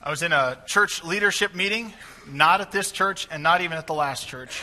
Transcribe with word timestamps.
I 0.00 0.10
was 0.10 0.22
in 0.22 0.32
a 0.32 0.56
church 0.64 1.02
leadership 1.02 1.56
meeting, 1.56 1.92
not 2.30 2.60
at 2.60 2.70
this 2.70 2.92
church 2.92 3.26
and 3.32 3.42
not 3.42 3.62
even 3.62 3.76
at 3.76 3.88
the 3.88 3.94
last 3.94 4.28
church. 4.28 4.62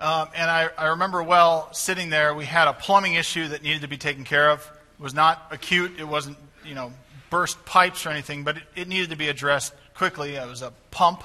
Um, 0.00 0.28
and 0.34 0.50
I, 0.50 0.68
I, 0.76 0.86
remember 0.88 1.22
well 1.22 1.72
sitting 1.72 2.10
there, 2.10 2.34
we 2.34 2.44
had 2.44 2.66
a 2.66 2.72
plumbing 2.72 3.14
issue 3.14 3.48
that 3.48 3.62
needed 3.62 3.82
to 3.82 3.88
be 3.88 3.96
taken 3.96 4.24
care 4.24 4.50
of. 4.50 4.60
It 4.98 5.02
was 5.02 5.14
not 5.14 5.46
acute, 5.52 6.00
it 6.00 6.08
wasn't, 6.08 6.38
you 6.64 6.74
know, 6.74 6.92
burst 7.30 7.64
pipes 7.66 8.04
or 8.04 8.10
anything, 8.10 8.42
but 8.42 8.56
it, 8.56 8.62
it 8.74 8.88
needed 8.88 9.10
to 9.10 9.16
be 9.16 9.28
addressed 9.28 9.74
quickly. 9.94 10.34
It 10.34 10.48
was 10.48 10.62
a 10.62 10.72
pump 10.90 11.22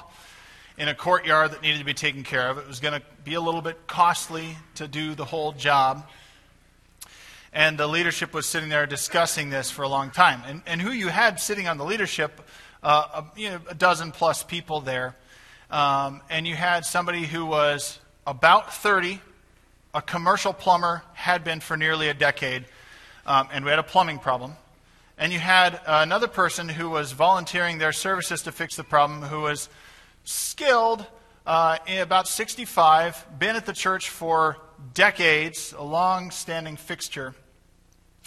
in 0.78 0.86
a 0.86 0.94
courtyard 0.94 1.50
that 1.50 1.62
needed 1.62 1.78
to 1.78 1.84
be 1.84 1.94
taken 1.94 2.22
care 2.22 2.48
of. 2.48 2.58
It 2.58 2.68
was 2.68 2.78
going 2.78 2.94
to 2.94 3.02
be 3.24 3.34
a 3.34 3.40
little 3.40 3.62
bit 3.62 3.88
costly 3.88 4.56
to 4.76 4.86
do 4.86 5.16
the 5.16 5.24
whole 5.24 5.50
job. 5.50 6.08
And 7.52 7.78
the 7.78 7.88
leadership 7.88 8.32
was 8.32 8.46
sitting 8.46 8.68
there 8.68 8.86
discussing 8.86 9.50
this 9.50 9.72
for 9.72 9.82
a 9.82 9.88
long 9.88 10.10
time. 10.10 10.42
And, 10.46 10.62
and 10.66 10.80
who 10.80 10.92
you 10.92 11.08
had 11.08 11.40
sitting 11.40 11.66
on 11.66 11.78
the 11.78 11.84
leadership, 11.84 12.40
uh, 12.84 13.22
a, 13.22 13.40
you 13.40 13.50
know, 13.50 13.60
a 13.68 13.74
dozen 13.74 14.12
plus 14.12 14.44
people 14.44 14.80
there. 14.80 15.16
Um, 15.70 16.20
and 16.30 16.46
you 16.46 16.54
had 16.54 16.84
somebody 16.84 17.24
who 17.24 17.46
was 17.46 17.98
about 18.26 18.74
30, 18.74 19.20
a 19.94 20.02
commercial 20.02 20.52
plumber, 20.52 21.02
had 21.14 21.42
been 21.42 21.60
for 21.60 21.76
nearly 21.76 22.08
a 22.08 22.14
decade, 22.14 22.66
um, 23.26 23.48
and 23.52 23.64
we 23.64 23.70
had 23.70 23.78
a 23.78 23.84
plumbing 23.84 24.18
problem. 24.18 24.54
And 25.16 25.32
you 25.32 25.38
had 25.38 25.80
another 25.86 26.28
person 26.28 26.68
who 26.68 26.90
was 26.90 27.12
volunteering 27.12 27.78
their 27.78 27.92
services 27.92 28.42
to 28.42 28.52
fix 28.52 28.76
the 28.76 28.84
problem, 28.84 29.22
who 29.22 29.40
was 29.40 29.68
skilled, 30.24 31.06
uh, 31.46 31.78
about 32.00 32.28
65, 32.28 33.26
been 33.38 33.56
at 33.56 33.64
the 33.64 33.72
church 33.72 34.10
for 34.10 34.58
decades, 34.92 35.72
a 35.76 35.82
long 35.82 36.30
standing 36.30 36.76
fixture, 36.76 37.34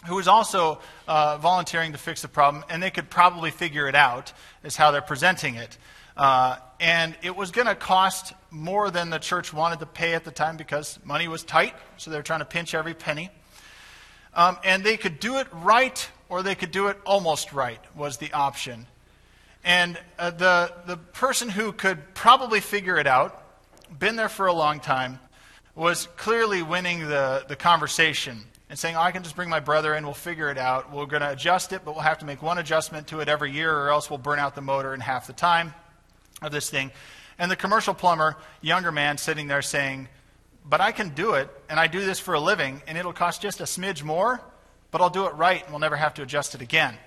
who 0.06 0.16
was 0.16 0.28
also 0.28 0.80
uh, 1.08 1.38
volunteering 1.38 1.92
to 1.94 1.98
fix 1.98 2.22
the 2.22 2.28
problem, 2.28 2.64
and 2.70 2.82
they 2.82 2.92
could 2.92 3.10
probably 3.10 3.52
figure 3.52 3.88
it 3.88 3.96
out, 3.96 4.32
is 4.64 4.76
how 4.76 4.92
they're 4.92 5.02
presenting 5.02 5.55
it. 5.55 5.78
Uh, 6.16 6.58
and 6.80 7.16
it 7.24 7.36
was 7.36 7.52
going 7.52 7.68
to 7.68 7.76
cost 7.76 8.34
more 8.52 8.90
than 8.91 9.10
the 9.10 9.18
church 9.20 9.54
wanted 9.54 9.80
to 9.80 9.86
pay 9.86 10.13
at 10.13 10.24
the 10.24 10.32
time 10.32 10.58
because 10.58 10.99
money 11.04 11.27
was 11.27 11.44
tight, 11.44 11.74
so 11.98 12.12
they 12.12 12.18
were 12.18 12.24
trying 12.24 12.40
to 12.40 12.46
pinch 12.46 12.74
every 12.74 12.94
penny. 12.94 13.30
Um, 14.34 14.58
and 14.63 14.84
they 14.84 14.98
could 14.98 15.20
do 15.20 15.38
it 15.38 15.48
right 15.52 16.10
or 16.30 16.43
they 16.43 16.55
could 16.55 16.71
do 16.71 16.88
it 16.88 16.98
almost 17.05 17.54
right, 17.54 17.80
was 17.96 18.18
the 18.18 18.32
option. 18.34 18.86
And 19.64 19.99
uh, 20.20 20.32
the, 20.32 20.74
the 20.86 20.98
person 20.98 21.49
who 21.49 21.71
could 21.71 22.14
probably 22.14 22.60
figure 22.60 22.98
it 22.98 23.08
out, 23.08 23.43
been 23.98 24.16
there 24.16 24.30
for 24.30 24.48
a 24.48 24.54
long 24.54 24.80
time, 24.80 25.20
was 25.76 26.08
clearly 26.18 26.62
winning 26.62 27.08
the, 27.08 27.46
the 27.48 27.55
conversation 27.55 28.43
and 28.70 28.77
saying, 28.77 28.96
oh, 28.96 29.01
I 29.01 29.12
can 29.12 29.23
just 29.23 29.35
bring 29.35 29.49
my 29.49 29.60
brother 29.60 29.96
in, 29.96 30.04
we'll 30.04 30.13
figure 30.13 30.49
it 30.49 30.57
out. 30.57 30.91
We're 30.91 31.05
going 31.05 31.21
to 31.21 31.32
adjust 31.32 31.71
it, 31.71 31.84
but 31.85 31.93
we'll 31.93 32.04
have 32.04 32.20
to 32.20 32.26
make 32.26 32.41
one 32.41 32.57
adjustment 32.57 33.07
to 33.07 33.21
it 33.21 33.29
every 33.29 33.51
year, 33.51 33.74
or 33.74 33.90
else 33.90 34.09
we'll 34.09 34.20
burn 34.20 34.40
out 34.40 34.55
the 34.55 34.62
motor 34.62 34.93
in 34.93 34.99
half 34.99 35.27
the 35.27 35.34
time 35.34 35.74
of 36.41 36.51
this 36.51 36.70
thing. 36.70 36.91
And 37.40 37.49
the 37.49 37.55
commercial 37.55 37.93
plumber, 37.93 38.35
younger 38.62 38.91
man, 38.91 39.18
sitting 39.18 39.48
there 39.48 39.62
saying, 39.62 40.09
But 40.65 40.82
I 40.82 40.91
can 40.91 41.09
do 41.09 41.34
it, 41.34 41.49
and 41.70 41.79
I 41.79 41.87
do 41.87 42.05
this 42.05 42.20
for 42.20 42.34
a 42.34 42.40
living, 42.40 42.82
and 42.87 42.98
it'll 42.98 43.13
cost 43.13 43.41
just 43.41 43.62
a 43.62 43.65
smidge 43.65 44.04
more, 44.04 44.41
but 44.91 45.02
I'll 45.02 45.09
do 45.09 45.26
it 45.26 45.34
right, 45.35 45.62
and 45.62 45.71
we'll 45.71 45.79
never 45.79 45.96
have 45.96 46.13
to 46.15 46.24
adjust 46.24 46.55
it 46.55 46.62
again 46.62 46.98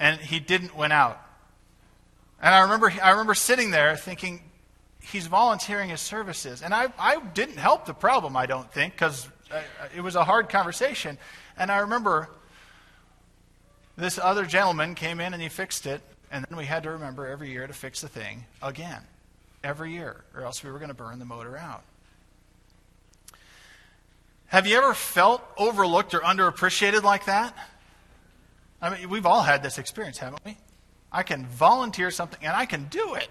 and 0.00 0.18
he 0.18 0.40
didn't 0.40 0.74
win 0.74 0.90
out. 0.90 1.20
And 2.42 2.54
I 2.54 2.62
remember, 2.62 2.92
I 3.02 3.10
remember 3.10 3.34
sitting 3.34 3.70
there 3.70 3.96
thinking, 3.96 4.40
he's 5.00 5.26
volunteering 5.26 5.90
his 5.90 6.00
services. 6.00 6.62
And 6.62 6.74
I, 6.74 6.88
I 6.98 7.20
didn't 7.20 7.58
help 7.58 7.84
the 7.84 7.92
problem, 7.92 8.36
I 8.36 8.46
don't 8.46 8.72
think, 8.72 8.94
because 8.94 9.28
Uh, 9.50 9.60
it 9.96 10.00
was 10.00 10.14
a 10.14 10.24
hard 10.24 10.48
conversation. 10.48 11.18
And 11.56 11.70
I 11.70 11.78
remember 11.78 12.28
this 13.96 14.18
other 14.18 14.44
gentleman 14.44 14.94
came 14.94 15.20
in 15.20 15.34
and 15.34 15.42
he 15.42 15.48
fixed 15.48 15.86
it. 15.86 16.00
And 16.30 16.44
then 16.48 16.56
we 16.56 16.64
had 16.64 16.84
to 16.84 16.90
remember 16.90 17.26
every 17.26 17.50
year 17.50 17.66
to 17.66 17.72
fix 17.72 18.00
the 18.00 18.08
thing 18.08 18.44
again. 18.62 19.02
Every 19.64 19.92
year, 19.92 20.24
or 20.34 20.42
else 20.42 20.62
we 20.62 20.70
were 20.70 20.78
going 20.78 20.88
to 20.88 20.94
burn 20.94 21.18
the 21.18 21.24
motor 21.24 21.56
out. 21.56 21.82
Have 24.46 24.66
you 24.66 24.76
ever 24.76 24.94
felt 24.94 25.42
overlooked 25.56 26.14
or 26.14 26.20
underappreciated 26.20 27.02
like 27.02 27.26
that? 27.26 27.54
I 28.82 28.90
mean, 28.90 29.10
we've 29.10 29.26
all 29.26 29.42
had 29.42 29.62
this 29.62 29.78
experience, 29.78 30.18
haven't 30.18 30.44
we? 30.44 30.56
I 31.12 31.22
can 31.22 31.46
volunteer 31.46 32.10
something 32.10 32.38
and 32.42 32.56
I 32.56 32.66
can 32.66 32.84
do 32.84 33.14
it. 33.14 33.28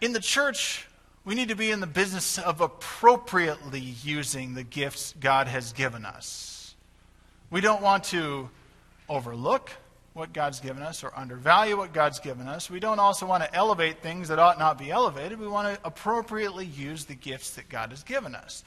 In 0.00 0.12
the 0.12 0.20
church, 0.20 0.87
we 1.28 1.34
need 1.34 1.50
to 1.50 1.54
be 1.54 1.70
in 1.70 1.80
the 1.80 1.86
business 1.86 2.38
of 2.38 2.62
appropriately 2.62 3.80
using 3.80 4.54
the 4.54 4.62
gifts 4.62 5.14
God 5.20 5.46
has 5.46 5.74
given 5.74 6.06
us. 6.06 6.74
We 7.50 7.60
don't 7.60 7.82
want 7.82 8.04
to 8.04 8.48
overlook 9.10 9.70
what 10.14 10.32
God's 10.32 10.58
given 10.58 10.82
us 10.82 11.04
or 11.04 11.12
undervalue 11.14 11.76
what 11.76 11.92
God's 11.92 12.18
given 12.18 12.48
us. 12.48 12.70
We 12.70 12.80
don't 12.80 12.98
also 12.98 13.26
want 13.26 13.44
to 13.44 13.54
elevate 13.54 14.00
things 14.00 14.28
that 14.28 14.38
ought 14.38 14.58
not 14.58 14.78
be 14.78 14.90
elevated. 14.90 15.38
We 15.38 15.48
want 15.48 15.74
to 15.74 15.86
appropriately 15.86 16.64
use 16.64 17.04
the 17.04 17.14
gifts 17.14 17.56
that 17.56 17.68
God 17.68 17.90
has 17.90 18.02
given 18.02 18.34
us. 18.34 18.64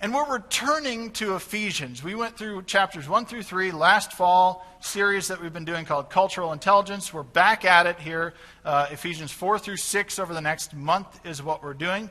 And 0.00 0.14
we're 0.14 0.32
returning 0.32 1.10
to 1.14 1.34
Ephesians. 1.34 2.04
We 2.04 2.14
went 2.14 2.38
through 2.38 2.62
chapters 2.62 3.08
1 3.08 3.26
through 3.26 3.42
3 3.42 3.72
last 3.72 4.12
fall, 4.12 4.64
series 4.78 5.26
that 5.26 5.42
we've 5.42 5.52
been 5.52 5.64
doing 5.64 5.84
called 5.84 6.08
Cultural 6.08 6.52
Intelligence. 6.52 7.12
We're 7.12 7.24
back 7.24 7.64
at 7.64 7.86
it 7.86 7.98
here. 7.98 8.34
Uh, 8.64 8.86
Ephesians 8.92 9.32
4 9.32 9.58
through 9.58 9.78
6 9.78 10.18
over 10.20 10.32
the 10.32 10.40
next 10.40 10.72
month 10.72 11.26
is 11.26 11.42
what 11.42 11.64
we're 11.64 11.74
doing. 11.74 12.10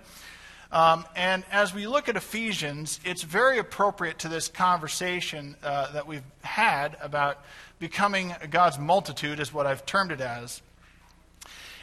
Um, 0.69 1.05
and 1.15 1.45
as 1.49 1.73
we 1.73 1.87
look 1.87 2.09
at 2.09 2.17
Ephesians, 2.17 2.99
it's 3.05 3.23
very 3.23 3.57
appropriate 3.57 4.19
to 4.19 4.27
this 4.27 4.49
conversation 4.49 5.55
uh, 5.63 5.89
that 5.93 6.05
we've 6.05 6.25
had 6.41 6.97
about 6.99 7.39
becoming 7.79 8.35
God's 8.49 8.77
multitude, 8.77 9.39
is 9.39 9.53
what 9.53 9.65
I've 9.65 9.85
termed 9.85 10.11
it 10.11 10.19
as. 10.19 10.61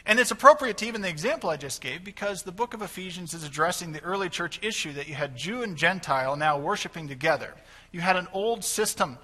And 0.07 0.21
it's 0.21 0.31
appropriate 0.31 0.77
to 0.79 0.87
even 0.87 1.01
the 1.01 1.09
example 1.09 1.49
I 1.49 1.57
just 1.57 1.81
gave 1.81 2.05
because 2.05 2.43
the 2.43 2.53
book 2.53 2.75
of 2.75 2.83
Ephesians 2.83 3.33
is 3.33 3.43
addressing 3.43 3.93
the 3.93 4.03
early 4.03 4.29
church 4.29 4.59
issue 4.63 4.93
that 4.93 5.09
you 5.09 5.15
had 5.15 5.37
Jew 5.37 5.63
and 5.63 5.77
Gentile 5.77 6.37
now 6.37 6.59
worshiping 6.59 7.09
together. 7.09 7.55
You 7.91 8.01
had 8.01 8.17
an 8.17 8.29
old 8.33 8.65
system, 8.65 9.19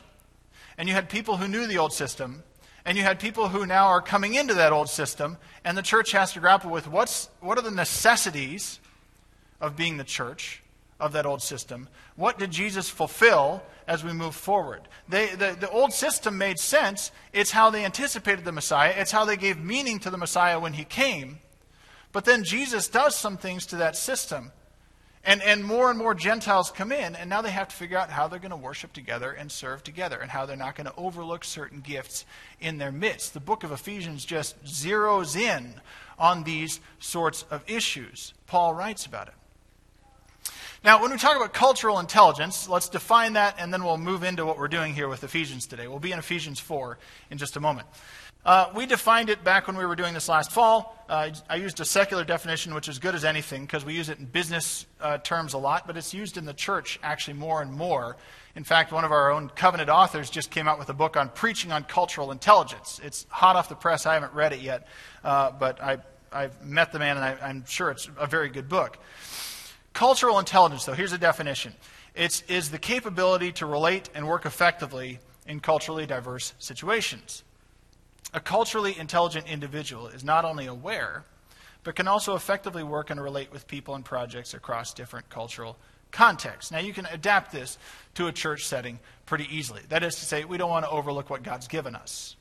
and 0.78 0.88
you 0.88 0.94
had 0.94 1.10
people 1.10 1.36
who 1.36 1.48
knew 1.48 1.66
the 1.66 1.76
old 1.76 1.92
system, 1.92 2.44
and 2.86 2.96
you 2.96 3.04
had 3.04 3.20
people 3.20 3.48
who 3.48 3.66
now 3.66 3.88
are 3.88 4.00
coming 4.00 4.34
into 4.34 4.54
that 4.54 4.72
old 4.72 4.88
system, 4.88 5.36
and 5.64 5.76
the 5.76 5.82
church 5.82 6.12
has 6.12 6.32
to 6.32 6.40
grapple 6.40 6.70
with 6.70 6.88
what's, 6.88 7.28
what 7.40 7.58
are 7.58 7.62
the 7.62 7.70
necessities 7.70 8.80
of 9.60 9.76
being 9.76 9.98
the 9.98 10.04
church 10.04 10.62
of 11.00 11.12
that 11.12 11.26
old 11.26 11.42
system? 11.42 11.88
What 12.16 12.38
did 12.38 12.50
Jesus 12.50 12.88
fulfill 12.88 13.62
as 13.86 14.04
we 14.04 14.12
move 14.12 14.34
forward? 14.34 14.82
They, 15.08 15.28
the, 15.28 15.56
the 15.58 15.70
old 15.70 15.92
system 15.92 16.38
made 16.38 16.58
sense. 16.58 17.10
It's 17.32 17.50
how 17.50 17.70
they 17.70 17.84
anticipated 17.84 18.44
the 18.44 18.52
Messiah, 18.52 18.94
it's 18.96 19.12
how 19.12 19.24
they 19.24 19.36
gave 19.36 19.58
meaning 19.58 19.98
to 20.00 20.10
the 20.10 20.18
Messiah 20.18 20.60
when 20.60 20.74
he 20.74 20.84
came. 20.84 21.38
But 22.12 22.24
then 22.24 22.44
Jesus 22.44 22.88
does 22.88 23.16
some 23.16 23.36
things 23.36 23.66
to 23.66 23.76
that 23.76 23.96
system. 23.96 24.52
And, 25.22 25.42
and 25.42 25.62
more 25.62 25.90
and 25.90 25.98
more 25.98 26.14
Gentiles 26.14 26.70
come 26.70 26.92
in, 26.92 27.14
and 27.14 27.28
now 27.28 27.42
they 27.42 27.50
have 27.50 27.68
to 27.68 27.76
figure 27.76 27.98
out 27.98 28.08
how 28.08 28.26
they're 28.26 28.38
going 28.38 28.52
to 28.52 28.56
worship 28.56 28.94
together 28.94 29.32
and 29.32 29.52
serve 29.52 29.84
together, 29.84 30.18
and 30.18 30.30
how 30.30 30.46
they're 30.46 30.56
not 30.56 30.76
going 30.76 30.86
to 30.86 30.94
overlook 30.96 31.44
certain 31.44 31.80
gifts 31.80 32.24
in 32.58 32.78
their 32.78 32.90
midst. 32.90 33.34
The 33.34 33.40
book 33.40 33.62
of 33.62 33.70
Ephesians 33.70 34.24
just 34.24 34.62
zeroes 34.64 35.36
in 35.36 35.74
on 36.18 36.44
these 36.44 36.80
sorts 37.00 37.42
of 37.50 37.62
issues. 37.66 38.32
Paul 38.46 38.72
writes 38.72 39.04
about 39.04 39.28
it. 39.28 39.34
Now, 40.82 41.02
when 41.02 41.10
we 41.10 41.18
talk 41.18 41.36
about 41.36 41.52
cultural 41.52 41.98
intelligence, 41.98 42.66
let's 42.66 42.88
define 42.88 43.34
that 43.34 43.56
and 43.58 43.70
then 43.70 43.84
we'll 43.84 43.98
move 43.98 44.22
into 44.22 44.46
what 44.46 44.56
we're 44.56 44.66
doing 44.66 44.94
here 44.94 45.08
with 45.08 45.22
Ephesians 45.22 45.66
today. 45.66 45.86
We'll 45.88 45.98
be 45.98 46.12
in 46.12 46.18
Ephesians 46.18 46.58
4 46.58 46.98
in 47.30 47.36
just 47.36 47.56
a 47.56 47.60
moment. 47.60 47.86
Uh, 48.46 48.70
we 48.74 48.86
defined 48.86 49.28
it 49.28 49.44
back 49.44 49.66
when 49.66 49.76
we 49.76 49.84
were 49.84 49.94
doing 49.94 50.14
this 50.14 50.26
last 50.26 50.50
fall. 50.50 50.96
Uh, 51.06 51.28
I 51.50 51.56
used 51.56 51.80
a 51.80 51.84
secular 51.84 52.24
definition, 52.24 52.72
which 52.72 52.88
is 52.88 52.98
good 52.98 53.14
as 53.14 53.26
anything 53.26 53.66
because 53.66 53.84
we 53.84 53.92
use 53.92 54.08
it 54.08 54.20
in 54.20 54.24
business 54.24 54.86
uh, 55.02 55.18
terms 55.18 55.52
a 55.52 55.58
lot, 55.58 55.86
but 55.86 55.98
it's 55.98 56.14
used 56.14 56.38
in 56.38 56.46
the 56.46 56.54
church 56.54 56.98
actually 57.02 57.34
more 57.34 57.60
and 57.60 57.70
more. 57.70 58.16
In 58.56 58.64
fact, 58.64 58.90
one 58.90 59.04
of 59.04 59.12
our 59.12 59.30
own 59.30 59.50
covenant 59.50 59.90
authors 59.90 60.30
just 60.30 60.50
came 60.50 60.66
out 60.66 60.78
with 60.78 60.88
a 60.88 60.94
book 60.94 61.14
on 61.14 61.28
preaching 61.28 61.72
on 61.72 61.84
cultural 61.84 62.32
intelligence. 62.32 63.02
It's 63.04 63.26
hot 63.28 63.54
off 63.54 63.68
the 63.68 63.74
press. 63.74 64.06
I 64.06 64.14
haven't 64.14 64.32
read 64.32 64.54
it 64.54 64.60
yet, 64.60 64.88
uh, 65.24 65.50
but 65.50 65.82
I, 65.82 65.98
I've 66.32 66.64
met 66.64 66.90
the 66.90 66.98
man 66.98 67.18
and 67.18 67.24
I, 67.26 67.36
I'm 67.46 67.66
sure 67.66 67.90
it's 67.90 68.08
a 68.18 68.26
very 68.26 68.48
good 68.48 68.70
book. 68.70 68.96
Cultural 69.92 70.38
intelligence, 70.38 70.84
though, 70.84 70.92
here's 70.92 71.12
a 71.12 71.18
definition 71.18 71.74
it 72.14 72.42
is 72.48 72.70
the 72.70 72.78
capability 72.78 73.52
to 73.52 73.66
relate 73.66 74.10
and 74.14 74.26
work 74.26 74.46
effectively 74.46 75.20
in 75.46 75.60
culturally 75.60 76.06
diverse 76.06 76.54
situations. 76.58 77.44
A 78.32 78.40
culturally 78.40 78.96
intelligent 78.98 79.48
individual 79.48 80.06
is 80.08 80.22
not 80.22 80.44
only 80.44 80.66
aware, 80.66 81.24
but 81.82 81.96
can 81.96 82.06
also 82.06 82.36
effectively 82.36 82.82
work 82.82 83.10
and 83.10 83.20
relate 83.20 83.52
with 83.52 83.66
people 83.66 83.94
and 83.94 84.04
projects 84.04 84.54
across 84.54 84.94
different 84.94 85.28
cultural 85.30 85.76
contexts. 86.10 86.70
Now, 86.70 86.78
you 86.78 86.92
can 86.92 87.06
adapt 87.06 87.52
this 87.52 87.78
to 88.14 88.26
a 88.26 88.32
church 88.32 88.66
setting 88.66 88.98
pretty 89.26 89.48
easily. 89.50 89.82
That 89.88 90.02
is 90.02 90.16
to 90.16 90.24
say, 90.24 90.44
we 90.44 90.58
don't 90.58 90.70
want 90.70 90.84
to 90.84 90.90
overlook 90.90 91.30
what 91.30 91.42
God's 91.42 91.68
given 91.68 91.94
us. 91.94 92.36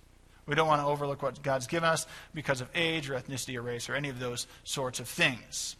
We 0.45 0.55
don't 0.55 0.67
want 0.67 0.81
to 0.81 0.87
overlook 0.87 1.21
what 1.21 1.41
God's 1.43 1.67
given 1.67 1.87
us 1.87 2.07
because 2.33 2.61
of 2.61 2.69
age 2.73 3.09
or 3.09 3.13
ethnicity 3.13 3.55
or 3.55 3.61
race 3.61 3.87
or 3.87 3.95
any 3.95 4.09
of 4.09 4.19
those 4.19 4.47
sorts 4.63 4.99
of 4.99 5.07
things. 5.07 5.75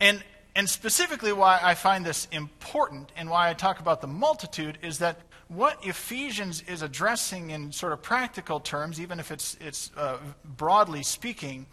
And, 0.00 0.22
and 0.54 0.68
specifically, 0.68 1.32
why 1.32 1.60
I 1.62 1.74
find 1.74 2.04
this 2.04 2.28
important 2.30 3.12
and 3.16 3.30
why 3.30 3.50
I 3.50 3.54
talk 3.54 3.80
about 3.80 4.00
the 4.00 4.06
multitude 4.06 4.78
is 4.82 4.98
that 4.98 5.18
what 5.48 5.78
Ephesians 5.84 6.62
is 6.68 6.82
addressing 6.82 7.50
in 7.50 7.72
sort 7.72 7.92
of 7.92 8.02
practical 8.02 8.60
terms, 8.60 9.00
even 9.00 9.18
if 9.18 9.30
it's, 9.30 9.56
it's 9.60 9.90
uh, 9.96 10.18
broadly 10.44 11.02
speaking, 11.02 11.66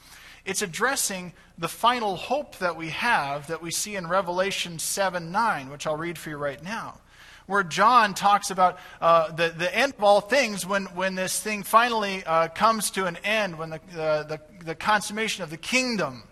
it's 0.46 0.62
addressing 0.62 1.34
the 1.58 1.68
final 1.68 2.16
hope 2.16 2.58
that 2.60 2.78
we 2.78 2.90
have 2.90 3.48
that 3.48 3.62
we 3.62 3.72
see 3.72 3.96
in 3.96 4.08
Revelation 4.08 4.80
7 4.80 5.32
9, 5.32 5.70
which 5.70 5.86
I'll 5.86 5.98
read 5.98 6.18
for 6.18 6.30
you 6.30 6.38
right 6.38 6.64
now 6.64 7.00
where 7.48 7.64
John 7.64 8.14
talks 8.14 8.50
about 8.50 8.80
uh, 9.02 9.32
the, 9.32 9.50
the 9.50 9.76
end 9.76 9.94
of 9.98 10.04
all 10.04 10.22
things 10.22 10.66
when, 10.66 10.86
when 10.86 11.16
this 11.16 11.40
thing 11.40 11.64
finally 11.64 12.24
uh, 12.26 12.48
comes 12.50 12.92
to 12.92 13.06
an 13.06 13.18
end, 13.24 13.58
when 13.58 13.70
the, 13.70 13.80
the, 13.94 14.40
the 14.64 14.76
consummation 14.76 15.44
of 15.44 15.50
the 15.50 15.58
kingdom, 15.58 16.24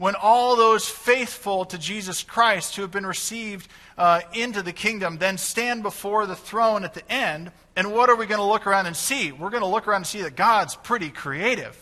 when 0.00 0.14
all 0.14 0.56
those 0.56 0.88
faithful 0.88 1.66
to 1.66 1.76
Jesus 1.76 2.22
Christ 2.22 2.74
who 2.74 2.80
have 2.80 2.90
been 2.90 3.04
received 3.04 3.68
uh, 3.98 4.22
into 4.32 4.62
the 4.62 4.72
kingdom 4.72 5.18
then 5.18 5.36
stand 5.36 5.82
before 5.82 6.24
the 6.24 6.34
throne 6.34 6.84
at 6.84 6.94
the 6.94 7.12
end. 7.12 7.52
And 7.76 7.92
what 7.92 8.08
are 8.08 8.16
we 8.16 8.24
going 8.24 8.40
to 8.40 8.46
look 8.46 8.66
around 8.66 8.86
and 8.86 8.96
see? 8.96 9.30
We're 9.30 9.50
going 9.50 9.62
to 9.62 9.68
look 9.68 9.86
around 9.86 9.98
and 9.98 10.06
see 10.06 10.22
that 10.22 10.36
God's 10.36 10.74
pretty 10.74 11.10
creative. 11.10 11.76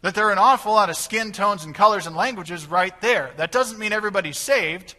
That 0.00 0.14
there 0.14 0.28
are 0.28 0.32
an 0.32 0.38
awful 0.38 0.72
lot 0.72 0.88
of 0.88 0.96
skin 0.96 1.32
tones 1.32 1.62
and 1.62 1.74
colors 1.74 2.06
and 2.06 2.16
languages 2.16 2.64
right 2.64 2.98
there. 3.02 3.32
That 3.36 3.52
doesn't 3.52 3.78
mean 3.78 3.92
everybody's 3.92 4.38
saved. 4.38 4.94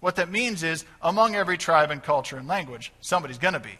What 0.00 0.16
that 0.16 0.28
means 0.28 0.64
is, 0.64 0.84
among 1.00 1.36
every 1.36 1.58
tribe 1.58 1.92
and 1.92 2.02
culture 2.02 2.38
and 2.38 2.48
language, 2.48 2.92
somebody's 3.00 3.38
going 3.38 3.54
to 3.54 3.60
be. 3.60 3.78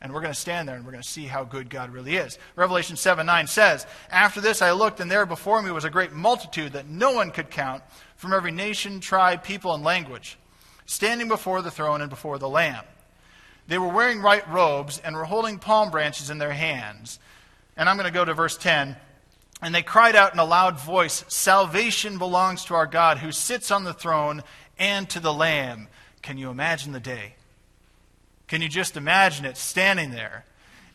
And 0.00 0.14
we're 0.14 0.20
going 0.20 0.32
to 0.32 0.38
stand 0.38 0.68
there 0.68 0.76
and 0.76 0.84
we're 0.84 0.92
going 0.92 1.02
to 1.02 1.08
see 1.08 1.26
how 1.26 1.44
good 1.44 1.68
God 1.68 1.90
really 1.90 2.16
is. 2.16 2.38
Revelation 2.54 2.96
7 2.96 3.26
9 3.26 3.46
says, 3.46 3.86
After 4.10 4.40
this 4.40 4.62
I 4.62 4.72
looked, 4.72 5.00
and 5.00 5.10
there 5.10 5.26
before 5.26 5.60
me 5.60 5.70
was 5.70 5.84
a 5.84 5.90
great 5.90 6.12
multitude 6.12 6.72
that 6.72 6.88
no 6.88 7.12
one 7.12 7.30
could 7.30 7.50
count 7.50 7.82
from 8.16 8.32
every 8.32 8.52
nation, 8.52 9.00
tribe, 9.00 9.42
people, 9.42 9.74
and 9.74 9.82
language, 9.82 10.38
standing 10.86 11.28
before 11.28 11.62
the 11.62 11.70
throne 11.70 12.00
and 12.00 12.10
before 12.10 12.38
the 12.38 12.48
Lamb. 12.48 12.84
They 13.66 13.78
were 13.78 13.88
wearing 13.88 14.22
white 14.22 14.48
robes 14.48 14.98
and 14.98 15.14
were 15.14 15.24
holding 15.24 15.58
palm 15.58 15.90
branches 15.90 16.30
in 16.30 16.38
their 16.38 16.52
hands. 16.52 17.18
And 17.76 17.88
I'm 17.88 17.96
going 17.96 18.06
to 18.06 18.12
go 18.12 18.24
to 18.24 18.34
verse 18.34 18.56
10. 18.56 18.96
And 19.60 19.74
they 19.74 19.82
cried 19.82 20.16
out 20.16 20.32
in 20.32 20.38
a 20.38 20.44
loud 20.44 20.80
voice 20.80 21.24
Salvation 21.28 22.18
belongs 22.18 22.64
to 22.66 22.74
our 22.74 22.86
God 22.86 23.18
who 23.18 23.32
sits 23.32 23.70
on 23.70 23.84
the 23.84 23.92
throne 23.92 24.42
and 24.78 25.08
to 25.10 25.20
the 25.20 25.32
Lamb. 25.32 25.88
Can 26.22 26.38
you 26.38 26.50
imagine 26.50 26.92
the 26.92 27.00
day? 27.00 27.34
Can 28.48 28.62
you 28.62 28.68
just 28.68 28.96
imagine 28.96 29.44
it 29.44 29.56
standing 29.56 30.10
there? 30.10 30.44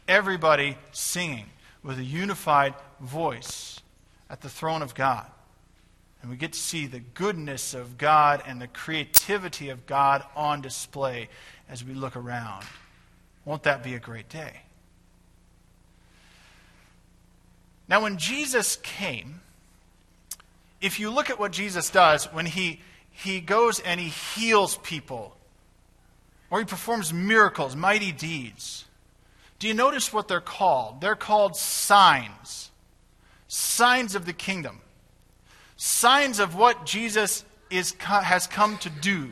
Everybody 0.07 0.77
singing 0.91 1.45
with 1.83 1.99
a 1.99 2.03
unified 2.03 2.73
voice 2.99 3.79
at 4.29 4.41
the 4.41 4.49
throne 4.49 4.81
of 4.81 4.95
God. 4.95 5.27
And 6.21 6.31
we 6.31 6.37
get 6.37 6.53
to 6.53 6.59
see 6.59 6.87
the 6.87 6.99
goodness 6.99 7.73
of 7.73 7.97
God 7.97 8.41
and 8.47 8.61
the 8.61 8.67
creativity 8.67 9.69
of 9.69 9.85
God 9.85 10.23
on 10.35 10.61
display 10.61 11.29
as 11.69 11.83
we 11.83 11.93
look 11.93 12.15
around. 12.15 12.65
Won't 13.45 13.63
that 13.63 13.83
be 13.83 13.93
a 13.93 13.99
great 13.99 14.29
day? 14.29 14.61
Now, 17.87 18.01
when 18.01 18.17
Jesus 18.17 18.77
came, 18.77 19.41
if 20.81 20.99
you 20.99 21.11
look 21.11 21.29
at 21.29 21.39
what 21.39 21.51
Jesus 21.51 21.89
does 21.89 22.25
when 22.25 22.45
he 22.45 22.81
he 23.11 23.41
goes 23.41 23.79
and 23.79 23.99
he 23.99 24.07
heals 24.07 24.77
people, 24.77 25.37
or 26.53 26.59
he 26.59 26.65
performs 26.65 27.11
miracles, 27.11 27.75
mighty 27.75 28.11
deeds. 28.11 28.85
Do 29.57 29.67
you 29.67 29.73
notice 29.73 30.13
what 30.13 30.27
they're 30.27 30.39
called? 30.39 31.01
They're 31.01 31.15
called 31.15 31.55
signs. 31.55 32.69
Signs 33.47 34.13
of 34.13 34.27
the 34.27 34.33
kingdom. 34.33 34.79
Signs 35.77 36.37
of 36.37 36.53
what 36.53 36.85
Jesus 36.85 37.43
is, 37.71 37.95
has 38.01 38.45
come 38.45 38.77
to 38.77 38.91
do. 38.91 39.31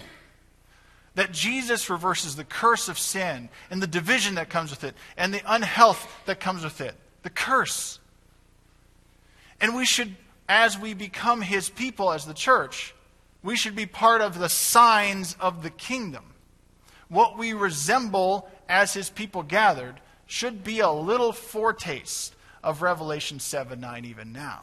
That 1.14 1.32
Jesus 1.32 1.92
reverses 1.92 2.36
the 2.36 2.44
curse 2.44 2.90
of 2.90 2.98
sin 2.98 3.50
and 3.70 3.84
the 3.84 3.86
division 3.86 4.34
that 4.34 4.50
comes 4.50 4.72
with 4.72 4.84
it 4.84 4.96
and 5.16 5.32
the 5.32 5.44
unhealth 5.46 6.12
that 6.26 6.40
comes 6.40 6.64
with 6.64 6.82
it. 6.82 6.96
The 7.22 7.30
curse. 7.30 8.00
And 9.60 9.76
we 9.76 9.86
should, 9.86 10.16
as 10.50 10.76
we 10.80 10.96
become 10.96 11.42
his 11.42 11.70
people 11.70 12.12
as 12.12 12.26
the 12.26 12.34
church, 12.34 12.96
we 13.44 13.56
should 13.56 13.76
be 13.76 13.86
part 13.86 14.22
of 14.22 14.40
the 14.40 14.50
signs 14.50 15.38
of 15.40 15.62
the 15.62 15.70
kingdom. 15.70 16.31
What 17.12 17.38
we 17.38 17.52
resemble 17.52 18.50
as 18.70 18.94
his 18.94 19.10
people 19.10 19.44
gathered 19.44 20.00
should 20.28 20.64
be 20.64 20.80
a 20.80 20.90
little 20.90 21.34
foretaste 21.34 22.34
of 22.64 22.82
Revelation 22.82 23.42
7 23.42 23.82
9 23.82 24.06
even 24.06 24.32
now. 24.32 24.62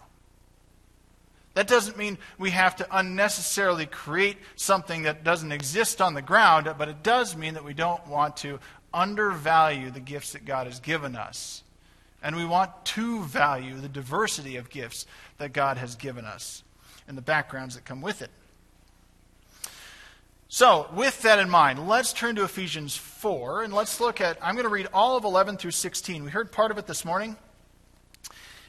That 1.53 1.69
doesn't 1.69 1.99
mean 1.99 2.17
we 2.39 2.49
have 2.51 2.75
to 2.77 2.89
unnecessarily 2.91 3.85
create 3.85 4.39
something 4.57 5.03
that 5.03 5.25
doesn't 5.25 5.53
exist 5.53 6.01
on 6.01 6.15
the 6.15 6.23
ground, 6.23 6.73
but 6.79 6.89
it 6.89 7.03
does 7.03 7.37
mean 7.37 7.53
that 7.53 7.65
we 7.67 7.75
don't 7.75 8.07
want 8.07 8.39
to 8.39 8.61
undervalue 8.95 9.91
the 9.91 10.01
gifts 10.01 10.33
that 10.33 10.47
God 10.47 10.67
has 10.67 10.81
given 10.81 11.17
us. 11.17 11.63
And 12.23 12.35
we 12.35 12.47
want 12.47 12.71
to 12.87 13.25
value 13.25 13.79
the 13.79 13.91
diversity 13.91 14.57
of 14.57 14.71
gifts 14.71 15.05
that 15.37 15.53
God 15.53 15.77
has 15.77 15.97
given 15.97 16.25
us 16.25 16.63
and 17.07 17.19
the 17.19 17.23
backgrounds 17.23 17.75
that 17.75 17.85
come 17.85 18.01
with 18.01 18.23
it. 18.23 18.31
So, 20.51 20.89
with 20.95 21.21
that 21.23 21.39
in 21.39 21.51
mind, 21.51 21.89
let's 21.89 22.15
turn 22.15 22.37
to 22.37 22.43
Ephesians 22.43 22.97
4 22.97 23.65
and 23.65 23.75
let's 23.75 24.01
look 24.01 24.23
at, 24.23 24.39
I'm 24.41 24.55
going 24.55 24.65
to 24.65 24.71
read 24.71 24.89
all 24.95 25.19
of 25.19 25.25
11 25.25 25.59
through 25.59 25.73
16. 25.73 26.25
We 26.25 26.31
heard 26.31 26.51
part 26.51 26.71
of 26.71 26.79
it 26.79 26.87
this 26.87 27.05
morning. 27.05 27.37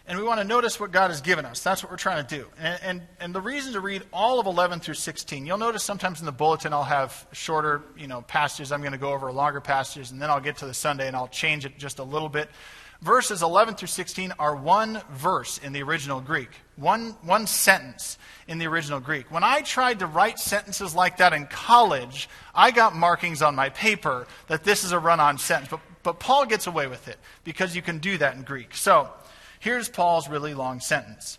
And 0.10 0.18
we 0.18 0.26
want 0.26 0.42
to 0.42 0.44
notice 0.44 0.80
what 0.80 0.92
God 0.92 1.12
has 1.12 1.22
given 1.22 1.46
us. 1.46 1.62
That's 1.62 1.84
what 1.84 1.92
we're 1.92 1.98
trying 1.98 2.26
to 2.26 2.36
do. 2.36 2.48
And, 2.58 2.80
and, 2.84 3.02
and 3.20 3.36
the 3.36 3.42
reason 3.42 3.74
to 3.74 3.80
read 3.80 4.02
all 4.12 4.40
of 4.40 4.48
11 4.48 4.80
through 4.80 4.96
16, 4.96 5.46
you'll 5.46 5.60
notice 5.60 5.84
sometimes 5.84 6.20
in 6.20 6.26
the 6.26 6.32
bulletin 6.32 6.74
I'll 6.74 6.84
have 6.84 7.28
shorter 7.32 7.84
you 7.96 8.08
know, 8.08 8.22
passages. 8.24 8.72
I'm 8.72 8.82
going 8.82 8.94
to 8.94 8.98
go 8.98 9.14
over 9.14 9.32
longer 9.32 9.62
passages, 9.62 10.10
and 10.10 10.20
then 10.20 10.32
I'll 10.32 10.42
get 10.42 10.58
to 10.58 10.66
the 10.66 10.74
Sunday 10.74 11.08
and 11.08 11.16
I'll 11.16 11.28
change 11.28 11.64
it 11.64 11.78
just 11.78 12.00
a 12.00 12.04
little 12.04 12.28
bit 12.28 12.50
verses 13.02 13.42
11 13.42 13.76
through 13.76 13.88
16 13.88 14.34
are 14.40 14.56
one 14.56 15.02
verse 15.12 15.58
in 15.60 15.74
the 15.74 15.82
original 15.84 16.20
Greek, 16.20 16.50
one, 16.76 17.12
one 17.22 17.48
sentence 17.48 18.18
in 18.48 18.58
the 18.58 18.68
original 18.68 19.00
Greek. 19.00 19.32
When 19.32 19.44
I 19.44 19.62
tried 19.62 20.00
to 20.00 20.06
write 20.06 20.40
sentences 20.40 20.94
like 20.94 21.18
that 21.18 21.34
in 21.34 21.48
college, 21.48 22.30
I 22.54 22.72
got 22.72 22.96
markings 22.96 23.42
on 23.42 23.56
my 23.56 23.70
paper 23.70 24.28
that 24.48 24.64
this 24.64 24.84
is 24.84 24.92
a 24.92 25.00
run 25.00 25.20
on 25.20 25.38
sentence. 25.38 25.70
But, 25.70 25.80
but 26.04 26.20
Paul 26.20 26.46
gets 26.46 26.68
away 26.68 26.88
with 26.88 27.08
it 27.08 27.18
because 27.44 27.76
you 27.76 27.82
can 27.82 28.00
do 28.00 28.18
that 28.18 28.36
in 28.36 28.44
Greek. 28.44 28.76
So 28.76 29.10
here's 29.60 29.90
Paul's 29.90 30.30
really 30.30 30.54
long 30.54 30.80
sentence. 30.80 31.38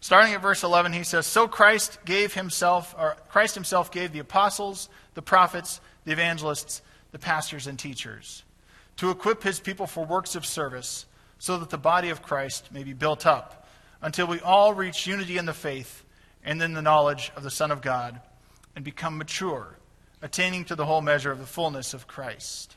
Starting 0.00 0.32
at 0.32 0.40
verse 0.40 0.62
11, 0.62 0.94
he 0.94 1.04
says, 1.04 1.26
So 1.26 1.46
Christ 1.46 1.98
gave 2.06 2.32
himself, 2.32 2.94
or 2.98 3.16
Christ 3.28 3.54
himself 3.54 3.90
gave 3.90 4.12
the 4.12 4.18
apostles, 4.20 4.88
the 5.14 5.22
prophets, 5.22 5.80
the 6.04 6.12
evangelists, 6.12 6.80
the 7.12 7.18
pastors, 7.18 7.66
and 7.66 7.78
teachers 7.78 8.44
to 9.00 9.10
equip 9.10 9.42
his 9.42 9.60
people 9.60 9.86
for 9.86 10.04
works 10.04 10.36
of 10.36 10.44
service, 10.44 11.06
so 11.38 11.56
that 11.56 11.70
the 11.70 11.78
body 11.78 12.10
of 12.10 12.20
Christ 12.20 12.70
may 12.70 12.84
be 12.84 12.92
built 12.92 13.24
up, 13.24 13.66
until 14.02 14.26
we 14.26 14.40
all 14.40 14.74
reach 14.74 15.06
unity 15.06 15.38
in 15.38 15.46
the 15.46 15.54
faith 15.54 16.04
and 16.44 16.60
in 16.60 16.74
the 16.74 16.82
knowledge 16.82 17.32
of 17.34 17.42
the 17.42 17.50
Son 17.50 17.70
of 17.70 17.80
God, 17.80 18.20
and 18.76 18.84
become 18.84 19.16
mature, 19.16 19.78
attaining 20.20 20.66
to 20.66 20.74
the 20.74 20.84
whole 20.84 21.00
measure 21.00 21.32
of 21.32 21.38
the 21.38 21.46
fullness 21.46 21.94
of 21.94 22.06
Christ. 22.06 22.76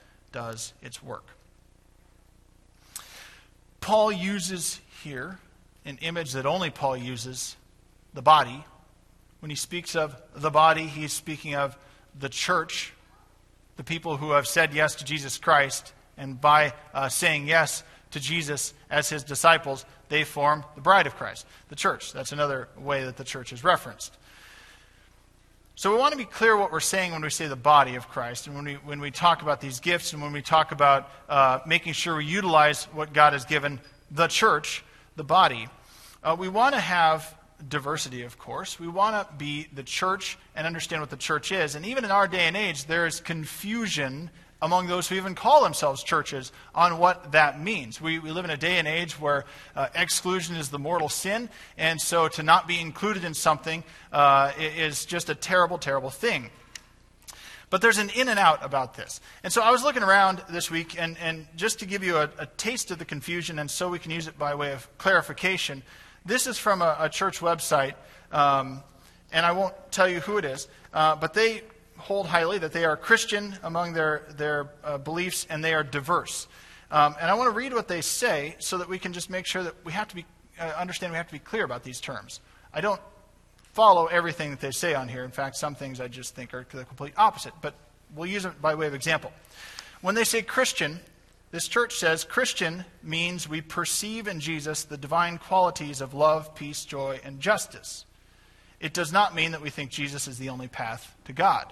does 0.31 0.73
its 0.81 1.01
work. 1.03 1.25
Paul 3.79 4.11
uses 4.11 4.79
here 5.03 5.39
an 5.85 5.97
image 6.01 6.33
that 6.33 6.45
only 6.45 6.69
Paul 6.69 6.95
uses 6.95 7.55
the 8.13 8.21
body. 8.21 8.63
When 9.39 9.49
he 9.49 9.55
speaks 9.55 9.95
of 9.95 10.15
the 10.35 10.51
body, 10.51 10.83
he's 10.83 11.13
speaking 11.13 11.55
of 11.55 11.77
the 12.17 12.29
church, 12.29 12.93
the 13.77 13.83
people 13.83 14.17
who 14.17 14.31
have 14.31 14.47
said 14.47 14.73
yes 14.73 14.95
to 14.95 15.05
Jesus 15.05 15.37
Christ, 15.37 15.93
and 16.17 16.39
by 16.39 16.73
uh, 16.93 17.09
saying 17.09 17.47
yes 17.47 17.83
to 18.11 18.19
Jesus 18.19 18.73
as 18.89 19.09
his 19.09 19.23
disciples, 19.23 19.85
they 20.09 20.23
form 20.23 20.63
the 20.75 20.81
bride 20.81 21.07
of 21.07 21.15
Christ, 21.15 21.47
the 21.69 21.75
church. 21.75 22.13
That's 22.13 22.31
another 22.31 22.67
way 22.77 23.05
that 23.05 23.17
the 23.17 23.23
church 23.23 23.51
is 23.51 23.63
referenced. 23.63 24.15
So 25.75 25.91
we 25.91 25.97
want 25.97 26.11
to 26.11 26.17
be 26.17 26.25
clear 26.25 26.57
what 26.57 26.71
we're 26.71 26.81
saying 26.81 27.13
when 27.13 27.21
we 27.21 27.29
say 27.29 27.47
the 27.47 27.55
body 27.55 27.95
of 27.95 28.09
Christ, 28.09 28.45
and 28.45 28.55
when 28.55 28.65
we, 28.65 28.73
when 28.73 28.99
we 28.99 29.09
talk 29.09 29.41
about 29.41 29.61
these 29.61 29.79
gifts, 29.79 30.11
and 30.13 30.21
when 30.21 30.33
we 30.33 30.41
talk 30.41 30.71
about 30.73 31.09
uh, 31.29 31.59
making 31.65 31.93
sure 31.93 32.17
we 32.17 32.25
utilize 32.25 32.85
what 32.85 33.13
God 33.13 33.33
has 33.33 33.45
given 33.45 33.79
the 34.11 34.27
church, 34.27 34.83
the 35.15 35.23
body. 35.23 35.69
Uh, 36.23 36.35
we 36.37 36.49
want 36.49 36.75
to 36.75 36.81
have 36.81 37.35
diversity, 37.67 38.23
of 38.23 38.37
course. 38.37 38.79
We 38.79 38.89
want 38.89 39.27
to 39.27 39.33
be 39.35 39.67
the 39.73 39.83
church 39.83 40.37
and 40.55 40.67
understand 40.67 41.01
what 41.01 41.09
the 41.09 41.17
church 41.17 41.51
is. 41.51 41.75
And 41.75 41.85
even 41.85 42.03
in 42.03 42.11
our 42.11 42.27
day 42.27 42.47
and 42.47 42.57
age, 42.57 42.85
there 42.85 43.05
is 43.05 43.21
confusion 43.21 44.29
among 44.61 44.87
those 44.87 45.07
who 45.07 45.15
even 45.15 45.33
call 45.33 45.63
themselves 45.63 46.03
churches 46.03 46.51
on 46.75 46.99
what 46.99 47.31
that 47.31 47.59
means. 47.59 47.99
We, 47.99 48.19
we 48.19 48.31
live 48.31 48.45
in 48.45 48.51
a 48.51 48.57
day 48.57 48.77
and 48.77 48.87
age 48.87 49.19
where 49.19 49.45
uh, 49.75 49.87
exclusion 49.95 50.55
is 50.55 50.69
the 50.69 50.79
mortal 50.79 51.09
sin, 51.09 51.49
and 51.77 51.99
so 51.99 52.27
to 52.27 52.43
not 52.43 52.67
be 52.67 52.79
included 52.79 53.23
in 53.23 53.33
something 53.33 53.83
uh, 54.11 54.51
is 54.59 55.05
just 55.05 55.29
a 55.29 55.35
terrible, 55.35 55.77
terrible 55.77 56.11
thing. 56.11 56.51
But 57.71 57.81
there's 57.81 57.97
an 57.97 58.09
in 58.09 58.27
and 58.27 58.37
out 58.37 58.63
about 58.63 58.95
this. 58.95 59.21
And 59.43 59.51
so 59.51 59.61
I 59.61 59.71
was 59.71 59.81
looking 59.81 60.03
around 60.03 60.43
this 60.49 60.69
week, 60.69 61.01
and, 61.01 61.17
and 61.23 61.47
just 61.55 61.79
to 61.79 61.85
give 61.85 62.03
you 62.03 62.17
a, 62.17 62.29
a 62.37 62.45
taste 62.45 62.91
of 62.91 62.99
the 62.99 63.05
confusion, 63.05 63.57
and 63.57 63.71
so 63.71 63.89
we 63.89 63.97
can 63.97 64.11
use 64.11 64.27
it 64.27 64.37
by 64.37 64.53
way 64.53 64.73
of 64.73 64.87
clarification, 64.97 65.81
this 66.25 66.45
is 66.45 66.57
from 66.57 66.81
a, 66.81 66.97
a 66.99 67.09
church 67.09 67.39
website, 67.39 67.93
um, 68.31 68.83
and 69.31 69.45
I 69.45 69.53
won't 69.53 69.73
tell 69.89 70.07
you 70.07 70.19
who 70.19 70.37
it 70.37 70.45
is, 70.45 70.67
uh, 70.93 71.15
but 71.15 71.33
they 71.33 71.63
hold 71.97 72.27
highly 72.27 72.57
that 72.57 72.73
they 72.73 72.85
are 72.85 72.97
Christian 72.97 73.55
among 73.63 73.93
their, 73.93 74.23
their 74.37 74.69
uh, 74.83 74.97
beliefs 74.97 75.45
and 75.49 75.63
they 75.63 75.73
are 75.73 75.83
diverse. 75.83 76.47
Um, 76.89 77.15
and 77.21 77.29
I 77.29 77.35
want 77.35 77.47
to 77.47 77.55
read 77.55 77.73
what 77.73 77.87
they 77.87 78.01
say 78.01 78.55
so 78.59 78.77
that 78.79 78.89
we 78.89 78.99
can 78.99 79.13
just 79.13 79.29
make 79.29 79.45
sure 79.45 79.63
that 79.63 79.75
we 79.85 79.93
have 79.93 80.07
to 80.09 80.15
be, 80.15 80.25
uh, 80.59 80.73
understand 80.77 81.13
we 81.13 81.17
have 81.17 81.27
to 81.27 81.33
be 81.33 81.39
clear 81.39 81.63
about 81.63 81.83
these 81.83 82.01
terms. 82.01 82.41
I 82.73 82.81
don't 82.81 82.99
follow 83.73 84.07
everything 84.07 84.49
that 84.51 84.59
they 84.59 84.71
say 84.71 84.93
on 84.93 85.07
here. 85.07 85.23
In 85.23 85.31
fact, 85.31 85.55
some 85.55 85.75
things 85.75 86.01
I 86.01 86.07
just 86.07 86.35
think 86.35 86.53
are 86.53 86.65
the 86.69 86.83
complete 86.83 87.13
opposite, 87.17 87.53
but 87.61 87.75
we'll 88.15 88.29
use 88.29 88.45
it 88.45 88.61
by 88.61 88.75
way 88.75 88.87
of 88.87 88.93
example. 88.93 89.31
When 90.01 90.15
they 90.15 90.23
say 90.23 90.41
Christian, 90.41 90.99
this 91.51 91.67
church 91.67 91.95
says 91.95 92.23
Christian 92.23 92.85
means 93.03 93.47
we 93.47 93.61
perceive 93.61 94.27
in 94.27 94.39
Jesus 94.39 94.83
the 94.83 94.97
divine 94.97 95.37
qualities 95.37 96.01
of 96.01 96.13
love, 96.13 96.55
peace, 96.55 96.83
joy, 96.85 97.19
and 97.23 97.39
justice. 97.39 98.05
It 98.79 98.93
does 98.93 99.13
not 99.13 99.35
mean 99.35 99.51
that 99.51 99.61
we 99.61 99.69
think 99.69 99.91
Jesus 99.91 100.27
is 100.27 100.37
the 100.37 100.49
only 100.49 100.67
path 100.67 101.15
to 101.25 101.33
God. 101.33 101.71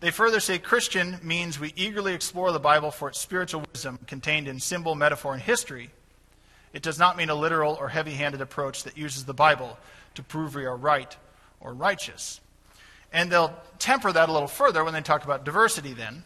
They 0.00 0.10
further 0.10 0.40
say 0.40 0.58
Christian 0.58 1.18
means 1.22 1.58
we 1.58 1.72
eagerly 1.74 2.12
explore 2.12 2.52
the 2.52 2.60
Bible 2.60 2.90
for 2.90 3.08
its 3.08 3.18
spiritual 3.18 3.64
wisdom 3.72 3.98
contained 4.06 4.46
in 4.46 4.60
symbol, 4.60 4.94
metaphor, 4.94 5.32
and 5.32 5.42
history. 5.42 5.90
It 6.72 6.82
does 6.82 6.98
not 6.98 7.16
mean 7.16 7.30
a 7.30 7.34
literal 7.34 7.76
or 7.80 7.88
heavy 7.88 8.12
handed 8.12 8.42
approach 8.42 8.84
that 8.84 8.98
uses 8.98 9.24
the 9.24 9.32
Bible 9.32 9.78
to 10.14 10.22
prove 10.22 10.54
we 10.54 10.66
are 10.66 10.76
right 10.76 11.16
or 11.60 11.72
righteous. 11.72 12.40
And 13.12 13.32
they'll 13.32 13.56
temper 13.78 14.12
that 14.12 14.28
a 14.28 14.32
little 14.32 14.48
further 14.48 14.84
when 14.84 14.92
they 14.92 15.00
talk 15.00 15.24
about 15.24 15.44
diversity, 15.44 15.94
then, 15.94 16.24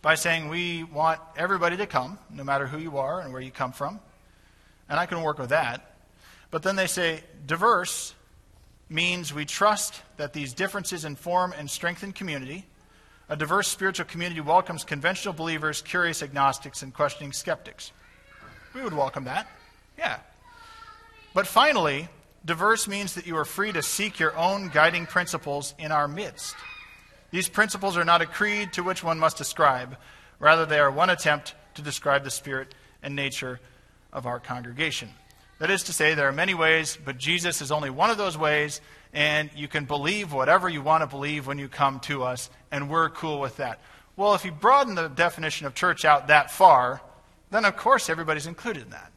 by 0.00 0.14
saying 0.14 0.48
we 0.48 0.84
want 0.84 1.20
everybody 1.36 1.76
to 1.76 1.86
come, 1.86 2.18
no 2.30 2.44
matter 2.44 2.66
who 2.66 2.78
you 2.78 2.96
are 2.96 3.20
and 3.20 3.32
where 3.32 3.42
you 3.42 3.50
come 3.50 3.72
from. 3.72 4.00
And 4.88 4.98
I 4.98 5.04
can 5.04 5.22
work 5.22 5.38
with 5.38 5.50
that. 5.50 5.94
But 6.50 6.62
then 6.62 6.76
they 6.76 6.86
say 6.86 7.22
diverse 7.46 8.14
means 8.90 9.32
we 9.32 9.44
trust 9.44 10.02
that 10.16 10.32
these 10.32 10.52
differences 10.52 11.04
inform 11.04 11.54
and 11.56 11.70
strengthen 11.70 12.12
community. 12.12 12.66
A 13.28 13.36
diverse 13.36 13.68
spiritual 13.68 14.06
community 14.06 14.40
welcomes 14.40 14.82
conventional 14.82 15.32
believers, 15.32 15.80
curious 15.80 16.22
agnostics, 16.22 16.82
and 16.82 16.92
questioning 16.92 17.32
skeptics. 17.32 17.92
We 18.74 18.82
would 18.82 18.92
welcome 18.92 19.24
that. 19.24 19.46
Yeah. 19.96 20.18
But 21.32 21.46
finally, 21.46 22.08
diverse 22.44 22.88
means 22.88 23.14
that 23.14 23.26
you 23.26 23.36
are 23.36 23.44
free 23.44 23.70
to 23.72 23.82
seek 23.82 24.18
your 24.18 24.36
own 24.36 24.68
guiding 24.68 25.06
principles 25.06 25.74
in 25.78 25.92
our 25.92 26.08
midst. 26.08 26.56
These 27.30 27.48
principles 27.48 27.96
are 27.96 28.04
not 28.04 28.22
a 28.22 28.26
creed 28.26 28.72
to 28.72 28.82
which 28.82 29.04
one 29.04 29.20
must 29.20 29.40
ascribe, 29.40 29.96
rather, 30.40 30.66
they 30.66 30.80
are 30.80 30.90
one 30.90 31.10
attempt 31.10 31.54
to 31.74 31.82
describe 31.82 32.24
the 32.24 32.30
spirit 32.30 32.74
and 33.02 33.14
nature 33.14 33.60
of 34.12 34.26
our 34.26 34.40
congregation. 34.40 35.10
That 35.60 35.70
is 35.70 35.84
to 35.84 35.92
say, 35.92 36.14
there 36.14 36.26
are 36.26 36.32
many 36.32 36.54
ways, 36.54 36.96
but 37.04 37.18
Jesus 37.18 37.60
is 37.60 37.70
only 37.70 37.90
one 37.90 38.08
of 38.08 38.16
those 38.16 38.36
ways, 38.36 38.80
and 39.12 39.50
you 39.54 39.68
can 39.68 39.84
believe 39.84 40.32
whatever 40.32 40.70
you 40.70 40.80
want 40.80 41.02
to 41.02 41.06
believe 41.06 41.46
when 41.46 41.58
you 41.58 41.68
come 41.68 42.00
to 42.00 42.22
us, 42.22 42.48
and 42.72 42.88
we're 42.88 43.10
cool 43.10 43.38
with 43.38 43.58
that. 43.58 43.78
Well, 44.16 44.34
if 44.34 44.46
you 44.46 44.52
broaden 44.52 44.94
the 44.94 45.08
definition 45.08 45.66
of 45.66 45.74
church 45.74 46.06
out 46.06 46.28
that 46.28 46.50
far, 46.50 47.02
then 47.50 47.66
of 47.66 47.76
course 47.76 48.08
everybody's 48.08 48.46
included 48.46 48.84
in 48.84 48.90
that. 48.90 49.12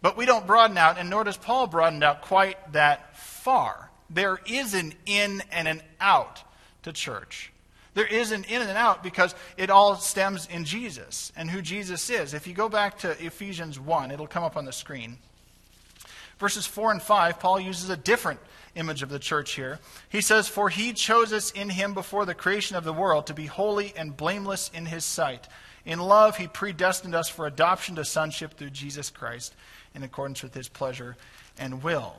But 0.00 0.16
we 0.16 0.24
don't 0.24 0.46
broaden 0.46 0.78
out, 0.78 0.98
and 0.98 1.10
nor 1.10 1.22
does 1.22 1.36
Paul 1.36 1.66
broaden 1.66 2.02
out 2.02 2.22
quite 2.22 2.72
that 2.72 3.14
far. 3.14 3.90
There 4.08 4.38
is 4.46 4.72
an 4.72 4.94
in 5.04 5.42
and 5.52 5.68
an 5.68 5.82
out 6.00 6.42
to 6.84 6.92
church. 6.94 7.52
There 7.94 8.06
is 8.06 8.32
an 8.32 8.44
in 8.44 8.60
and 8.60 8.76
out 8.76 9.02
because 9.02 9.34
it 9.56 9.70
all 9.70 9.96
stems 9.96 10.46
in 10.46 10.64
Jesus 10.64 11.32
and 11.36 11.50
who 11.50 11.62
Jesus 11.62 12.10
is. 12.10 12.34
If 12.34 12.46
you 12.46 12.54
go 12.54 12.68
back 12.68 12.98
to 12.98 13.24
Ephesians 13.24 13.78
1, 13.78 14.10
it'll 14.10 14.26
come 14.26 14.44
up 14.44 14.56
on 14.56 14.64
the 14.64 14.72
screen. 14.72 15.18
Verses 16.38 16.66
4 16.66 16.92
and 16.92 17.02
5, 17.02 17.38
Paul 17.38 17.60
uses 17.60 17.88
a 17.90 17.96
different 17.96 18.40
image 18.74 19.02
of 19.02 19.08
the 19.08 19.20
church 19.20 19.52
here. 19.52 19.78
He 20.08 20.20
says, 20.20 20.48
For 20.48 20.68
he 20.68 20.92
chose 20.92 21.32
us 21.32 21.52
in 21.52 21.70
him 21.70 21.94
before 21.94 22.26
the 22.26 22.34
creation 22.34 22.76
of 22.76 22.84
the 22.84 22.92
world 22.92 23.28
to 23.28 23.34
be 23.34 23.46
holy 23.46 23.92
and 23.96 24.16
blameless 24.16 24.70
in 24.74 24.86
his 24.86 25.04
sight. 25.04 25.46
In 25.84 26.00
love, 26.00 26.36
he 26.36 26.48
predestined 26.48 27.14
us 27.14 27.28
for 27.28 27.46
adoption 27.46 27.94
to 27.96 28.04
sonship 28.04 28.54
through 28.54 28.70
Jesus 28.70 29.10
Christ 29.10 29.54
in 29.94 30.02
accordance 30.02 30.42
with 30.42 30.54
his 30.54 30.68
pleasure 30.68 31.16
and 31.58 31.82
will. 31.82 32.16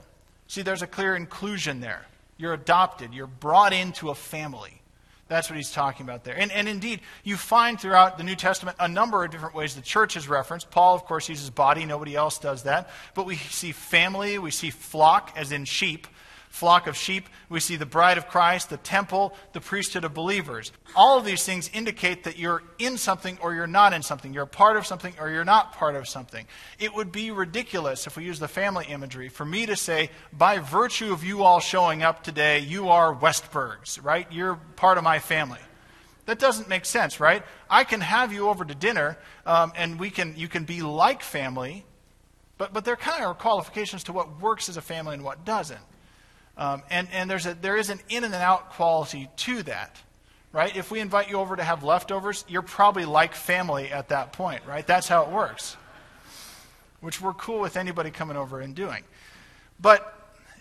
See, 0.48 0.62
there's 0.62 0.82
a 0.82 0.88
clear 0.88 1.16
inclusion 1.16 1.82
there. 1.82 2.06
You're 2.38 2.54
adopted, 2.54 3.14
you're 3.14 3.28
brought 3.28 3.74
into 3.74 4.10
a 4.10 4.16
family. 4.16 4.82
That's 5.28 5.50
what 5.50 5.58
he's 5.58 5.72
talking 5.72 6.06
about 6.06 6.24
there. 6.24 6.38
And, 6.38 6.52
and 6.52 6.68
indeed, 6.68 7.02
you 7.24 7.36
find 7.36 7.80
throughout 7.80 8.18
the 8.18 8.24
New 8.24 8.36
Testament 8.36 8.78
a 8.80 8.88
number 8.88 9.24
of 9.24 9.32
different 9.32 9.56
ways 9.56 9.74
the 9.74 9.82
church 9.82 10.16
is 10.16 10.30
referenced. 10.30 10.70
Paul, 10.70 10.94
of 10.94 11.06
course, 11.06 11.30
uses 11.30 11.50
body. 11.50 11.84
Nobody 11.86 12.16
else 12.16 12.38
does 12.38 12.64
that. 12.64 12.90
But 13.16 13.26
we 13.26 13.36
see 13.36 13.72
family, 13.72 14.38
we 14.38 14.52
see 14.52 14.70
flock, 14.70 15.34
as 15.36 15.52
in 15.52 15.66
sheep 15.66 16.08
flock 16.56 16.88
of 16.88 16.96
sheep. 16.96 17.28
We 17.50 17.60
see 17.60 17.76
the 17.76 17.86
bride 17.86 18.18
of 18.18 18.30
Christ, 18.30 18.70
the 18.70 18.78
temple, 18.78 19.34
the 19.52 19.60
priesthood 19.60 20.06
of 20.06 20.14
believers. 20.14 20.72
All 20.96 21.18
of 21.18 21.26
these 21.26 21.44
things 21.44 21.70
indicate 21.74 22.24
that 22.24 22.40
you're 22.40 22.64
in 22.80 22.98
something 22.98 23.38
or 23.42 23.54
you're 23.54 23.68
not 23.68 23.92
in 23.92 24.02
something. 24.02 24.34
You're 24.34 24.46
part 24.46 24.78
of 24.78 24.88
something 24.88 25.14
or 25.20 25.30
you're 25.30 25.44
not 25.44 25.74
part 25.74 25.98
of 25.98 26.08
something. 26.08 26.48
It 26.80 26.96
would 26.96 27.12
be 27.12 27.30
ridiculous 27.32 28.08
if 28.08 28.16
we 28.16 28.24
use 28.24 28.40
the 28.40 28.48
family 28.48 28.86
imagery 28.88 29.28
for 29.28 29.44
me 29.44 29.66
to 29.66 29.76
say, 29.76 30.10
by 30.32 30.60
virtue 30.60 31.12
of 31.12 31.26
you 31.26 31.44
all 31.44 31.60
showing 31.60 32.04
up 32.04 32.24
today, 32.24 32.60
you 32.60 32.88
are 32.88 33.14
Westbergs, 33.14 34.02
right? 34.02 34.26
You're 34.32 34.56
part 34.78 34.98
of 34.98 35.04
my 35.04 35.20
family. 35.20 35.60
That 36.26 36.40
doesn't 36.40 36.70
make 36.70 36.86
sense, 36.86 37.20
right? 37.20 37.44
I 37.70 37.84
can 37.84 38.00
have 38.00 38.32
you 38.32 38.48
over 38.48 38.64
to 38.64 38.74
dinner, 38.74 39.18
um, 39.46 39.74
and 39.76 40.00
we 40.00 40.10
can, 40.10 40.36
you 40.38 40.48
can 40.48 40.64
be 40.64 40.82
like 40.82 41.22
family, 41.22 41.84
but, 42.58 42.72
but 42.72 42.86
there 42.86 42.96
kind 42.96 43.22
of 43.22 43.32
are 43.32 43.34
qualifications 43.34 44.06
to 44.06 44.14
what 44.14 44.40
works 44.40 44.70
as 44.70 44.78
a 44.78 44.82
family 44.82 45.16
and 45.16 45.24
what 45.24 45.44
doesn't. 45.44 45.82
Um, 46.58 46.84
and 46.90 47.08
and 47.12 47.30
there's 47.30 47.46
a, 47.46 47.54
there 47.54 47.76
is 47.76 47.90
an 47.90 48.00
in 48.10 48.24
and 48.24 48.34
an 48.34 48.42
out 48.42 48.72
quality 48.72 49.30
to 49.38 49.64
that, 49.64 49.98
right? 50.54 50.76
If 50.76 50.90
we 50.90 51.02
invite 51.02 51.30
you 51.30 51.38
over 51.38 51.56
to 51.56 51.64
have 51.64 51.84
leftovers, 51.84 52.46
you're 52.48 52.62
probably 52.62 53.06
like 53.06 53.36
family 53.36 53.92
at 53.92 54.10
that 54.10 54.32
point, 54.32 54.62
right? 54.66 54.88
That's 54.88 55.08
how 55.08 55.24
it 55.24 55.30
works, 55.32 55.76
which 57.02 57.20
we're 57.20 57.34
cool 57.34 57.60
with 57.60 57.76
anybody 57.76 58.10
coming 58.10 58.38
over 58.38 58.62
and 58.62 58.74
doing. 58.74 59.04
But 59.82 60.14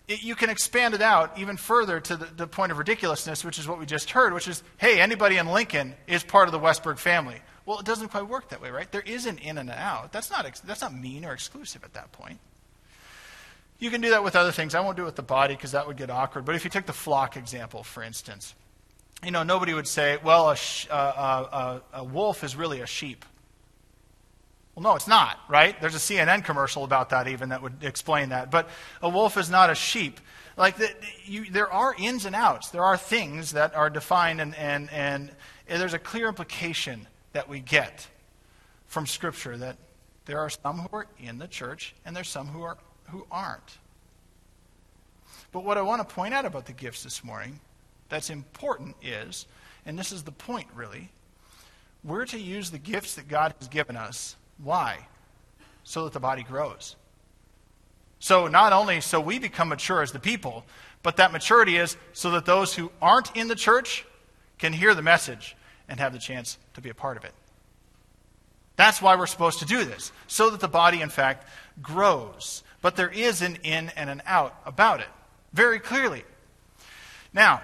it, 0.09 0.23
you 0.23 0.35
can 0.35 0.51
expand 0.51 0.95
it 0.95 1.01
out 1.01 1.39
even 1.39 1.57
further 1.57 2.01
to 2.01 2.17
the, 2.17 2.27
the 2.27 2.47
point 2.49 2.73
of 2.73 2.79
ridiculousness, 2.79 3.45
which 3.45 3.59
is 3.59 3.69
what 3.69 3.79
we 3.79 3.87
just 3.87 4.11
heard, 4.11 4.35
which 4.35 4.49
is, 4.49 4.63
hey, 4.79 5.01
anybody 5.01 5.37
in 5.37 5.47
Lincoln 5.47 5.95
is 6.09 6.25
part 6.25 6.49
of 6.49 6.53
the 6.53 6.59
Westberg 6.59 6.99
family. 6.99 7.37
Well, 7.67 7.79
it 7.79 7.87
doesn't 7.87 8.09
quite 8.09 8.29
work 8.29 8.49
that 8.51 8.61
way, 8.61 8.71
right? 8.71 8.91
There 8.91 9.01
is 9.01 9.27
an 9.27 9.39
in 9.39 9.59
and 9.59 9.71
an 9.71 9.79
out. 9.79 10.13
That's 10.13 10.31
not, 10.31 10.45
that's 10.67 10.83
not 10.83 10.93
mean 10.93 11.25
or 11.25 11.33
exclusive 11.33 11.85
at 11.85 11.95
that 11.95 12.13
point. 12.13 12.39
You 13.85 13.91
can 13.91 14.01
do 14.01 14.09
that 14.13 14.25
with 14.25 14.35
other 14.35 14.51
things. 14.51 14.75
I 14.75 14.81
won't 14.81 14.97
do 14.97 15.03
it 15.03 15.05
with 15.05 15.17
the 15.17 15.23
body 15.23 15.55
because 15.55 15.73
that 15.73 15.87
would 15.87 15.99
get 15.99 16.09
awkward. 16.09 16.47
But 16.47 16.55
if 16.55 16.65
you 16.65 16.71
take 16.71 16.87
the 16.87 16.95
flock 16.95 17.37
example, 17.37 17.83
for 17.83 18.03
instance, 18.03 18.55
you 19.23 19.31
know, 19.31 19.43
nobody 19.43 19.75
would 19.75 19.87
say, 19.87 20.17
well, 20.25 20.49
a, 20.49 20.57
sh- 20.57 20.87
uh, 20.89 20.95
uh, 20.95 21.49
uh, 21.53 21.81
a 21.93 22.03
wolf 22.03 22.43
is 22.43 22.57
really 22.57 22.81
a 22.81 22.87
sheep. 22.87 23.27
Well, 24.75 24.85
no, 24.85 24.95
it's 24.95 25.07
not, 25.07 25.39
right? 25.51 25.79
There's 25.83 25.95
a 25.95 25.99
CNN 25.99 26.47
commercial 26.47 26.83
about 26.85 27.11
that 27.11 27.29
even 27.29 27.51
that 27.51 27.61
would 27.61 27.85
explain 27.85 28.31
that. 28.31 28.51
But 28.51 28.71
a 29.03 29.09
wolf 29.11 29.37
is 29.37 29.51
not 29.51 29.69
a 29.69 29.75
sheep. 29.75 30.19
Like, 30.57 30.79
the, 30.79 30.89
you, 31.27 31.51
there 31.51 31.71
are 31.71 31.95
ins 31.99 32.25
and 32.25 32.35
outs. 32.35 32.71
There 32.71 32.85
are 32.85 32.97
things 32.97 33.53
that 33.53 33.75
are 33.75 33.91
defined, 33.91 34.41
and, 34.41 34.55
and, 34.55 34.89
and 34.89 35.31
there's 35.69 35.93
a 35.93 35.99
clear 35.99 36.29
implication 36.29 37.07
that 37.35 37.51
we 37.51 37.61
get 37.61 38.09
from 38.87 39.07
Scripture 39.07 39.59
that 39.59 39.77
there 40.25 40.39
are 40.39 40.49
some 40.49 40.79
who 40.79 40.97
are 40.97 41.07
in 41.19 41.37
the 41.37 41.49
church 41.49 41.95
and 42.07 42.17
there's 42.17 42.31
some 42.31 42.47
who 42.47 42.63
are 42.63 42.79
who 43.11 43.27
aren't. 43.31 43.79
But 45.53 45.65
what 45.65 45.79
I 45.79 45.83
want 45.83 46.07
to 46.07 46.15
point 46.15 46.35
out 46.35 46.45
about 46.45 46.67
the 46.67 46.73
gifts 46.73 47.03
this 47.03 47.23
morning 47.23 47.61
that's 48.09 48.31
important 48.31 48.97
is, 49.03 49.47
and 49.87 49.99
this 49.99 50.13
is 50.13 50.23
the 50.23 50.33
point 50.33 50.69
really, 50.75 51.11
we're 52.03 52.27
to 52.27 52.39
use 52.39 52.71
the 52.71 52.79
gifts 52.79 53.15
that 53.15 53.29
God 53.29 53.55
has 53.59 53.69
given 53.69 53.97
us. 53.97 54.37
Why? 54.63 55.07
So 55.85 56.05
that 56.05 56.13
the 56.13 56.21
body 56.21 56.43
grows. 56.43 56.97
So 58.19 58.49
not 58.49 58.73
only 58.73 59.01
so 59.01 59.21
we 59.21 59.39
become 59.39 59.69
mature 59.69 60.03
as 60.03 60.13
the 60.13 60.19
people, 60.19 60.65
but 61.03 61.17
that 61.19 61.33
maturity 61.33 61.77
is 61.77 61.97
so 62.13 62.31
that 62.33 62.47
those 62.47 62.75
who 62.75 62.91
aren't 63.01 63.37
in 63.37 63.49
the 63.49 63.55
church 63.55 64.07
can 64.59 64.73
hear 64.73 64.95
the 64.95 65.03
message 65.03 65.57
and 65.89 66.01
have 66.01 66.13
the 66.13 66.19
chance 66.19 66.59
to 66.75 66.81
be 66.81 66.89
a 66.89 66.95
part 66.95 67.17
of 67.17 67.25
it. 67.25 67.33
That's 68.77 69.01
why 69.01 69.15
we're 69.15 69.27
supposed 69.27 69.61
to 69.61 69.67
do 69.67 69.85
this, 69.85 70.11
so 70.27 70.51
that 70.51 70.59
the 70.61 70.69
body, 70.69 71.01
in 71.01 71.11
fact, 71.11 71.47
grows. 71.81 72.64
But 72.85 72.97
there 72.97 73.09
is 73.09 73.41
an 73.41 73.57
in 73.63 73.91
and 73.97 74.11
an 74.11 74.21
out 74.27 74.61
about 74.67 75.01
it, 75.01 75.07
very 75.55 75.79
clearly. 75.79 76.23
Now, 77.33 77.63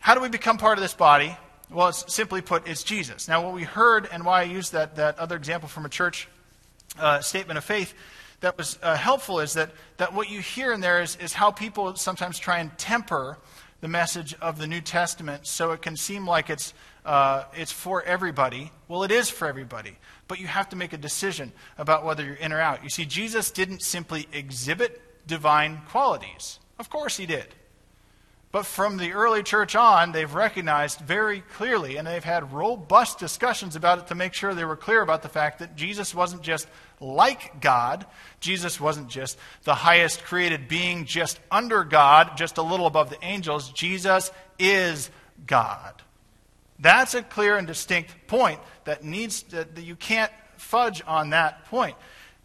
how 0.00 0.16
do 0.16 0.20
we 0.20 0.28
become 0.28 0.58
part 0.58 0.78
of 0.78 0.82
this 0.82 0.94
body? 0.94 1.36
Well, 1.70 1.92
simply 1.92 2.40
put, 2.40 2.66
it's 2.66 2.82
Jesus. 2.82 3.28
Now, 3.28 3.44
what 3.44 3.54
we 3.54 3.62
heard 3.62 4.08
and 4.10 4.24
why 4.24 4.40
I 4.40 4.42
used 4.42 4.72
that, 4.72 4.96
that 4.96 5.16
other 5.20 5.36
example 5.36 5.68
from 5.68 5.86
a 5.86 5.88
church 5.88 6.26
uh, 6.98 7.20
statement 7.20 7.56
of 7.56 7.62
faith 7.62 7.94
that 8.40 8.58
was 8.58 8.80
uh, 8.82 8.96
helpful 8.96 9.38
is 9.38 9.52
that, 9.52 9.70
that 9.98 10.12
what 10.12 10.28
you 10.28 10.40
hear 10.40 10.72
in 10.72 10.80
there 10.80 11.00
is, 11.02 11.14
is 11.18 11.32
how 11.32 11.52
people 11.52 11.94
sometimes 11.94 12.36
try 12.36 12.58
and 12.58 12.76
temper 12.76 13.38
the 13.80 13.86
message 13.86 14.34
of 14.40 14.58
the 14.58 14.66
New 14.66 14.80
Testament 14.80 15.46
so 15.46 15.70
it 15.70 15.82
can 15.82 15.96
seem 15.96 16.26
like 16.26 16.50
it's, 16.50 16.74
uh, 17.06 17.44
it's 17.54 17.72
for 17.72 18.02
everybody. 18.02 18.72
Well, 18.88 19.04
it 19.04 19.12
is 19.12 19.30
for 19.30 19.46
everybody, 19.48 19.96
but 20.28 20.40
you 20.40 20.48
have 20.48 20.68
to 20.70 20.76
make 20.76 20.92
a 20.92 20.98
decision 20.98 21.52
about 21.78 22.04
whether 22.04 22.24
you're 22.24 22.34
in 22.34 22.52
or 22.52 22.60
out. 22.60 22.82
You 22.82 22.90
see, 22.90 23.06
Jesus 23.06 23.50
didn't 23.50 23.80
simply 23.80 24.26
exhibit 24.32 25.00
divine 25.26 25.82
qualities. 25.88 26.58
Of 26.78 26.90
course, 26.90 27.16
he 27.16 27.24
did. 27.24 27.46
But 28.52 28.66
from 28.66 28.96
the 28.96 29.12
early 29.12 29.42
church 29.42 29.76
on, 29.76 30.12
they've 30.12 30.32
recognized 30.32 31.00
very 31.00 31.40
clearly, 31.40 31.96
and 31.96 32.06
they've 32.06 32.24
had 32.24 32.52
robust 32.52 33.18
discussions 33.18 33.76
about 33.76 33.98
it 33.98 34.06
to 34.08 34.14
make 34.14 34.34
sure 34.34 34.54
they 34.54 34.64
were 34.64 34.76
clear 34.76 35.02
about 35.02 35.22
the 35.22 35.28
fact 35.28 35.58
that 35.58 35.76
Jesus 35.76 36.14
wasn't 36.14 36.42
just 36.42 36.66
like 37.00 37.60
God. 37.60 38.06
Jesus 38.40 38.80
wasn't 38.80 39.08
just 39.08 39.38
the 39.64 39.74
highest 39.74 40.24
created 40.24 40.68
being, 40.68 41.04
just 41.04 41.38
under 41.50 41.84
God, 41.84 42.36
just 42.36 42.56
a 42.56 42.62
little 42.62 42.86
above 42.86 43.10
the 43.10 43.22
angels. 43.22 43.70
Jesus 43.70 44.32
is 44.58 45.10
God. 45.46 46.02
That's 46.78 47.14
a 47.14 47.22
clear 47.22 47.56
and 47.56 47.66
distinct 47.66 48.26
point 48.26 48.60
that 48.84 49.02
needs 49.02 49.42
that 49.44 49.78
you 49.78 49.96
can't 49.96 50.32
fudge 50.56 51.02
on 51.06 51.30
that 51.30 51.64
point. 51.66 51.96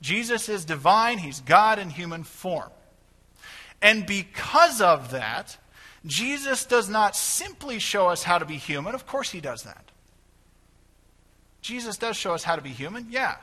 Jesus 0.01 0.49
is 0.49 0.65
divine, 0.65 1.17
he's 1.17 1.41
God 1.41 1.79
in 1.79 1.89
human 1.89 2.23
form. 2.23 2.69
And 3.81 4.05
because 4.05 4.81
of 4.81 5.11
that, 5.11 5.57
Jesus 6.05 6.65
does 6.65 6.89
not 6.89 7.15
simply 7.15 7.79
show 7.79 8.07
us 8.07 8.23
how 8.23 8.37
to 8.37 8.45
be 8.45 8.57
human. 8.57 8.95
Of 8.95 9.05
course, 9.05 9.31
he 9.31 9.41
does 9.41 9.63
that. 9.63 9.91
Jesus 11.61 11.97
does 11.97 12.17
show 12.17 12.33
us 12.33 12.43
how 12.43 12.55
to 12.55 12.61
be 12.61 12.69
human, 12.69 13.07
yeah. 13.09 13.35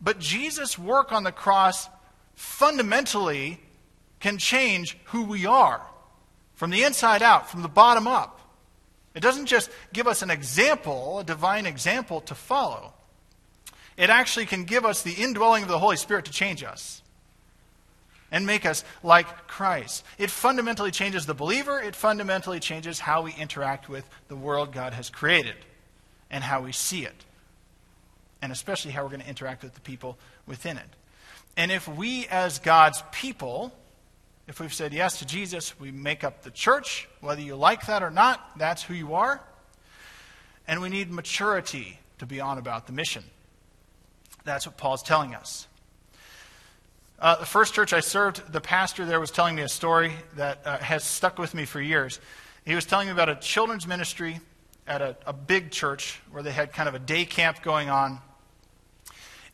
But 0.00 0.18
Jesus' 0.18 0.78
work 0.78 1.12
on 1.12 1.24
the 1.24 1.32
cross 1.32 1.88
fundamentally 2.34 3.60
can 4.20 4.38
change 4.38 4.96
who 5.06 5.24
we 5.24 5.46
are 5.46 5.82
from 6.54 6.70
the 6.70 6.84
inside 6.84 7.22
out, 7.22 7.50
from 7.50 7.62
the 7.62 7.68
bottom 7.68 8.06
up. 8.06 8.38
It 9.14 9.20
doesn't 9.20 9.46
just 9.46 9.70
give 9.92 10.06
us 10.06 10.22
an 10.22 10.30
example, 10.30 11.18
a 11.18 11.24
divine 11.24 11.66
example 11.66 12.20
to 12.22 12.34
follow. 12.34 12.94
It 13.96 14.10
actually 14.10 14.46
can 14.46 14.64
give 14.64 14.84
us 14.84 15.02
the 15.02 15.12
indwelling 15.12 15.62
of 15.62 15.68
the 15.68 15.78
Holy 15.78 15.96
Spirit 15.96 16.24
to 16.26 16.32
change 16.32 16.64
us 16.64 17.02
and 18.30 18.46
make 18.46 18.64
us 18.64 18.84
like 19.02 19.46
Christ. 19.46 20.04
It 20.16 20.30
fundamentally 20.30 20.90
changes 20.90 21.26
the 21.26 21.34
believer, 21.34 21.78
it 21.78 21.94
fundamentally 21.94 22.58
changes 22.58 22.98
how 22.98 23.22
we 23.22 23.34
interact 23.34 23.88
with 23.88 24.08
the 24.28 24.36
world 24.36 24.72
God 24.72 24.94
has 24.94 25.10
created 25.10 25.56
and 26.30 26.42
how 26.42 26.62
we 26.62 26.72
see 26.72 27.04
it, 27.04 27.24
and 28.40 28.50
especially 28.50 28.92
how 28.92 29.02
we're 29.02 29.10
going 29.10 29.20
to 29.20 29.28
interact 29.28 29.62
with 29.62 29.74
the 29.74 29.80
people 29.80 30.16
within 30.46 30.78
it. 30.78 30.88
And 31.58 31.70
if 31.70 31.86
we, 31.86 32.26
as 32.28 32.58
God's 32.58 33.02
people, 33.12 33.70
if 34.48 34.60
we've 34.60 34.74
said 34.74 34.92
yes 34.92 35.18
to 35.20 35.26
Jesus, 35.26 35.78
we 35.78 35.90
make 35.90 36.24
up 36.24 36.42
the 36.42 36.50
church, 36.50 37.08
whether 37.20 37.40
you 37.40 37.54
like 37.56 37.86
that 37.86 38.02
or 38.02 38.10
not, 38.10 38.58
that's 38.58 38.82
who 38.82 38.94
you 38.94 39.14
are. 39.14 39.40
And 40.66 40.80
we 40.80 40.88
need 40.88 41.10
maturity 41.10 41.98
to 42.18 42.26
be 42.26 42.40
on 42.40 42.58
about 42.58 42.86
the 42.86 42.92
mission. 42.92 43.24
That's 44.44 44.66
what 44.66 44.76
Paul's 44.76 45.02
telling 45.02 45.34
us. 45.34 45.66
Uh, 47.18 47.36
the 47.36 47.46
first 47.46 47.72
church 47.72 47.92
I 47.92 48.00
served, 48.00 48.52
the 48.52 48.60
pastor 48.60 49.04
there 49.04 49.20
was 49.20 49.30
telling 49.30 49.54
me 49.54 49.62
a 49.62 49.68
story 49.68 50.12
that 50.36 50.60
uh, 50.64 50.78
has 50.78 51.04
stuck 51.04 51.38
with 51.38 51.54
me 51.54 51.64
for 51.64 51.80
years. 51.80 52.18
He 52.64 52.74
was 52.74 52.84
telling 52.84 53.06
me 53.06 53.12
about 53.12 53.28
a 53.28 53.36
children's 53.36 53.86
ministry 53.86 54.40
at 54.88 55.00
a, 55.00 55.16
a 55.24 55.32
big 55.32 55.70
church 55.70 56.20
where 56.32 56.42
they 56.42 56.50
had 56.50 56.72
kind 56.72 56.88
of 56.88 56.96
a 56.96 56.98
day 56.98 57.24
camp 57.24 57.62
going 57.62 57.90
on. 57.90 58.18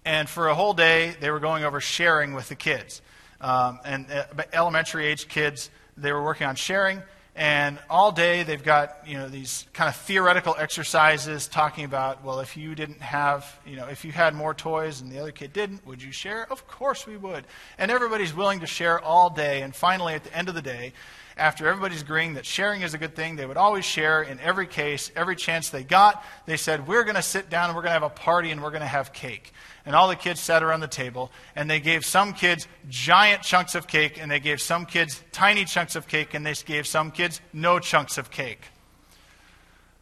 And 0.05 0.29
for 0.29 0.49
a 0.49 0.55
whole 0.55 0.73
day, 0.73 1.15
they 1.21 1.31
were 1.31 1.41
going 1.41 1.65
over 1.65 1.81
sharing 1.81 2.33
with 2.33 2.49
the 2.49 2.55
kids. 2.55 3.03
Um, 3.41 3.81
and 3.85 4.11
uh, 4.11 4.25
elementary 4.53 5.07
age 5.07 5.29
kids, 5.29 5.71
they 5.97 6.13
were 6.13 6.23
working 6.23 6.47
on 6.47 6.57
sharing. 6.57 7.03
And 7.39 7.79
all 7.89 8.11
day 8.11 8.43
they've 8.43 8.63
got, 8.63 9.07
you 9.07 9.17
know, 9.17 9.29
these 9.29 9.65
kind 9.73 9.89
of 9.89 9.95
theoretical 9.95 10.57
exercises 10.59 11.47
talking 11.47 11.85
about, 11.85 12.25
well, 12.25 12.41
if 12.41 12.57
you 12.57 12.75
didn't 12.75 13.01
have, 13.01 13.61
you 13.65 13.77
know, 13.77 13.87
if 13.87 14.05
you 14.05 14.11
had 14.11 14.35
more 14.35 14.55
toys 14.55 15.01
and 15.01 15.13
the 15.13 15.21
other 15.21 15.31
kid 15.31 15.53
didn't, 15.53 15.87
would 15.87 16.03
you 16.03 16.11
share? 16.11 16.51
Of 16.51 16.67
course 16.67 17.07
we 17.07 17.17
would. 17.17 17.45
And 17.79 17.93
everybody's 17.93 18.35
willing 18.35 18.59
to 18.61 18.67
share 18.67 19.01
all 19.01 19.31
day. 19.31 19.63
And 19.63 19.73
finally, 19.73 20.15
at 20.15 20.25
the 20.25 20.37
end 20.37 20.49
of 20.49 20.57
the 20.57 20.63
day, 20.63 20.93
after 21.39 21.67
everybody's 21.67 22.03
agreeing 22.03 22.35
that 22.35 22.45
sharing 22.45 22.83
is 22.83 22.95
a 22.95 22.99
good 22.99 23.15
thing, 23.15 23.37
they 23.37 23.47
would 23.47 23.57
always 23.57 23.85
share 23.85 24.23
in 24.23 24.41
every 24.41 24.67
case, 24.67 25.11
every 25.17 25.37
chance 25.37 25.71
they 25.71 25.85
got. 25.85 26.25
They 26.47 26.57
said, 26.57 26.87
We're 26.87 27.05
going 27.05 27.17
to 27.17 27.23
sit 27.23 27.49
down 27.49 27.71
and 27.71 27.77
we're 27.77 27.83
going 27.83 27.91
to 27.91 28.01
have 28.01 28.03
a 28.03 28.11
party 28.11 28.51
and 28.51 28.63
we're 28.63 28.71
going 28.71 28.83
to 28.83 28.87
have 28.87 29.13
cake 29.13 29.53
and 29.89 29.97
all 29.97 30.09
the 30.09 30.17
kids 30.17 30.39
sat 30.39 30.63
around 30.63 30.81
the 30.81 30.87
table, 30.87 31.33
and 31.57 31.71
they 31.71 31.81
gave 31.81 32.05
some 32.05 32.35
kids 32.35 32.69
giant 32.91 33.41
chunks 33.41 33.75
of 33.75 33.87
cake, 33.87 34.21
and 34.21 34.31
they 34.31 34.39
gave 34.39 34.61
some 34.61 34.85
kids 34.85 35.25
tiny 35.33 35.65
chunks 35.65 35.97
of 35.97 36.07
cake, 36.07 36.35
and 36.35 36.45
they 36.45 36.53
gave 36.53 36.87
some 36.87 37.11
kids 37.11 37.41
no 37.55 37.79
chunks 37.79 38.19
of 38.19 38.31
cake. 38.31 38.67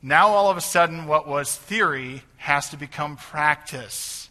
Now, 0.03 0.31
all 0.31 0.51
of 0.51 0.57
a 0.57 0.61
sudden, 0.61 1.07
what 1.07 1.29
was 1.29 1.55
theory 1.55 2.25
has 2.39 2.69
to 2.71 2.77
become 2.77 3.17
practice. 3.17 4.29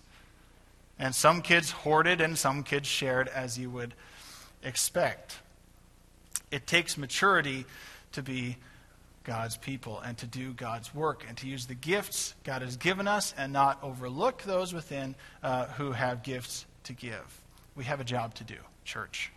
And 0.99 1.15
some 1.15 1.41
kids 1.41 1.71
hoarded, 1.71 2.19
and 2.19 2.37
some 2.37 2.63
kids 2.63 2.89
shared, 2.89 3.29
as 3.29 3.57
you 3.57 3.69
would 3.69 3.93
expect. 4.61 5.39
It 6.55 6.65
takes 6.67 6.97
maturity 6.97 7.65
to 8.13 8.23
be 8.23 8.55
God's 9.25 9.57
people 9.57 9.99
and 9.99 10.17
to 10.19 10.25
do 10.25 10.53
God's 10.53 10.95
work 10.95 11.25
and 11.27 11.35
to 11.39 11.47
use 11.47 11.65
the 11.65 11.75
gifts 11.75 12.33
God 12.45 12.61
has 12.61 12.77
given 12.77 13.09
us 13.09 13.33
and 13.37 13.51
not 13.51 13.83
overlook 13.83 14.41
those 14.43 14.73
within 14.73 15.15
uh, 15.43 15.65
who 15.65 15.91
have 15.91 16.23
gifts 16.23 16.65
to 16.85 16.93
give. 16.93 17.41
We 17.75 17.83
have 17.83 17.99
a 17.99 18.05
job 18.05 18.35
to 18.35 18.45
do, 18.45 18.55
church. 18.85 19.33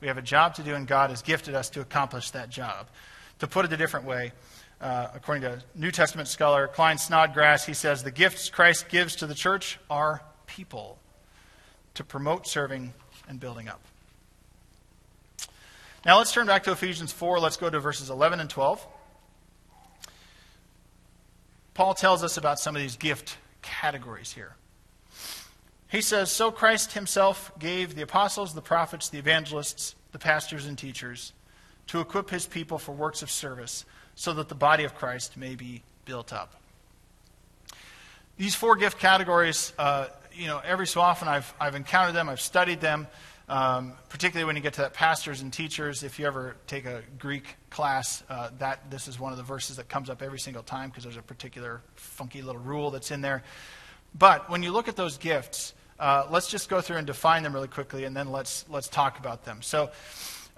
We 0.00 0.08
have 0.08 0.16
a 0.16 0.22
job 0.22 0.54
to 0.54 0.62
do, 0.62 0.74
and 0.74 0.86
God 0.86 1.10
has 1.10 1.20
gifted 1.20 1.54
us 1.54 1.68
to 1.70 1.82
accomplish 1.82 2.30
that 2.30 2.48
job. 2.48 2.86
To 3.40 3.46
put 3.46 3.66
it 3.66 3.72
a 3.74 3.76
different 3.76 4.06
way, 4.06 4.32
uh, 4.80 5.08
according 5.14 5.42
to 5.42 5.62
New 5.74 5.90
Testament 5.90 6.26
scholar 6.26 6.68
Klyne 6.68 6.98
Snodgrass, 6.98 7.66
he 7.66 7.74
says 7.74 8.02
the 8.02 8.10
gifts 8.10 8.48
Christ 8.48 8.88
gives 8.88 9.16
to 9.16 9.26
the 9.26 9.34
church 9.34 9.78
are 9.90 10.22
people 10.46 10.96
to 11.92 12.02
promote 12.02 12.46
serving 12.46 12.94
and 13.28 13.38
building 13.38 13.68
up. 13.68 13.82
Now 16.06 16.18
let's 16.18 16.30
turn 16.30 16.46
back 16.46 16.62
to 16.62 16.70
Ephesians 16.70 17.10
4. 17.10 17.40
Let's 17.40 17.56
go 17.56 17.68
to 17.68 17.80
verses 17.80 18.10
11 18.10 18.38
and 18.38 18.48
12. 18.48 18.86
Paul 21.74 21.94
tells 21.94 22.22
us 22.22 22.36
about 22.36 22.60
some 22.60 22.76
of 22.76 22.80
these 22.80 22.94
gift 22.94 23.38
categories 23.60 24.30
here. 24.30 24.54
He 25.88 26.00
says, 26.00 26.30
So 26.30 26.52
Christ 26.52 26.92
himself 26.92 27.50
gave 27.58 27.96
the 27.96 28.02
apostles, 28.02 28.54
the 28.54 28.62
prophets, 28.62 29.08
the 29.08 29.18
evangelists, 29.18 29.96
the 30.12 30.20
pastors, 30.20 30.64
and 30.64 30.78
teachers 30.78 31.32
to 31.88 31.98
equip 31.98 32.30
his 32.30 32.46
people 32.46 32.78
for 32.78 32.92
works 32.92 33.22
of 33.22 33.28
service, 33.28 33.84
so 34.14 34.32
that 34.34 34.48
the 34.48 34.54
body 34.54 34.84
of 34.84 34.94
Christ 34.94 35.36
may 35.36 35.56
be 35.56 35.82
built 36.04 36.32
up. 36.32 36.54
These 38.36 38.54
four 38.54 38.76
gift 38.76 39.00
categories, 39.00 39.72
uh, 39.76 40.06
you 40.32 40.46
know, 40.46 40.60
every 40.64 40.86
so 40.86 41.00
often 41.00 41.26
I've, 41.26 41.52
I've 41.58 41.74
encountered 41.74 42.14
them, 42.14 42.28
I've 42.28 42.40
studied 42.40 42.80
them. 42.80 43.08
Um, 43.48 43.92
particularly 44.08 44.44
when 44.44 44.56
you 44.56 44.62
get 44.62 44.74
to 44.74 44.80
that 44.80 44.92
pastors 44.94 45.40
and 45.40 45.52
teachers, 45.52 46.02
if 46.02 46.18
you 46.18 46.26
ever 46.26 46.56
take 46.66 46.84
a 46.84 47.02
Greek 47.18 47.56
class, 47.70 48.24
uh, 48.28 48.50
that 48.58 48.90
this 48.90 49.06
is 49.06 49.20
one 49.20 49.30
of 49.30 49.38
the 49.38 49.44
verses 49.44 49.76
that 49.76 49.88
comes 49.88 50.10
up 50.10 50.20
every 50.20 50.40
single 50.40 50.64
time 50.64 50.88
because 50.88 51.04
there's 51.04 51.16
a 51.16 51.22
particular 51.22 51.80
funky 51.94 52.42
little 52.42 52.60
rule 52.60 52.90
that's 52.90 53.12
in 53.12 53.20
there. 53.20 53.44
But 54.18 54.50
when 54.50 54.64
you 54.64 54.72
look 54.72 54.88
at 54.88 54.96
those 54.96 55.16
gifts, 55.16 55.74
uh, 56.00 56.26
let's 56.30 56.48
just 56.48 56.68
go 56.68 56.80
through 56.80 56.96
and 56.96 57.06
define 57.06 57.44
them 57.44 57.52
really 57.52 57.68
quickly, 57.68 58.04
and 58.04 58.16
then 58.16 58.32
let's 58.32 58.64
let's 58.68 58.88
talk 58.88 59.18
about 59.18 59.44
them. 59.44 59.62
So, 59.62 59.90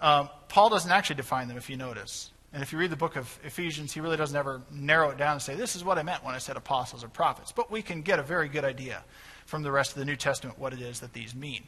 um, 0.00 0.30
Paul 0.48 0.70
doesn't 0.70 0.90
actually 0.90 1.16
define 1.16 1.48
them, 1.48 1.58
if 1.58 1.68
you 1.68 1.76
notice. 1.76 2.30
And 2.52 2.62
if 2.62 2.72
you 2.72 2.78
read 2.78 2.90
the 2.90 2.96
book 2.96 3.16
of 3.16 3.38
Ephesians, 3.44 3.92
he 3.92 4.00
really 4.00 4.16
doesn't 4.16 4.36
ever 4.36 4.62
narrow 4.70 5.10
it 5.10 5.18
down 5.18 5.32
and 5.32 5.42
say, 5.42 5.54
this 5.54 5.76
is 5.76 5.84
what 5.84 5.98
I 5.98 6.02
meant 6.02 6.24
when 6.24 6.34
I 6.34 6.38
said 6.38 6.56
apostles 6.56 7.04
or 7.04 7.08
prophets. 7.08 7.52
But 7.52 7.70
we 7.70 7.82
can 7.82 8.00
get 8.00 8.18
a 8.18 8.22
very 8.22 8.48
good 8.48 8.64
idea 8.64 9.04
from 9.44 9.62
the 9.62 9.70
rest 9.70 9.92
of 9.92 9.98
the 9.98 10.06
New 10.06 10.16
Testament 10.16 10.58
what 10.58 10.72
it 10.72 10.80
is 10.80 11.00
that 11.00 11.12
these 11.12 11.34
mean. 11.34 11.64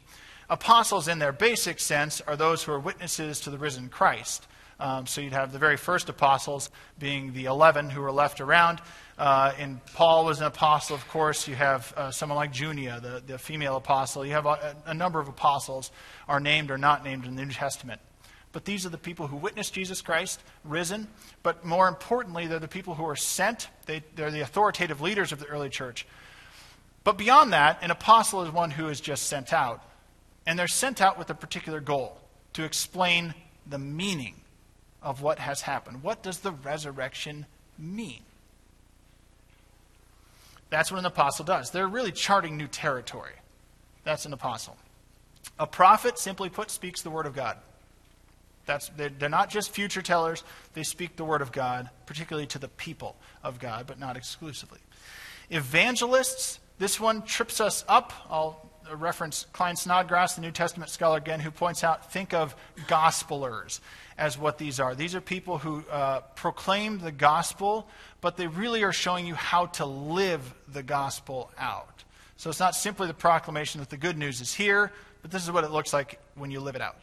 Apostles, 0.51 1.07
in 1.07 1.17
their 1.17 1.31
basic 1.31 1.79
sense, 1.79 2.19
are 2.19 2.35
those 2.35 2.61
who 2.61 2.73
are 2.73 2.79
witnesses 2.79 3.39
to 3.39 3.49
the 3.49 3.57
risen 3.57 3.87
Christ. 3.87 4.45
Um, 4.81 5.07
so 5.07 5.21
you'd 5.21 5.31
have 5.31 5.53
the 5.53 5.59
very 5.59 5.77
first 5.77 6.09
apostles 6.09 6.69
being 6.99 7.31
the 7.31 7.45
11 7.45 7.89
who 7.89 8.01
were 8.01 8.11
left 8.11 8.41
around. 8.41 8.81
Uh, 9.17 9.53
and 9.57 9.79
Paul 9.93 10.25
was 10.25 10.41
an 10.41 10.47
apostle, 10.47 10.93
of 10.93 11.07
course. 11.07 11.47
You 11.47 11.55
have 11.55 11.93
uh, 11.95 12.11
someone 12.11 12.35
like 12.35 12.51
Junia, 12.51 12.99
the, 12.99 13.23
the 13.25 13.37
female 13.37 13.77
apostle. 13.77 14.25
You 14.25 14.33
have 14.33 14.45
a, 14.45 14.75
a 14.85 14.93
number 14.93 15.21
of 15.21 15.29
apostles 15.29 15.89
are 16.27 16.41
named 16.41 16.69
or 16.69 16.77
not 16.77 17.05
named 17.05 17.25
in 17.25 17.37
the 17.37 17.45
New 17.45 17.53
Testament. 17.53 18.01
But 18.51 18.65
these 18.65 18.85
are 18.85 18.89
the 18.89 18.97
people 18.97 19.27
who 19.27 19.37
witnessed 19.37 19.73
Jesus 19.73 20.01
Christ 20.01 20.41
risen. 20.65 21.07
But 21.43 21.63
more 21.63 21.87
importantly, 21.87 22.47
they're 22.47 22.59
the 22.59 22.67
people 22.67 22.95
who 22.95 23.05
are 23.05 23.15
sent. 23.15 23.69
They, 23.85 24.03
they're 24.15 24.31
the 24.31 24.41
authoritative 24.41 24.99
leaders 24.99 25.31
of 25.31 25.39
the 25.39 25.45
early 25.45 25.69
church. 25.69 26.05
But 27.05 27.17
beyond 27.17 27.53
that, 27.53 27.81
an 27.81 27.89
apostle 27.89 28.43
is 28.43 28.51
one 28.51 28.71
who 28.71 28.89
is 28.89 28.99
just 28.99 29.27
sent 29.27 29.53
out. 29.53 29.81
And 30.45 30.57
they're 30.57 30.67
sent 30.67 31.01
out 31.01 31.17
with 31.17 31.29
a 31.29 31.35
particular 31.35 31.79
goal 31.79 32.17
to 32.53 32.63
explain 32.63 33.33
the 33.67 33.77
meaning 33.77 34.35
of 35.01 35.21
what 35.21 35.39
has 35.39 35.61
happened. 35.61 36.03
What 36.03 36.23
does 36.23 36.39
the 36.39 36.51
resurrection 36.51 37.45
mean? 37.77 38.21
That's 40.69 40.91
what 40.91 40.99
an 40.99 41.05
apostle 41.05 41.45
does. 41.45 41.71
They're 41.71 41.87
really 41.87 42.11
charting 42.11 42.57
new 42.57 42.67
territory. 42.67 43.33
That's 44.03 44.25
an 44.25 44.33
apostle. 44.33 44.77
A 45.59 45.67
prophet, 45.67 46.17
simply 46.17 46.49
put, 46.49 46.71
speaks 46.71 47.01
the 47.01 47.09
word 47.09 47.25
of 47.25 47.35
God. 47.35 47.57
That's, 48.65 48.89
they're, 48.95 49.29
not 49.29 49.49
just 49.49 49.71
future 49.71 50.01
tellers, 50.01 50.43
they 50.73 50.83
speak 50.83 51.17
the 51.17 51.25
word 51.25 51.41
of 51.41 51.51
God, 51.51 51.89
particularly 52.05 52.47
to 52.47 52.59
the 52.59 52.67
people 52.67 53.15
of 53.43 53.59
God, 53.59 53.85
but 53.85 53.99
not 53.99 54.15
exclusively. 54.15 54.79
Evangelists, 55.49 56.59
this 56.79 56.99
one 56.99 57.23
trips 57.23 57.59
us 57.59 57.83
up. 57.87 58.13
I'll 58.29 58.70
reference 58.95 59.45
Klyne 59.53 59.77
Snodgrass, 59.77 60.35
the 60.35 60.41
New 60.41 60.51
Testament 60.51 60.89
scholar, 60.89 61.17
again, 61.17 61.39
who 61.39 61.51
points 61.51 61.83
out 61.83 62.11
think 62.11 62.33
of 62.33 62.55
gospelers 62.87 63.79
as 64.17 64.37
what 64.37 64.57
these 64.57 64.79
are. 64.79 64.95
These 64.95 65.15
are 65.15 65.21
people 65.21 65.57
who 65.57 65.83
uh, 65.89 66.21
proclaim 66.35 66.99
the 66.99 67.11
gospel, 67.11 67.87
but 68.21 68.37
they 68.37 68.47
really 68.47 68.83
are 68.83 68.93
showing 68.93 69.25
you 69.25 69.35
how 69.35 69.67
to 69.67 69.85
live 69.85 70.53
the 70.71 70.83
gospel 70.83 71.51
out. 71.57 72.03
So 72.37 72.49
it's 72.49 72.59
not 72.59 72.75
simply 72.75 73.07
the 73.07 73.13
proclamation 73.13 73.81
that 73.81 73.89
the 73.89 73.97
good 73.97 74.17
news 74.17 74.41
is 74.41 74.53
here, 74.53 74.91
but 75.21 75.31
this 75.31 75.43
is 75.43 75.51
what 75.51 75.63
it 75.63 75.71
looks 75.71 75.93
like 75.93 76.19
when 76.35 76.51
you 76.51 76.59
live 76.59 76.75
it 76.75 76.81
out. 76.81 76.97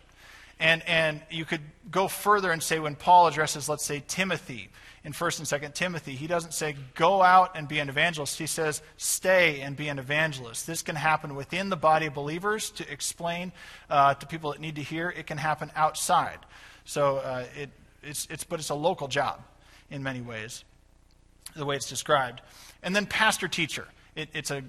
And, 0.61 0.83
and 0.87 1.23
you 1.31 1.44
could 1.44 1.61
go 1.90 2.09
further 2.09 2.51
and 2.51 2.62
say 2.62 2.79
when 2.79 2.97
Paul 2.97 3.29
addresses, 3.29 3.68
let's 3.68 3.85
say, 3.85 4.03
Timothy 4.07 4.71
in 5.05 5.12
1st 5.12 5.53
and 5.53 5.62
2nd 5.62 5.75
Timothy, 5.75 6.12
he 6.12 6.27
doesn't 6.27 6.53
say 6.53 6.75
go 6.94 7.23
out 7.23 7.57
and 7.57 7.68
be 7.68 7.79
an 7.79 7.88
evangelist. 7.88 8.38
He 8.38 8.47
says 8.47 8.83
stay 8.97 9.61
and 9.61 9.77
be 9.77 9.88
an 9.88 9.99
evangelist. 9.99 10.66
This 10.66 10.83
can 10.83 10.97
happen 10.97 11.37
within 11.37 11.71
the 11.71 11.77
body 11.77 12.07
of 12.07 12.14
believers 12.14 12.71
to 12.73 12.92
explain 12.92 13.53
uh, 13.88 14.14
to 14.14 14.27
people 14.27 14.51
that 14.53 14.61
need 14.61 14.77
to 14.77 14.83
hear. 14.83 15.11
It 15.11 15.27
can 15.27 15.38
happen 15.38 15.71
outside. 15.77 16.38
So 16.85 17.18
uh, 17.18 17.44
it, 17.57 17.71
it's, 18.03 18.27
it's, 18.29 18.44
but 18.44 18.59
it's 18.59 18.71
a 18.71 18.75
local 18.75 19.07
job 19.07 19.40
in 19.90 20.03
many 20.03 20.21
ways, 20.21 20.64
the 21.55 21.64
way 21.64 21.77
it's 21.77 21.88
described. 21.88 22.42
And 22.83 22.94
then 22.94 23.07
pastor 23.07 23.47
teacher. 23.47 23.87
It, 24.16 24.31
it's 24.35 24.51
a 24.51 24.64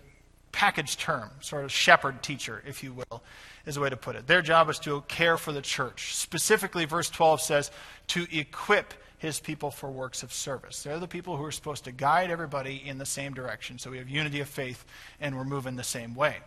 package 0.52 0.98
term, 0.98 1.30
sort 1.42 1.64
of 1.64 1.72
shepherd 1.72 2.24
teacher, 2.24 2.64
if 2.66 2.84
you 2.84 2.94
will, 2.94 3.24
is 3.66 3.78
a 3.78 3.82
way 3.82 3.90
to 3.90 3.98
put 3.98 4.16
it. 4.16 4.28
Their 4.28 4.42
job 4.42 4.70
is 4.70 4.80
to 4.80 5.02
care 5.08 5.38
for 5.38 5.52
the 5.52 5.62
church. 5.62 6.16
Specifically, 6.16 6.86
verse 6.86 7.10
12 7.10 7.42
says, 7.42 7.72
to 8.08 8.28
equip 8.32 8.94
his 9.18 9.40
people 9.40 9.70
for 9.70 9.92
works 9.92 10.24
of 10.24 10.34
service. 10.34 10.82
They're 10.82 11.00
the 11.00 11.08
people 11.08 11.36
who 11.38 11.44
are 11.44 11.52
supposed 11.52 11.84
to 11.84 11.92
guide 11.92 12.32
everybody 12.32 12.82
in 12.84 12.98
the 12.98 13.06
same 13.06 13.34
direction. 13.34 13.78
So 13.78 13.92
we 13.92 13.98
have 13.98 14.10
unity 14.10 14.40
of 14.40 14.48
faith 14.48 14.86
and 15.20 15.36
we're 15.36 15.44
moving 15.44 15.76
the 15.76 15.84
same 15.84 16.16
way. 16.16 16.38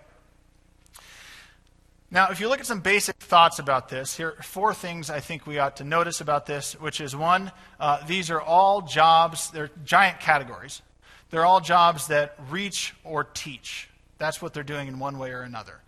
Now, 2.10 2.28
if 2.30 2.40
you 2.40 2.48
look 2.48 2.60
at 2.60 2.66
some 2.66 2.80
basic 2.80 3.16
thoughts 3.16 3.58
about 3.58 3.88
this, 3.88 4.16
here 4.16 4.34
are 4.38 4.42
four 4.42 4.74
things 4.74 5.08
I 5.08 5.20
think 5.20 5.46
we 5.46 5.58
ought 5.58 5.78
to 5.78 5.84
notice 5.84 6.20
about 6.20 6.44
this, 6.44 6.78
which 6.78 7.00
is 7.00 7.16
one, 7.16 7.52
uh, 7.80 8.04
these 8.06 8.30
are 8.30 8.40
all 8.40 8.82
jobs, 8.82 9.50
they're 9.50 9.70
giant 9.84 10.20
categories. 10.20 10.82
They're 11.30 11.46
all 11.46 11.62
jobs 11.62 12.08
that 12.08 12.36
reach 12.50 12.94
or 13.04 13.24
teach. 13.24 13.88
That's 14.22 14.40
what 14.40 14.54
they're 14.54 14.62
doing 14.62 14.86
in 14.86 15.00
one 15.00 15.18
way 15.18 15.32
or 15.32 15.42
another. 15.42 15.80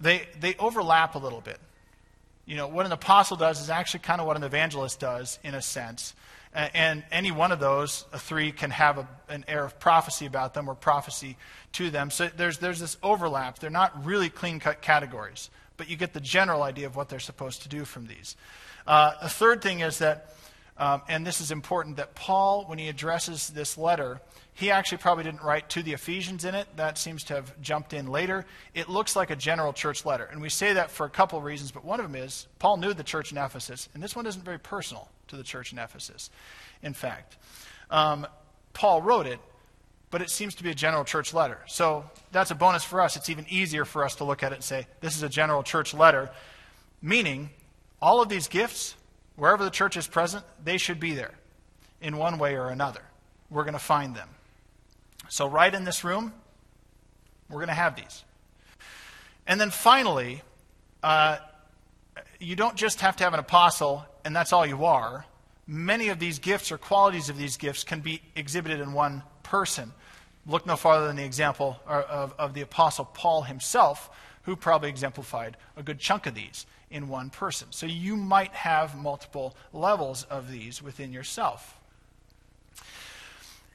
They, 0.00 0.28
they 0.40 0.54
overlap 0.58 1.16
a 1.16 1.18
little 1.18 1.40
bit. 1.40 1.58
You 2.46 2.56
know, 2.56 2.68
what 2.68 2.86
an 2.86 2.92
apostle 2.92 3.36
does 3.36 3.60
is 3.60 3.70
actually 3.70 4.00
kind 4.00 4.20
of 4.20 4.26
what 4.26 4.36
an 4.36 4.44
evangelist 4.44 5.00
does, 5.00 5.38
in 5.42 5.54
a 5.54 5.62
sense. 5.62 6.14
And 6.54 7.02
any 7.10 7.30
one 7.30 7.50
of 7.50 7.60
those 7.60 8.04
three 8.14 8.52
can 8.52 8.70
have 8.70 8.98
a, 8.98 9.08
an 9.28 9.44
air 9.48 9.64
of 9.64 9.80
prophecy 9.80 10.26
about 10.26 10.54
them 10.54 10.68
or 10.68 10.74
prophecy 10.74 11.36
to 11.72 11.88
them. 11.90 12.10
So 12.10 12.28
there's, 12.36 12.58
there's 12.58 12.78
this 12.78 12.98
overlap. 13.02 13.58
They're 13.58 13.70
not 13.70 14.04
really 14.04 14.28
clean 14.28 14.60
cut 14.60 14.82
categories, 14.82 15.50
but 15.76 15.88
you 15.88 15.96
get 15.96 16.12
the 16.12 16.20
general 16.20 16.62
idea 16.62 16.86
of 16.86 16.94
what 16.94 17.08
they're 17.08 17.20
supposed 17.20 17.62
to 17.62 17.68
do 17.68 17.84
from 17.84 18.06
these. 18.06 18.36
Uh, 18.86 19.12
the 19.22 19.28
third 19.28 19.62
thing 19.62 19.80
is 19.80 19.98
that, 19.98 20.34
um, 20.76 21.02
and 21.08 21.26
this 21.26 21.40
is 21.40 21.50
important, 21.50 21.96
that 21.96 22.14
Paul, 22.14 22.64
when 22.66 22.78
he 22.78 22.88
addresses 22.88 23.48
this 23.48 23.78
letter, 23.78 24.20
he 24.54 24.70
actually 24.70 24.98
probably 24.98 25.24
didn't 25.24 25.42
write 25.42 25.70
to 25.70 25.82
the 25.82 25.92
Ephesians 25.92 26.44
in 26.44 26.54
it. 26.54 26.68
That 26.76 26.98
seems 26.98 27.24
to 27.24 27.34
have 27.34 27.60
jumped 27.60 27.94
in 27.94 28.06
later. 28.06 28.44
It 28.74 28.88
looks 28.88 29.16
like 29.16 29.30
a 29.30 29.36
general 29.36 29.72
church 29.72 30.04
letter. 30.04 30.24
And 30.24 30.42
we 30.42 30.50
say 30.50 30.74
that 30.74 30.90
for 30.90 31.06
a 31.06 31.10
couple 31.10 31.38
of 31.38 31.44
reasons, 31.44 31.70
but 31.70 31.84
one 31.84 32.00
of 32.00 32.10
them 32.10 32.20
is 32.20 32.46
Paul 32.58 32.76
knew 32.76 32.92
the 32.92 33.02
church 33.02 33.32
in 33.32 33.38
Ephesus, 33.38 33.88
and 33.94 34.02
this 34.02 34.14
one 34.14 34.26
isn't 34.26 34.44
very 34.44 34.58
personal 34.58 35.08
to 35.28 35.36
the 35.36 35.42
church 35.42 35.72
in 35.72 35.78
Ephesus, 35.78 36.30
in 36.82 36.92
fact. 36.92 37.38
Um, 37.90 38.26
Paul 38.74 39.00
wrote 39.00 39.26
it, 39.26 39.40
but 40.10 40.20
it 40.20 40.28
seems 40.28 40.54
to 40.56 40.62
be 40.62 40.70
a 40.70 40.74
general 40.74 41.04
church 41.04 41.32
letter. 41.32 41.58
So 41.66 42.04
that's 42.30 42.50
a 42.50 42.54
bonus 42.54 42.84
for 42.84 43.00
us. 43.00 43.16
It's 43.16 43.30
even 43.30 43.46
easier 43.48 43.86
for 43.86 44.04
us 44.04 44.16
to 44.16 44.24
look 44.24 44.42
at 44.42 44.52
it 44.52 44.56
and 44.56 44.64
say, 44.64 44.86
this 45.00 45.16
is 45.16 45.22
a 45.22 45.28
general 45.28 45.62
church 45.62 45.94
letter, 45.94 46.30
meaning 47.00 47.48
all 48.02 48.20
of 48.20 48.28
these 48.28 48.48
gifts, 48.48 48.94
wherever 49.36 49.64
the 49.64 49.70
church 49.70 49.96
is 49.96 50.06
present, 50.06 50.44
they 50.62 50.76
should 50.76 51.00
be 51.00 51.14
there 51.14 51.32
in 52.02 52.18
one 52.18 52.38
way 52.38 52.56
or 52.56 52.68
another. 52.68 53.00
We're 53.48 53.64
going 53.64 53.72
to 53.72 53.78
find 53.78 54.14
them. 54.14 54.28
So, 55.28 55.46
right 55.46 55.72
in 55.72 55.84
this 55.84 56.04
room, 56.04 56.32
we're 57.48 57.58
going 57.58 57.68
to 57.68 57.74
have 57.74 57.96
these. 57.96 58.24
And 59.46 59.60
then 59.60 59.70
finally, 59.70 60.42
uh, 61.02 61.38
you 62.38 62.56
don't 62.56 62.76
just 62.76 63.00
have 63.00 63.16
to 63.16 63.24
have 63.24 63.34
an 63.34 63.40
apostle 63.40 64.06
and 64.24 64.34
that's 64.34 64.52
all 64.52 64.66
you 64.66 64.84
are. 64.84 65.26
Many 65.66 66.08
of 66.08 66.18
these 66.18 66.38
gifts 66.38 66.72
or 66.72 66.78
qualities 66.78 67.28
of 67.28 67.38
these 67.38 67.56
gifts 67.56 67.84
can 67.84 68.00
be 68.00 68.22
exhibited 68.34 68.80
in 68.80 68.92
one 68.92 69.22
person. 69.42 69.92
Look 70.46 70.66
no 70.66 70.76
farther 70.76 71.06
than 71.06 71.16
the 71.16 71.24
example 71.24 71.78
of, 71.86 72.34
of 72.38 72.54
the 72.54 72.62
apostle 72.62 73.04
Paul 73.04 73.42
himself, 73.42 74.10
who 74.42 74.56
probably 74.56 74.88
exemplified 74.88 75.56
a 75.76 75.82
good 75.82 76.00
chunk 76.00 76.26
of 76.26 76.34
these 76.34 76.66
in 76.90 77.08
one 77.08 77.30
person. 77.30 77.68
So 77.70 77.86
you 77.86 78.16
might 78.16 78.52
have 78.52 78.96
multiple 78.96 79.56
levels 79.72 80.24
of 80.24 80.50
these 80.50 80.82
within 80.82 81.12
yourself. 81.12 81.78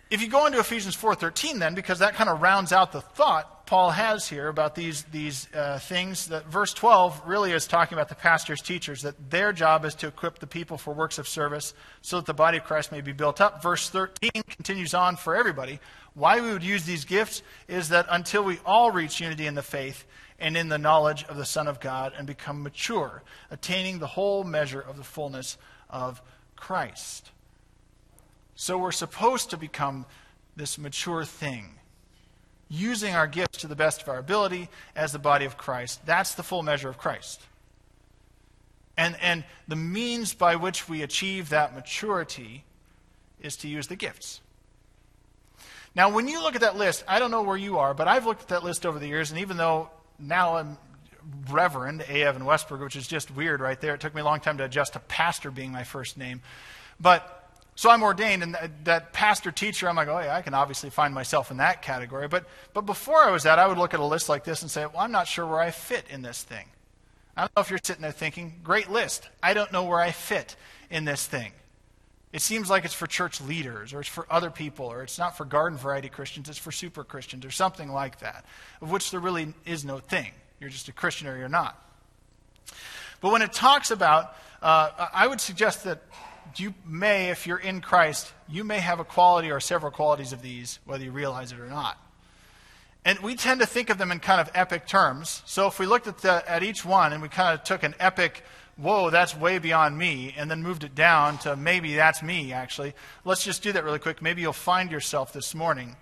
If 0.10 0.22
you 0.22 0.30
go 0.30 0.46
into 0.46 0.60
Ephesians 0.60 0.96
4.13 0.96 1.60
then, 1.60 1.76
because 1.76 2.00
that 2.00 2.13
kind 2.13 2.30
of 2.30 2.41
rounds 2.41 2.72
out 2.72 2.93
the 2.93 3.02
thought 3.02 3.65
Paul 3.65 3.91
has 3.91 4.30
here 4.30 4.48
about 4.48 4.74
these, 4.74 5.04
these 5.12 5.54
uh, 5.54 5.80
things, 5.80 6.28
that 6.28 6.46
verse 6.46 6.74
12 6.74 7.24
really 7.26 7.52
is 7.52 7.67
talking 7.67 7.98
about 7.98 8.08
the 8.08 8.15
pastors, 8.15 8.62
teachers, 8.62 9.02
that 9.02 9.30
their 9.30 9.52
job 9.52 9.84
is 9.84 9.93
to 9.96 10.08
equip 10.08 10.39
the 10.39 10.48
people 10.48 10.78
for 10.78 10.93
works 10.93 11.17
of 11.17 11.28
service 11.28 11.74
so 12.02 12.15
that 12.15 12.26
the 12.26 12.34
body 12.34 12.58
of 12.58 12.63
Christ 12.63 12.93
may 12.93 13.02
be 13.02 13.12
built 13.12 13.41
up. 13.41 13.62
Verse 13.62 13.89
13 13.89 14.32
continues 14.48 14.93
on 14.93 15.17
for 15.17 15.36
everybody. 15.36 15.82
Why 16.13 16.39
we 16.39 16.54
would 16.54 16.63
use 16.63 16.86
these 16.86 17.04
gifts 17.04 17.43
is 17.67 17.89
that 17.89 18.06
until 18.10 18.46
we 18.46 18.60
all 18.65 18.91
reach 18.91 19.20
unity 19.20 19.46
in 19.46 19.56
the 19.56 19.62
faith 19.62 20.06
and 20.39 20.56
in 20.56 20.70
the 20.70 20.78
knowledge 20.78 21.26
of 21.26 21.36
the 21.36 21.46
Son 21.46 21.67
of 21.67 21.82
God 21.82 22.13
and 22.17 22.26
become 22.26 22.63
mature, 22.63 23.24
attaining 23.52 24.00
the 24.00 24.08
whole 24.08 24.46
measure 24.46 24.80
of 24.80 24.96
the 24.96 25.04
fullness 25.04 25.58
of 25.89 26.22
Christ. 26.56 27.32
So 28.58 28.80
we're 28.80 28.91
supposed 28.91 29.52
to 29.52 29.58
become 29.58 30.06
this 30.56 30.80
mature 30.80 31.24
thing, 31.24 31.76
using 32.67 33.13
our 33.13 33.28
gifts 33.28 33.60
to 33.60 33.67
the 33.67 33.76
best 33.76 34.02
of 34.02 34.10
our 34.10 34.17
ability 34.17 34.67
as 34.96 35.12
the 35.12 35.20
body 35.20 35.46
of 35.46 35.58
Christ. 35.58 36.04
That's 36.08 36.34
the 36.34 36.41
full 36.41 36.63
measure 36.63 36.89
of 36.89 36.98
Christ. 36.98 37.39
And, 38.98 39.15
and 39.22 39.43
the 39.67 39.76
means 39.76 40.34
by 40.34 40.56
which 40.56 40.89
we 40.89 41.04
achieve 41.04 41.50
that 41.50 41.76
maturity 41.76 42.63
is 43.39 43.56
to 43.58 43.67
use 43.67 43.88
the 43.88 43.96
gifts. 43.96 44.41
Now, 45.93 46.10
when 46.10 46.28
you 46.28 46.41
look 46.41 46.56
at 46.56 46.62
that 46.62 46.76
list, 46.76 47.04
I 47.08 47.20
don't 47.20 47.30
know 47.30 47.43
where 47.43 47.58
you 47.58 47.78
are, 47.78 47.93
but 47.93 48.08
I've 48.08 48.26
looked 48.26 48.41
at 48.41 48.48
that 48.48 48.63
list 48.63 48.88
over 48.88 48.98
the 48.98 49.08
years, 49.08 49.30
and 49.30 49.39
even 49.39 49.58
though 49.58 49.91
now 50.17 50.58
I'm 50.58 50.80
Reverend 51.48 52.04
A. 52.10 52.24
Evan 52.24 52.41
Westberg, 52.41 52.80
which 52.80 52.96
is 52.96 53.08
just 53.08 53.30
weird 53.30 53.62
right 53.62 53.80
there, 53.80 53.93
it 53.93 54.02
took 54.02 54.15
me 54.15 54.22
a 54.22 54.26
long 54.26 54.39
time 54.39 54.58
to 54.58 54.63
adjust 54.63 54.93
to 54.93 55.00
pastor 55.00 55.52
being 55.52 55.72
my 55.72 55.84
first 55.84 56.17
name. 56.17 56.41
But 57.00 57.37
so 57.78 57.92
I'm 57.92 58.02
ordained, 58.02 58.42
and 58.42 58.58
that, 58.86 59.13
pastor 59.13 59.52
teacher, 59.52 59.88
I'm 59.88 59.96
like, 59.96 60.08
oh, 60.08 60.18
yeah, 60.20 60.36
I 60.36 60.42
can 60.42 60.56
obviously 60.56 60.90
find 60.90 61.13
myself 61.13 61.52
in 61.52 61.58
that 61.58 61.84
category. 61.84 62.28
But, 62.28 62.46
but 62.74 62.88
before 62.88 63.20
I 63.20 63.30
was 63.30 63.44
that, 63.44 63.60
I 63.60 63.68
would 63.68 63.78
look 63.78 63.94
at 63.94 64.00
a 64.00 64.06
list 64.06 64.30
like 64.30 64.44
this 64.44 64.63
and 64.63 64.72
say, 64.72 64.88
well, 64.88 64.98
I'm 64.98 65.12
not 65.12 65.28
sure 65.28 65.46
where 65.46 65.60
I 65.60 65.70
fit 65.70 66.06
in 66.10 66.24
this 66.24 66.42
thing. 66.42 66.66
I 67.36 67.42
don't 67.42 67.52
know 67.56 67.62
if 67.62 67.70
you're 67.70 67.78
sitting 67.84 68.02
there 68.02 68.12
thinking, 68.12 68.62
great 68.63 68.90
list. 68.90 69.30
I 69.44 69.54
don't 69.54 69.72
know 69.72 69.84
where 69.84 70.00
I 70.00 70.10
fit 70.10 70.56
in 70.90 71.06
this 71.06 71.28
thing. 71.28 71.52
It 72.34 72.42
seems 72.42 72.68
like 72.68 72.84
it's 72.84 72.96
for 72.96 73.06
church 73.06 73.42
leaders, 73.42 73.94
or 73.94 74.00
it's 74.00 74.10
for 74.10 74.26
other 74.28 74.50
people, 74.50 74.88
or 74.88 75.04
it's 75.04 75.20
not 75.20 75.38
for 75.38 75.46
garden 75.46 75.78
variety 75.78 76.10
Christians, 76.10 76.50
it's 76.50 76.58
for 76.58 76.72
super 76.72 77.04
Christians, 77.04 77.46
or 77.46 77.52
something 77.52 77.92
like 77.92 78.22
that, 78.22 78.44
of 78.82 78.90
which 78.90 79.12
there 79.12 79.20
really 79.20 79.54
is 79.68 79.86
no 79.86 80.00
thing. 80.00 80.32
You're 80.60 80.72
just 80.72 80.88
a 80.88 80.94
Christian 80.94 81.28
or 81.28 81.38
you're 81.38 81.48
not. 81.48 81.80
But 83.22 83.32
when 83.32 83.44
it 83.44 83.54
talks 83.54 83.92
about, 83.92 84.36
uh, 84.63 85.10
I 85.13 85.28
would 85.28 85.40
suggest 85.40 85.84
that 85.84 86.02
you 86.60 86.74
may, 86.86 87.30
if 87.30 87.46
you're 87.48 87.58
in 87.58 87.82
Christ, 87.82 88.32
you 88.48 88.63
may 88.63 88.80
have 88.80 89.00
a 89.00 89.04
quality 89.04 89.52
or 89.52 89.60
several 89.60 89.91
qualities 89.91 90.34
of 90.34 90.41
these, 90.41 90.80
whether 90.86 91.04
you 91.04 91.12
realize 91.12 91.52
it 91.52 91.60
or 91.60 91.67
not. 91.67 91.98
And 93.06 93.20
we 93.20 93.36
tend 93.36 93.62
to 93.62 93.65
think 93.65 93.89
of 93.89 93.98
them 93.98 94.12
in 94.12 94.20
kind 94.20 94.41
of 94.41 94.50
epic 94.54 94.86
terms. 94.86 95.41
So 95.46 95.67
if 95.67 95.80
we 95.80 95.86
looked 95.86 96.08
at, 96.08 96.17
the, 96.17 96.43
at 96.50 96.63
each 96.63 96.84
one 96.84 97.13
and 97.13 97.22
we 97.22 97.30
kind 97.30 97.58
of 97.58 97.63
took 97.63 97.84
an 97.84 97.96
epic, 98.00 98.43
whoa, 98.76 99.10
that's 99.10 99.36
way 99.36 99.60
beyond 99.60 99.98
me, 99.98 100.36
and 100.38 100.52
then 100.52 100.62
moved 100.62 100.84
it 100.84 100.93
down 100.93 101.38
to 101.39 101.56
maybe 101.56 101.96
that's 101.96 102.22
me, 102.22 102.52
actually, 102.52 102.93
let's 103.24 103.43
just 103.43 103.63
do 103.63 103.72
that 103.72 103.84
really 103.84 104.00
quick. 104.00 104.22
Maybe 104.22 104.41
you'll 104.41 104.54
find 104.54 104.91
yourself 104.91 105.32
this 105.32 105.56
morning. 105.56 105.96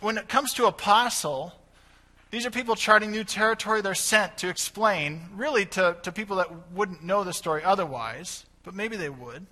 When 0.00 0.16
it 0.16 0.28
comes 0.28 0.54
to 0.54 0.66
apostle, 0.66 1.52
these 2.30 2.46
are 2.46 2.50
people 2.50 2.76
charting 2.76 3.10
new 3.10 3.24
territory. 3.24 3.82
They're 3.82 3.94
sent 3.94 4.38
to 4.38 4.48
explain, 4.48 5.28
really, 5.34 5.66
to, 5.66 5.96
to 6.02 6.12
people 6.12 6.36
that 6.36 6.72
wouldn't 6.72 7.02
know 7.02 7.24
the 7.24 7.32
story 7.32 7.62
otherwise, 7.62 8.46
but 8.64 8.74
maybe 8.74 8.96
they 8.96 9.10
would. 9.10 9.46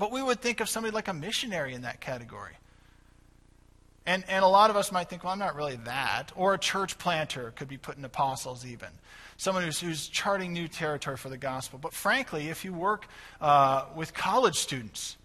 But 0.00 0.12
we 0.12 0.22
would 0.22 0.40
think 0.40 0.60
of 0.60 0.68
somebody 0.70 0.94
like 0.94 1.08
a 1.08 1.12
missionary 1.12 1.74
in 1.74 1.82
that 1.82 2.00
category. 2.00 2.54
And, 4.06 4.24
and 4.28 4.42
a 4.42 4.48
lot 4.48 4.70
of 4.70 4.76
us 4.76 4.90
might 4.90 5.10
think, 5.10 5.24
well, 5.24 5.34
I'm 5.34 5.38
not 5.38 5.54
really 5.54 5.76
that. 5.84 6.32
Or 6.34 6.54
a 6.54 6.58
church 6.58 6.96
planter 6.96 7.52
could 7.54 7.68
be 7.68 7.76
put 7.76 7.98
in 7.98 8.04
apostles, 8.06 8.64
even. 8.64 8.88
Someone 9.36 9.62
who's, 9.62 9.78
who's 9.78 10.08
charting 10.08 10.54
new 10.54 10.68
territory 10.68 11.18
for 11.18 11.28
the 11.28 11.36
gospel. 11.36 11.78
But 11.78 11.92
frankly, 11.92 12.48
if 12.48 12.64
you 12.64 12.72
work 12.72 13.08
uh, 13.42 13.84
with 13.94 14.14
college 14.14 14.56
students, 14.56 15.18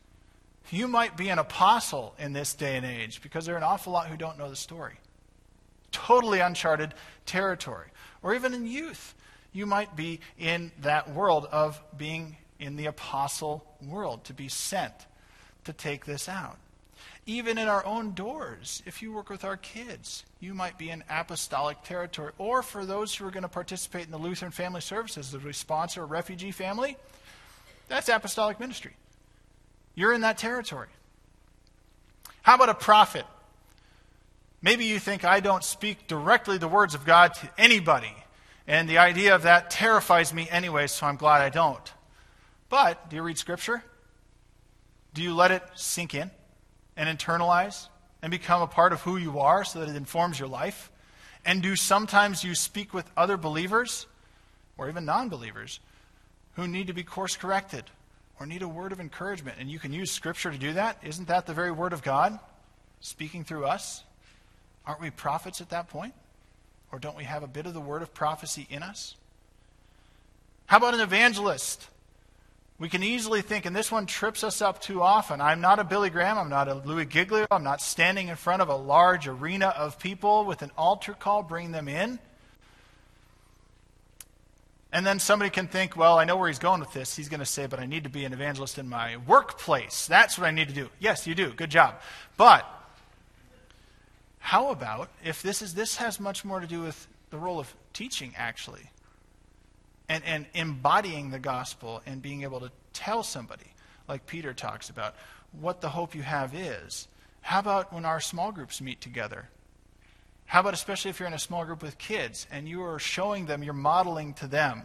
you 0.71 0.89
might 0.89 1.15
be 1.15 1.29
an 1.29 1.39
apostle 1.39 2.13
in 2.19 2.33
this 2.33 2.53
day 2.53 2.75
and 2.75 2.85
age 2.85 3.21
because 3.21 3.45
there 3.45 3.55
are 3.55 3.57
an 3.57 3.63
awful 3.63 3.93
lot 3.93 4.07
who 4.07 4.17
don't 4.17 4.37
know 4.37 4.49
the 4.49 4.57
story. 4.57 4.95
Totally 5.93 6.41
uncharted 6.41 6.93
territory. 7.25 7.87
Or 8.21 8.35
even 8.35 8.53
in 8.53 8.67
youth, 8.67 9.15
you 9.53 9.65
might 9.65 9.95
be 9.95 10.19
in 10.37 10.73
that 10.81 11.13
world 11.13 11.47
of 11.49 11.81
being 11.97 12.35
in 12.59 12.75
the 12.75 12.85
apostle 12.85 13.65
world, 13.89 14.23
to 14.25 14.33
be 14.33 14.47
sent 14.47 14.93
to 15.63 15.73
take 15.73 16.05
this 16.05 16.29
out. 16.29 16.57
Even 17.25 17.57
in 17.57 17.67
our 17.67 17.83
own 17.85 18.13
doors, 18.13 18.83
if 18.85 19.01
you 19.01 19.11
work 19.11 19.29
with 19.29 19.43
our 19.43 19.57
kids, 19.57 20.23
you 20.39 20.53
might 20.53 20.77
be 20.77 20.91
in 20.91 21.03
apostolic 21.09 21.81
territory. 21.83 22.31
Or 22.37 22.61
for 22.61 22.85
those 22.85 23.15
who 23.15 23.25
are 23.25 23.31
going 23.31 23.43
to 23.43 23.49
participate 23.49 24.05
in 24.05 24.11
the 24.11 24.19
Lutheran 24.19 24.51
Family 24.51 24.81
Services, 24.81 25.35
we 25.35 25.53
sponsor 25.53 26.03
a 26.03 26.05
refugee 26.05 26.51
family, 26.51 26.97
that's 27.87 28.09
apostolic 28.09 28.59
ministry. 28.59 28.93
You're 29.95 30.13
in 30.13 30.21
that 30.21 30.37
territory. 30.37 30.89
How 32.43 32.55
about 32.55 32.69
a 32.69 32.75
prophet? 32.75 33.25
Maybe 34.61 34.85
you 34.85 34.99
think 34.99 35.23
I 35.23 35.39
don't 35.39 35.63
speak 35.63 36.07
directly 36.07 36.57
the 36.57 36.67
words 36.67 36.93
of 36.95 37.05
God 37.05 37.33
to 37.35 37.49
anybody, 37.57 38.15
and 38.67 38.87
the 38.89 38.99
idea 38.99 39.33
of 39.35 39.43
that 39.43 39.69
terrifies 39.69 40.33
me 40.33 40.47
anyway, 40.49 40.87
so 40.87 41.05
I'm 41.07 41.17
glad 41.17 41.41
I 41.41 41.49
don't. 41.49 41.91
But 42.75 43.09
do 43.09 43.15
you 43.15 43.21
read 43.21 43.37
Scripture? 43.37 43.81
Do 45.13 45.23
you 45.23 45.33
let 45.33 45.51
it 45.51 45.63
sink 45.75 46.13
in? 46.13 46.29
and 46.97 47.07
internalize 47.07 47.87
and 48.21 48.31
become 48.31 48.61
a 48.61 48.67
part 48.67 48.91
of 48.91 48.99
who 48.99 49.15
you 49.15 49.39
are 49.39 49.63
so 49.63 49.79
that 49.79 49.87
it 49.87 49.95
informs 49.95 50.37
your 50.37 50.49
life? 50.49 50.91
And 51.45 51.63
do 51.63 51.77
sometimes 51.77 52.43
you 52.43 52.53
speak 52.53 52.93
with 52.93 53.09
other 53.15 53.37
believers 53.37 54.07
or 54.77 54.89
even 54.89 55.05
non 55.05 55.29
believers 55.29 55.79
who 56.57 56.67
need 56.67 56.87
to 56.87 56.93
be 56.93 57.01
course 57.01 57.37
corrected 57.37 57.85
or 58.41 58.45
need 58.45 58.61
a 58.61 58.67
word 58.67 58.91
of 58.91 58.99
encouragement? 58.99 59.55
And 59.57 59.71
you 59.71 59.79
can 59.79 59.93
use 59.93 60.11
Scripture 60.11 60.51
to 60.51 60.57
do 60.57 60.73
that. 60.73 60.97
Isn't 61.01 61.29
that 61.29 61.45
the 61.45 61.53
very 61.53 61.71
Word 61.71 61.93
of 61.93 62.03
God 62.03 62.37
speaking 62.99 63.45
through 63.45 63.63
us? 63.63 64.03
Aren't 64.85 64.99
we 64.99 65.11
prophets 65.11 65.61
at 65.61 65.69
that 65.69 65.87
point? 65.87 66.13
Or 66.91 66.99
don't 66.99 67.15
we 67.15 67.23
have 67.23 67.41
a 67.41 67.47
bit 67.47 67.67
of 67.67 67.73
the 67.73 67.79
word 67.79 68.01
of 68.01 68.13
prophecy 68.13 68.67
in 68.69 68.83
us? 68.83 69.15
How 70.65 70.75
about 70.75 70.93
an 70.93 70.99
evangelist? 70.99 71.87
We 72.77 72.89
can 72.89 73.03
easily 73.03 73.41
think, 73.41 73.65
and 73.65 73.73
this 73.73 73.89
one 73.89 74.05
trips 74.05 74.43
us 74.43 74.61
up 74.61 74.81
too 74.81 75.01
often. 75.01 75.39
I'm 75.39 75.61
not 75.61 75.79
a 75.79 75.85
Billy 75.85 76.09
Graham. 76.09 76.37
I'm 76.37 76.49
not 76.49 76.67
a 76.67 76.73
Louis 76.73 77.05
Giglio. 77.05 77.47
I'm 77.49 77.63
not 77.63 77.81
standing 77.81 78.27
in 78.27 78.35
front 78.35 78.61
of 78.61 78.67
a 78.67 78.75
large 78.75 79.27
arena 79.27 79.67
of 79.67 79.97
people 79.97 80.43
with 80.43 80.61
an 80.61 80.71
altar 80.77 81.13
call, 81.13 81.41
bring 81.41 81.71
them 81.71 81.87
in. 81.87 82.19
And 84.91 85.05
then 85.05 85.19
somebody 85.19 85.51
can 85.51 85.67
think, 85.67 85.95
well, 85.95 86.17
I 86.17 86.25
know 86.25 86.35
where 86.35 86.49
he's 86.49 86.59
going 86.59 86.81
with 86.81 86.91
this. 86.91 87.15
He's 87.15 87.29
going 87.29 87.39
to 87.39 87.45
say, 87.45 87.65
but 87.65 87.79
I 87.79 87.85
need 87.85 88.03
to 88.03 88.09
be 88.09 88.25
an 88.25 88.33
evangelist 88.33 88.77
in 88.77 88.89
my 88.89 89.17
workplace. 89.17 90.07
That's 90.07 90.37
what 90.37 90.47
I 90.47 90.51
need 90.51 90.67
to 90.67 90.73
do. 90.73 90.89
Yes, 90.99 91.27
you 91.27 91.35
do. 91.35 91.51
Good 91.51 91.69
job. 91.69 91.95
But 92.35 92.65
how 94.39 94.71
about 94.71 95.09
if 95.23 95.41
this 95.41 95.61
is 95.61 95.73
this 95.73 95.95
has 95.95 96.19
much 96.19 96.45
more 96.45 96.59
to 96.59 96.67
do 96.67 96.81
with 96.81 97.07
the 97.29 97.37
role 97.37 97.59
of 97.59 97.73
teaching 97.93 98.33
actually? 98.37 98.89
And, 100.09 100.23
and 100.25 100.45
embodying 100.53 101.31
the 101.31 101.39
gospel 101.39 102.01
and 102.05 102.21
being 102.21 102.43
able 102.43 102.59
to 102.59 102.71
tell 102.93 103.23
somebody, 103.23 103.73
like 104.07 104.25
Peter 104.25 104.53
talks 104.53 104.89
about, 104.89 105.15
what 105.59 105.81
the 105.81 105.89
hope 105.89 106.15
you 106.15 106.21
have 106.21 106.53
is. 106.53 107.07
How 107.41 107.59
about 107.59 107.93
when 107.93 108.05
our 108.05 108.19
small 108.19 108.51
groups 108.51 108.81
meet 108.81 109.01
together? 109.01 109.49
How 110.45 110.59
about 110.59 110.73
especially 110.73 111.09
if 111.09 111.19
you're 111.19 111.27
in 111.27 111.33
a 111.33 111.39
small 111.39 111.65
group 111.65 111.81
with 111.81 111.97
kids 111.97 112.47
and 112.51 112.67
you 112.67 112.83
are 112.83 112.99
showing 112.99 113.45
them, 113.45 113.63
you're 113.63 113.73
modeling 113.73 114.33
to 114.35 114.47
them 114.47 114.83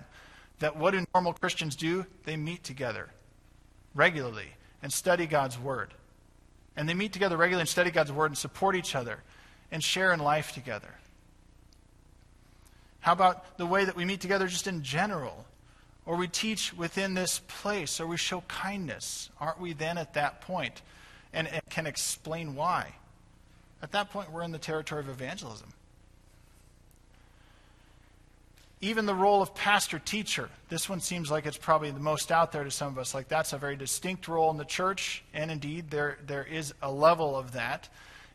that 0.58 0.76
what 0.76 0.92
do 0.92 1.04
normal 1.14 1.32
Christians 1.32 1.76
do? 1.76 2.06
They 2.24 2.36
meet 2.36 2.64
together 2.64 3.10
regularly 3.94 4.54
and 4.82 4.92
study 4.92 5.26
God's 5.26 5.58
Word. 5.58 5.94
And 6.76 6.88
they 6.88 6.94
meet 6.94 7.12
together 7.12 7.36
regularly 7.36 7.62
and 7.62 7.68
study 7.68 7.90
God's 7.90 8.12
Word 8.12 8.26
and 8.26 8.38
support 8.38 8.76
each 8.76 8.94
other 8.94 9.22
and 9.70 9.82
share 9.82 10.12
in 10.12 10.20
life 10.20 10.52
together. 10.52 10.94
How 13.00 13.12
about 13.12 13.56
the 13.56 13.66
way 13.66 13.84
that 13.84 13.96
we 13.96 14.04
meet 14.04 14.20
together 14.20 14.46
just 14.46 14.66
in 14.66 14.82
general? 14.82 15.46
Or 16.06 16.16
we 16.16 16.28
teach 16.28 16.74
within 16.74 17.14
this 17.14 17.40
place, 17.46 18.00
or 18.00 18.06
we 18.06 18.16
show 18.16 18.42
kindness? 18.48 19.30
Aren't 19.38 19.60
we 19.60 19.72
then 19.72 19.98
at 19.98 20.14
that 20.14 20.40
point? 20.40 20.82
And, 21.32 21.48
can 21.68 21.86
explain 21.86 22.54
why. 22.54 22.94
At 23.82 23.92
that 23.92 24.10
point, 24.10 24.32
we're 24.32 24.42
in 24.42 24.50
the 24.50 24.58
territory 24.58 25.00
of 25.00 25.08
evangelism. 25.08 25.72
Even 28.80 29.06
the 29.06 29.14
role 29.14 29.42
of 29.42 29.54
pastor 29.54 29.98
teacher. 29.98 30.48
This 30.70 30.88
one 30.88 31.00
seems 31.00 31.30
like 31.30 31.46
it's 31.46 31.58
probably 31.58 31.90
the 31.90 32.00
most 32.00 32.32
out 32.32 32.50
there 32.50 32.64
to 32.64 32.70
some 32.70 32.88
of 32.88 32.98
us. 32.98 33.14
Like 33.14 33.28
that's 33.28 33.52
a 33.52 33.58
very 33.58 33.76
distinct 33.76 34.26
role 34.26 34.50
in 34.50 34.56
the 34.56 34.64
church, 34.64 35.22
and 35.34 35.50
indeed, 35.50 35.90
there, 35.90 36.18
there 36.26 36.44
is 36.44 36.74
a 36.82 36.90
level 36.90 37.36
of 37.36 37.52
that. 37.52 37.88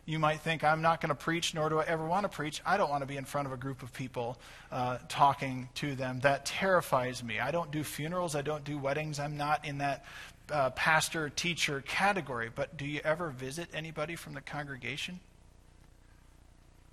You 0.07 0.19
might 0.19 0.41
think, 0.41 0.63
I'm 0.63 0.83
not 0.83 1.01
going 1.01 1.09
to 1.09 1.15
preach, 1.15 1.55
nor 1.55 1.67
do 1.67 1.79
I 1.79 1.83
ever 1.85 2.05
want 2.05 2.25
to 2.25 2.29
preach. 2.29 2.61
I 2.63 2.77
don't 2.77 2.91
want 2.91 3.01
to 3.01 3.07
be 3.07 3.17
in 3.17 3.25
front 3.25 3.47
of 3.47 3.53
a 3.53 3.57
group 3.57 3.81
of 3.81 3.91
people 3.91 4.37
uh, 4.71 4.99
talking 5.09 5.67
to 5.75 5.95
them. 5.95 6.19
That 6.19 6.45
terrifies 6.45 7.23
me. 7.23 7.39
I 7.39 7.49
don't 7.49 7.71
do 7.71 7.83
funerals, 7.83 8.35
I 8.35 8.43
don't 8.43 8.63
do 8.63 8.77
weddings. 8.77 9.19
I'm 9.19 9.35
not 9.35 9.65
in 9.65 9.79
that 9.79 10.05
uh, 10.51 10.69
pastor 10.71 11.29
teacher 11.29 11.81
category. 11.87 12.51
But 12.53 12.77
do 12.77 12.85
you 12.85 13.01
ever 13.03 13.31
visit 13.31 13.67
anybody 13.73 14.15
from 14.15 14.35
the 14.35 14.41
congregation? 14.41 15.19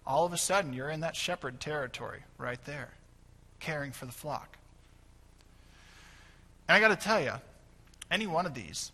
All 0.06 0.24
of 0.24 0.32
a 0.32 0.38
sudden, 0.38 0.72
you're 0.72 0.88
in 0.88 1.00
that 1.00 1.14
shepherd 1.14 1.60
territory 1.60 2.20
right 2.38 2.64
there, 2.64 2.94
caring 3.60 3.92
for 3.92 4.06
the 4.06 4.12
flock. 4.12 4.56
And 6.66 6.76
I 6.76 6.80
got 6.80 6.98
to 6.98 7.04
tell 7.04 7.20
you, 7.20 7.34
any 8.10 8.26
one 8.26 8.46
of 8.46 8.54
these, 8.54 8.90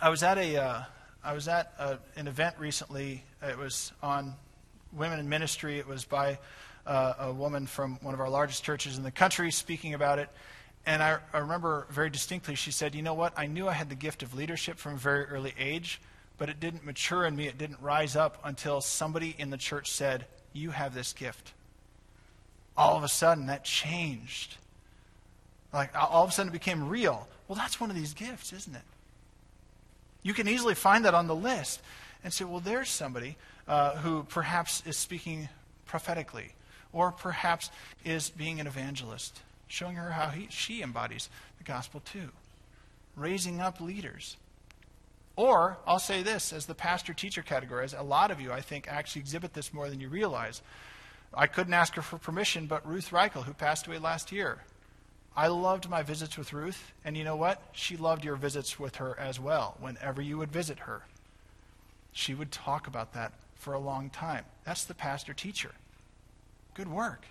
I 0.00 0.10
was 0.10 0.22
at 0.22 0.38
a. 0.38 0.56
Uh, 0.56 0.82
I 1.24 1.34
was 1.34 1.46
at 1.46 1.72
a, 1.78 1.98
an 2.16 2.26
event 2.26 2.56
recently. 2.58 3.22
It 3.42 3.56
was 3.56 3.92
on 4.02 4.34
women 4.92 5.20
in 5.20 5.28
ministry. 5.28 5.78
It 5.78 5.86
was 5.86 6.04
by 6.04 6.38
uh, 6.84 7.14
a 7.20 7.32
woman 7.32 7.66
from 7.66 7.98
one 8.02 8.12
of 8.12 8.20
our 8.20 8.28
largest 8.28 8.64
churches 8.64 8.98
in 8.98 9.04
the 9.04 9.12
country 9.12 9.52
speaking 9.52 9.94
about 9.94 10.18
it. 10.18 10.28
And 10.84 11.00
I, 11.00 11.18
I 11.32 11.38
remember 11.38 11.86
very 11.90 12.10
distinctly, 12.10 12.56
she 12.56 12.72
said, 12.72 12.96
You 12.96 13.02
know 13.02 13.14
what? 13.14 13.34
I 13.36 13.46
knew 13.46 13.68
I 13.68 13.72
had 13.72 13.88
the 13.88 13.94
gift 13.94 14.24
of 14.24 14.34
leadership 14.34 14.78
from 14.78 14.94
a 14.94 14.98
very 14.98 15.24
early 15.26 15.54
age, 15.56 16.00
but 16.38 16.48
it 16.48 16.58
didn't 16.58 16.84
mature 16.84 17.24
in 17.24 17.36
me. 17.36 17.46
It 17.46 17.56
didn't 17.56 17.80
rise 17.80 18.16
up 18.16 18.40
until 18.42 18.80
somebody 18.80 19.36
in 19.38 19.50
the 19.50 19.56
church 19.56 19.92
said, 19.92 20.26
You 20.52 20.72
have 20.72 20.92
this 20.92 21.12
gift. 21.12 21.52
All 22.76 22.96
of 22.96 23.04
a 23.04 23.08
sudden, 23.08 23.46
that 23.46 23.64
changed. 23.64 24.56
Like, 25.72 25.94
all 25.94 26.24
of 26.24 26.30
a 26.30 26.32
sudden, 26.32 26.50
it 26.50 26.52
became 26.52 26.88
real. 26.88 27.28
Well, 27.46 27.56
that's 27.56 27.80
one 27.80 27.90
of 27.90 27.96
these 27.96 28.12
gifts, 28.12 28.52
isn't 28.52 28.74
it? 28.74 28.82
You 30.22 30.34
can 30.34 30.48
easily 30.48 30.74
find 30.74 31.04
that 31.04 31.14
on 31.14 31.26
the 31.26 31.34
list 31.34 31.80
and 32.22 32.32
say, 32.32 32.44
well, 32.44 32.60
there's 32.60 32.88
somebody 32.88 33.36
uh, 33.66 33.96
who 33.96 34.24
perhaps 34.24 34.82
is 34.86 34.96
speaking 34.96 35.48
prophetically 35.86 36.54
or 36.92 37.10
perhaps 37.10 37.70
is 38.04 38.30
being 38.30 38.60
an 38.60 38.66
evangelist, 38.66 39.40
showing 39.66 39.96
her 39.96 40.10
how 40.10 40.28
he, 40.28 40.46
she 40.50 40.82
embodies 40.82 41.28
the 41.58 41.64
gospel 41.64 42.00
too, 42.04 42.28
raising 43.16 43.60
up 43.60 43.80
leaders. 43.80 44.36
Or, 45.34 45.78
I'll 45.86 45.98
say 45.98 46.22
this 46.22 46.52
as 46.52 46.66
the 46.66 46.74
pastor 46.74 47.14
teacher 47.14 47.42
category, 47.42 47.84
as 47.84 47.94
a 47.94 48.02
lot 48.02 48.30
of 48.30 48.40
you, 48.40 48.52
I 48.52 48.60
think, 48.60 48.86
actually 48.86 49.20
exhibit 49.20 49.54
this 49.54 49.72
more 49.72 49.88
than 49.88 50.00
you 50.00 50.08
realize. 50.08 50.60
I 51.32 51.46
couldn't 51.46 51.72
ask 51.72 51.94
her 51.94 52.02
for 52.02 52.18
permission, 52.18 52.66
but 52.66 52.86
Ruth 52.86 53.10
Reichel, 53.10 53.44
who 53.44 53.54
passed 53.54 53.86
away 53.86 53.98
last 53.98 54.30
year, 54.30 54.58
I 55.36 55.46
loved 55.46 55.88
my 55.88 56.02
visits 56.02 56.36
with 56.36 56.52
Ruth, 56.52 56.92
and 57.04 57.16
you 57.16 57.24
know 57.24 57.36
what? 57.36 57.62
She 57.72 57.96
loved 57.96 58.24
your 58.24 58.36
visits 58.36 58.78
with 58.78 58.96
her 58.96 59.18
as 59.18 59.40
well, 59.40 59.76
whenever 59.80 60.20
you 60.20 60.36
would 60.38 60.52
visit 60.52 60.80
her. 60.80 61.02
She 62.12 62.34
would 62.34 62.52
talk 62.52 62.86
about 62.86 63.14
that 63.14 63.32
for 63.54 63.72
a 63.72 63.78
long 63.78 64.10
time. 64.10 64.44
That's 64.64 64.84
the 64.84 64.94
pastor 64.94 65.32
teacher. 65.32 65.72
Good 66.74 66.88
work. 66.88 67.24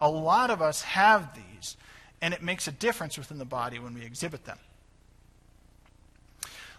A 0.00 0.08
lot 0.08 0.50
of 0.50 0.62
us 0.62 0.82
have 0.82 1.34
these, 1.34 1.76
and 2.22 2.32
it 2.32 2.42
makes 2.42 2.66
a 2.66 2.72
difference 2.72 3.18
within 3.18 3.38
the 3.38 3.44
body 3.44 3.78
when 3.78 3.92
we 3.92 4.02
exhibit 4.02 4.46
them. 4.46 4.58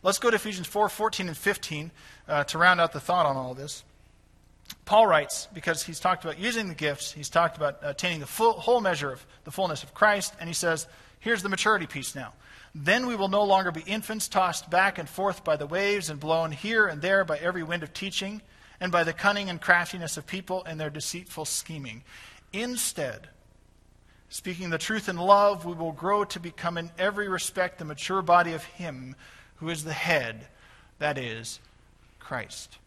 Let's 0.01 0.17
go 0.17 0.31
to 0.31 0.35
Ephesians 0.35 0.65
4 0.65 0.89
14 0.89 1.27
and 1.27 1.37
15 1.37 1.91
uh, 2.27 2.43
to 2.45 2.57
round 2.57 2.81
out 2.81 2.93
the 2.93 2.99
thought 2.99 3.27
on 3.27 3.37
all 3.37 3.53
this. 3.53 3.83
Paul 4.86 5.07
writes, 5.07 5.47
because 5.53 5.84
he's 5.84 5.99
talked 5.99 6.23
about 6.23 6.39
using 6.39 6.67
the 6.67 6.75
gifts, 6.75 7.12
he's 7.12 7.29
talked 7.29 7.57
about 7.57 7.79
attaining 7.81 8.19
the 8.19 8.27
full, 8.27 8.53
whole 8.53 8.81
measure 8.81 9.12
of 9.12 9.25
the 9.43 9.51
fullness 9.51 9.84
of 9.84 9.93
Christ, 9.93 10.34
and 10.39 10.49
he 10.49 10.53
says, 10.53 10.88
here's 11.19 11.43
the 11.43 11.49
maturity 11.49 11.88
piece 11.88 12.15
now. 12.15 12.34
Then 12.73 13.07
we 13.07 13.15
will 13.15 13.27
no 13.27 13.43
longer 13.43 13.71
be 13.71 13.81
infants 13.81 14.27
tossed 14.27 14.69
back 14.69 14.97
and 14.97 15.07
forth 15.07 15.43
by 15.43 15.55
the 15.57 15.67
waves 15.67 16.10
and 16.10 16.19
blown 16.19 16.51
here 16.51 16.88
and 16.88 17.01
there 17.01 17.25
by 17.25 17.38
every 17.38 17.63
wind 17.63 17.84
of 17.84 17.93
teaching 17.93 18.41
and 18.79 18.91
by 18.91 19.03
the 19.03 19.13
cunning 19.13 19.49
and 19.49 19.62
craftiness 19.62 20.17
of 20.17 20.25
people 20.25 20.63
and 20.65 20.79
their 20.79 20.89
deceitful 20.89 21.45
scheming. 21.45 22.03
Instead, 22.53 23.27
speaking 24.29 24.69
the 24.69 24.77
truth 24.77 25.10
in 25.10 25.17
love, 25.17 25.65
we 25.65 25.73
will 25.73 25.91
grow 25.91 26.23
to 26.25 26.39
become 26.39 26.77
in 26.77 26.91
every 26.97 27.27
respect 27.27 27.77
the 27.77 27.86
mature 27.86 28.21
body 28.21 28.53
of 28.53 28.63
Him 28.63 29.15
who 29.57 29.69
is 29.69 29.84
the 29.84 29.93
head, 29.93 30.47
that 30.99 31.17
is, 31.17 31.60
Christ. 32.19 32.77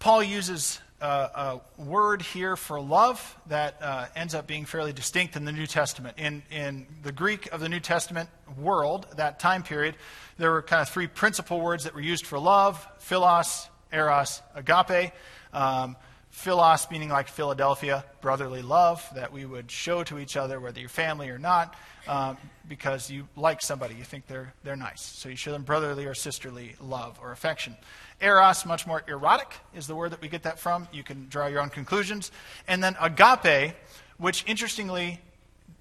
Paul 0.00 0.22
uses 0.22 0.80
uh, 1.02 1.60
a 1.78 1.82
word 1.82 2.22
here 2.22 2.56
for 2.56 2.80
love 2.80 3.36
that 3.48 3.76
uh, 3.82 4.06
ends 4.16 4.34
up 4.34 4.46
being 4.46 4.64
fairly 4.64 4.94
distinct 4.94 5.36
in 5.36 5.44
the 5.44 5.52
New 5.52 5.66
Testament. 5.66 6.16
In, 6.18 6.42
in 6.50 6.86
the 7.02 7.12
Greek 7.12 7.52
of 7.52 7.60
the 7.60 7.68
New 7.68 7.80
Testament 7.80 8.30
world, 8.58 9.06
that 9.16 9.38
time 9.38 9.62
period, 9.62 9.96
there 10.38 10.52
were 10.52 10.62
kind 10.62 10.80
of 10.80 10.88
three 10.88 11.06
principal 11.06 11.60
words 11.60 11.84
that 11.84 11.94
were 11.94 12.00
used 12.00 12.26
for 12.26 12.38
love 12.38 12.86
philos, 12.98 13.68
eros, 13.92 14.40
agape. 14.54 15.12
Um, 15.52 15.96
philos 16.30 16.90
meaning 16.90 17.10
like 17.10 17.28
Philadelphia, 17.28 18.02
brotherly 18.22 18.62
love 18.62 19.06
that 19.14 19.32
we 19.32 19.44
would 19.44 19.70
show 19.70 20.02
to 20.04 20.18
each 20.18 20.34
other, 20.34 20.60
whether 20.60 20.80
you're 20.80 20.88
family 20.88 21.28
or 21.28 21.38
not, 21.38 21.74
um, 22.08 22.38
because 22.66 23.10
you 23.10 23.28
like 23.36 23.60
somebody, 23.60 23.96
you 23.96 24.04
think 24.04 24.26
they're, 24.26 24.54
they're 24.64 24.76
nice. 24.76 25.02
So 25.02 25.28
you 25.28 25.36
show 25.36 25.52
them 25.52 25.64
brotherly 25.64 26.06
or 26.06 26.14
sisterly 26.14 26.76
love 26.80 27.18
or 27.20 27.32
affection. 27.32 27.76
Eros, 28.20 28.66
much 28.66 28.86
more 28.86 29.02
erotic, 29.08 29.54
is 29.74 29.86
the 29.86 29.96
word 29.96 30.12
that 30.12 30.20
we 30.20 30.28
get 30.28 30.42
that 30.42 30.58
from. 30.58 30.88
You 30.92 31.02
can 31.02 31.28
draw 31.28 31.46
your 31.46 31.60
own 31.60 31.70
conclusions. 31.70 32.30
And 32.68 32.82
then 32.82 32.96
agape, 33.00 33.74
which 34.18 34.44
interestingly, 34.46 35.20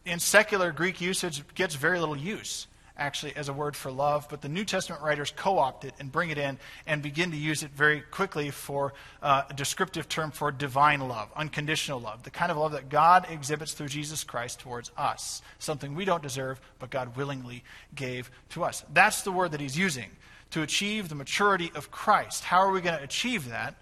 in 0.06 0.20
secular 0.20 0.72
Greek 0.72 1.02
usage, 1.02 1.44
gets 1.54 1.76
very 1.76 2.00
little 2.00 2.18
use 2.18 2.68
actually 3.00 3.36
as 3.36 3.50
a 3.50 3.54
word 3.54 3.76
for 3.76 3.92
love, 3.92 4.28
but 4.30 4.42
the 4.42 4.50
New 4.50 4.66
Testament 4.66 5.02
writers 5.02 5.34
co 5.36 5.58
opt 5.58 5.86
it 5.86 5.94
and 6.00 6.12
bring 6.12 6.30
it 6.30 6.38
in 6.38 6.60
and 6.86 7.02
begin 7.02 7.32
to 7.32 7.38
use 7.38 7.64
it 7.64 7.72
very 7.72 8.02
quickly 8.02 8.52
for 8.52 8.94
uh, 9.24 9.44
a 9.50 9.54
descriptive 9.54 10.08
term 10.10 10.32
for 10.32 10.52
divine 10.52 11.00
love, 11.00 11.30
unconditional 11.36 12.00
love, 12.00 12.24
the 12.24 12.30
kind 12.30 12.52
of 12.52 12.58
love 12.58 12.74
that 12.74 12.90
God 12.90 13.26
exhibits 13.30 13.74
through 13.74 13.88
Jesus 13.88 14.24
Christ 14.24 14.60
towards 14.60 14.92
us, 14.98 15.42
something 15.58 15.96
we 15.96 16.06
don't 16.06 16.22
deserve, 16.22 16.60
but 16.78 16.90
God 16.90 17.16
willingly 17.16 17.64
gave 17.96 18.30
to 18.50 18.64
us. 18.64 18.84
That's 18.94 19.22
the 19.22 19.32
word 19.32 19.52
that 19.52 19.62
he's 19.62 19.78
using 19.78 20.10
to 20.52 20.62
achieve 20.62 21.10
the 21.10 21.16
maturity 21.16 21.72
of 21.76 21.92
Christ. 21.92 22.44
How 22.44 22.60
are 22.60 22.72
we 22.72 22.82
going 22.82 22.98
to 22.98 23.04
achieve 23.04 23.50
that? 23.50 23.76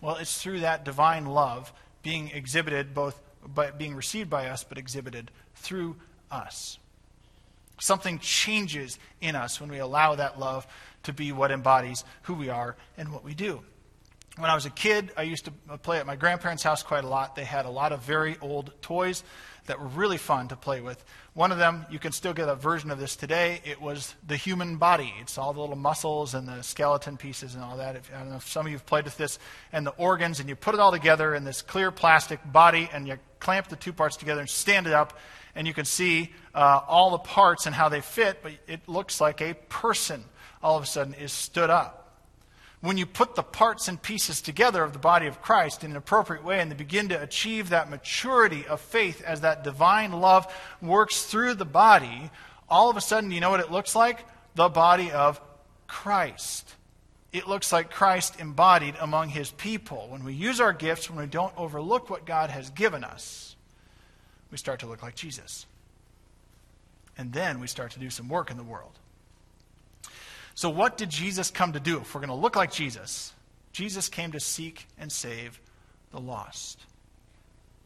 Well, 0.00 0.16
it's 0.16 0.40
through 0.40 0.60
that 0.60 0.84
divine 0.84 1.26
love 1.26 1.72
being 2.02 2.30
exhibited 2.30 2.94
both 2.94 3.20
by 3.46 3.70
being 3.70 3.94
received 3.94 4.30
by 4.30 4.48
us, 4.48 4.64
but 4.64 4.78
exhibited 4.78 5.30
through 5.56 5.96
us. 6.30 6.78
Something 7.80 8.18
changes 8.20 8.98
in 9.20 9.34
us 9.34 9.60
when 9.60 9.70
we 9.70 9.78
allow 9.78 10.14
that 10.14 10.38
love 10.38 10.66
to 11.04 11.12
be 11.12 11.32
what 11.32 11.50
embodies 11.50 12.04
who 12.22 12.34
we 12.34 12.48
are 12.48 12.76
and 12.96 13.12
what 13.12 13.24
we 13.24 13.34
do. 13.34 13.60
When 14.36 14.50
I 14.50 14.54
was 14.54 14.64
a 14.64 14.70
kid, 14.70 15.10
I 15.16 15.22
used 15.22 15.44
to 15.46 15.78
play 15.78 15.98
at 15.98 16.06
my 16.06 16.16
grandparents' 16.16 16.62
house 16.62 16.82
quite 16.82 17.04
a 17.04 17.08
lot. 17.08 17.34
They 17.34 17.44
had 17.44 17.66
a 17.66 17.70
lot 17.70 17.92
of 17.92 18.02
very 18.02 18.38
old 18.40 18.72
toys 18.80 19.24
that 19.66 19.78
were 19.78 19.86
really 19.86 20.18
fun 20.18 20.48
to 20.48 20.56
play 20.56 20.80
with. 20.80 21.02
One 21.34 21.52
of 21.52 21.58
them, 21.58 21.86
you 21.90 21.98
can 21.98 22.12
still 22.12 22.32
get 22.32 22.48
a 22.48 22.54
version 22.54 22.90
of 22.90 22.98
this 22.98 23.16
today. 23.16 23.60
It 23.64 23.80
was 23.80 24.14
the 24.26 24.36
human 24.36 24.76
body. 24.76 25.14
It's 25.20 25.38
all 25.38 25.52
the 25.52 25.60
little 25.60 25.76
muscles 25.76 26.34
and 26.34 26.46
the 26.46 26.62
skeleton 26.62 27.16
pieces 27.16 27.54
and 27.54 27.62
all 27.62 27.76
that. 27.76 27.96
If, 27.96 28.10
I 28.14 28.18
don't 28.18 28.30
know 28.30 28.36
if 28.36 28.48
some 28.48 28.66
of 28.66 28.72
you 28.72 28.76
have 28.76 28.86
played 28.86 29.04
with 29.04 29.16
this, 29.16 29.38
and 29.72 29.86
the 29.86 29.92
organs, 29.92 30.40
and 30.40 30.48
you 30.48 30.56
put 30.56 30.74
it 30.74 30.80
all 30.80 30.90
together 30.90 31.34
in 31.34 31.44
this 31.44 31.62
clear 31.62 31.90
plastic 31.90 32.40
body, 32.50 32.90
and 32.92 33.06
you 33.06 33.18
clamp 33.40 33.68
the 33.68 33.76
two 33.76 33.92
parts 33.92 34.16
together 34.16 34.40
and 34.40 34.50
stand 34.50 34.86
it 34.86 34.92
up, 34.92 35.18
and 35.54 35.66
you 35.66 35.74
can 35.74 35.84
see 35.84 36.32
uh, 36.54 36.80
all 36.86 37.10
the 37.10 37.18
parts 37.18 37.66
and 37.66 37.74
how 37.74 37.88
they 37.88 38.00
fit, 38.00 38.38
but 38.42 38.52
it 38.66 38.80
looks 38.88 39.20
like 39.20 39.40
a 39.40 39.54
person 39.68 40.24
all 40.62 40.76
of 40.76 40.82
a 40.82 40.86
sudden 40.86 41.14
is 41.14 41.32
stood 41.32 41.70
up 41.70 42.01
when 42.82 42.98
you 42.98 43.06
put 43.06 43.36
the 43.36 43.42
parts 43.44 43.86
and 43.86 44.02
pieces 44.02 44.42
together 44.42 44.82
of 44.82 44.92
the 44.92 44.98
body 44.98 45.28
of 45.28 45.40
Christ 45.40 45.84
in 45.84 45.92
an 45.92 45.96
appropriate 45.96 46.44
way 46.44 46.58
and 46.58 46.70
they 46.70 46.74
begin 46.74 47.08
to 47.10 47.22
achieve 47.22 47.68
that 47.68 47.88
maturity 47.88 48.66
of 48.66 48.80
faith 48.80 49.22
as 49.22 49.40
that 49.42 49.62
divine 49.62 50.12
love 50.12 50.52
works 50.82 51.22
through 51.22 51.54
the 51.54 51.64
body, 51.64 52.30
all 52.68 52.90
of 52.90 52.96
a 52.96 53.00
sudden, 53.00 53.30
you 53.30 53.40
know 53.40 53.50
what 53.50 53.60
it 53.60 53.70
looks 53.70 53.94
like? 53.94 54.26
The 54.56 54.68
body 54.68 55.12
of 55.12 55.40
Christ. 55.86 56.74
It 57.32 57.46
looks 57.46 57.72
like 57.72 57.90
Christ 57.90 58.40
embodied 58.40 58.96
among 59.00 59.28
his 59.28 59.52
people. 59.52 60.08
When 60.10 60.24
we 60.24 60.34
use 60.34 60.60
our 60.60 60.72
gifts, 60.72 61.08
when 61.08 61.20
we 61.20 61.26
don't 61.26 61.56
overlook 61.56 62.10
what 62.10 62.26
God 62.26 62.50
has 62.50 62.68
given 62.70 63.04
us, 63.04 63.54
we 64.50 64.58
start 64.58 64.80
to 64.80 64.86
look 64.86 65.02
like 65.02 65.14
Jesus. 65.14 65.66
And 67.16 67.32
then 67.32 67.60
we 67.60 67.68
start 67.68 67.92
to 67.92 68.00
do 68.00 68.10
some 68.10 68.28
work 68.28 68.50
in 68.50 68.56
the 68.56 68.64
world. 68.64 68.98
So, 70.54 70.68
what 70.70 70.96
did 70.96 71.10
Jesus 71.10 71.50
come 71.50 71.72
to 71.72 71.80
do? 71.80 71.98
If 71.98 72.14
we're 72.14 72.20
going 72.20 72.28
to 72.28 72.34
look 72.34 72.56
like 72.56 72.72
Jesus, 72.72 73.32
Jesus 73.72 74.08
came 74.08 74.32
to 74.32 74.40
seek 74.40 74.86
and 74.98 75.10
save 75.10 75.60
the 76.10 76.20
lost. 76.20 76.80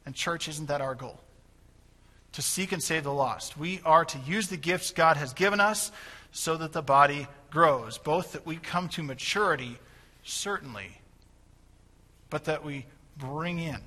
And, 0.05 0.15
church, 0.15 0.49
isn't 0.49 0.67
that 0.67 0.81
our 0.81 0.95
goal? 0.95 1.21
To 2.33 2.43
seek 2.43 2.73
and 2.73 2.83
save 2.83 3.05
the 3.05 3.13
lost. 3.13 3.57
We 3.57 3.81
are 3.85 4.05
to 4.05 4.19
use 4.19 4.49
the 4.49 4.57
gifts 4.57 4.91
God 4.91 5.17
has 5.17 5.33
given 5.33 5.61
us 5.61 5.91
so 6.33 6.57
that 6.57 6.73
the 6.73 6.83
body 6.83 7.27
grows, 7.51 7.99
both 7.99 8.33
that 8.33 8.45
we 8.45 8.57
come 8.57 8.89
to 8.91 9.03
maturity, 9.03 9.79
certainly, 10.23 11.01
but 12.29 12.45
that 12.45 12.65
we 12.65 12.87
bring 13.17 13.59
in 13.59 13.81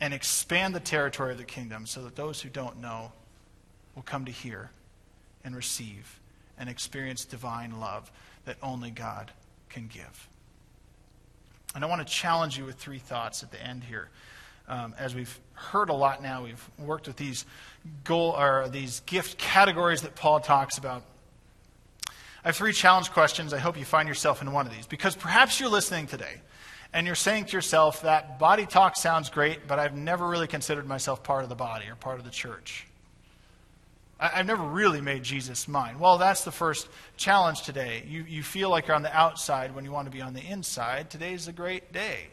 and 0.00 0.14
expand 0.14 0.74
the 0.74 0.80
territory 0.80 1.32
of 1.32 1.38
the 1.38 1.44
kingdom 1.44 1.86
so 1.86 2.02
that 2.04 2.16
those 2.16 2.40
who 2.40 2.48
don't 2.48 2.80
know 2.80 3.12
will 3.94 4.02
come 4.02 4.24
to 4.24 4.32
hear 4.32 4.70
and 5.44 5.54
receive 5.54 6.18
and 6.58 6.68
experience 6.68 7.24
divine 7.24 7.80
love 7.80 8.10
that 8.44 8.56
only 8.62 8.90
God 8.90 9.30
can 9.68 9.88
give. 9.88 10.28
And 11.74 11.84
I 11.84 11.88
want 11.88 12.06
to 12.06 12.10
challenge 12.10 12.56
you 12.56 12.64
with 12.64 12.76
three 12.76 12.98
thoughts 12.98 13.42
at 13.42 13.50
the 13.50 13.62
end 13.62 13.84
here. 13.84 14.08
Um, 14.68 14.94
as 14.98 15.14
we've 15.14 15.38
heard 15.52 15.90
a 15.90 15.92
lot 15.92 16.22
now, 16.22 16.42
we've 16.42 16.70
worked 16.78 17.06
with 17.06 17.16
these 17.16 17.44
goal 18.04 18.34
or 18.36 18.68
these 18.68 19.00
gift 19.00 19.38
categories 19.38 20.02
that 20.02 20.14
Paul 20.16 20.40
talks 20.40 20.78
about. 20.78 21.02
I 22.08 22.50
have 22.50 22.56
three 22.56 22.72
challenge 22.72 23.10
questions. 23.10 23.52
I 23.52 23.58
hope 23.58 23.78
you 23.78 23.84
find 23.84 24.08
yourself 24.08 24.40
in 24.40 24.52
one 24.52 24.66
of 24.66 24.74
these 24.74 24.86
because 24.86 25.14
perhaps 25.14 25.60
you're 25.60 25.68
listening 25.68 26.06
today 26.06 26.40
and 26.92 27.06
you're 27.06 27.16
saying 27.16 27.46
to 27.46 27.52
yourself 27.52 28.02
that 28.02 28.38
body 28.38 28.66
talk 28.66 28.96
sounds 28.96 29.30
great, 29.30 29.66
but 29.66 29.78
I've 29.78 29.96
never 29.96 30.26
really 30.26 30.46
considered 30.46 30.86
myself 30.86 31.22
part 31.22 31.42
of 31.42 31.48
the 31.48 31.54
body 31.54 31.86
or 31.88 31.96
part 31.96 32.18
of 32.18 32.24
the 32.24 32.30
church. 32.30 32.85
I've 34.18 34.46
never 34.46 34.62
really 34.62 35.02
made 35.02 35.22
Jesus 35.22 35.68
mine. 35.68 35.98
Well, 35.98 36.16
that's 36.16 36.44
the 36.44 36.52
first 36.52 36.88
challenge 37.18 37.62
today. 37.62 38.02
You, 38.06 38.24
you 38.26 38.42
feel 38.42 38.70
like 38.70 38.86
you're 38.86 38.96
on 38.96 39.02
the 39.02 39.14
outside 39.14 39.74
when 39.74 39.84
you 39.84 39.92
want 39.92 40.06
to 40.06 40.10
be 40.10 40.22
on 40.22 40.32
the 40.32 40.40
inside. 40.40 41.10
Today's 41.10 41.48
a 41.48 41.52
great 41.52 41.92
day 41.92 42.28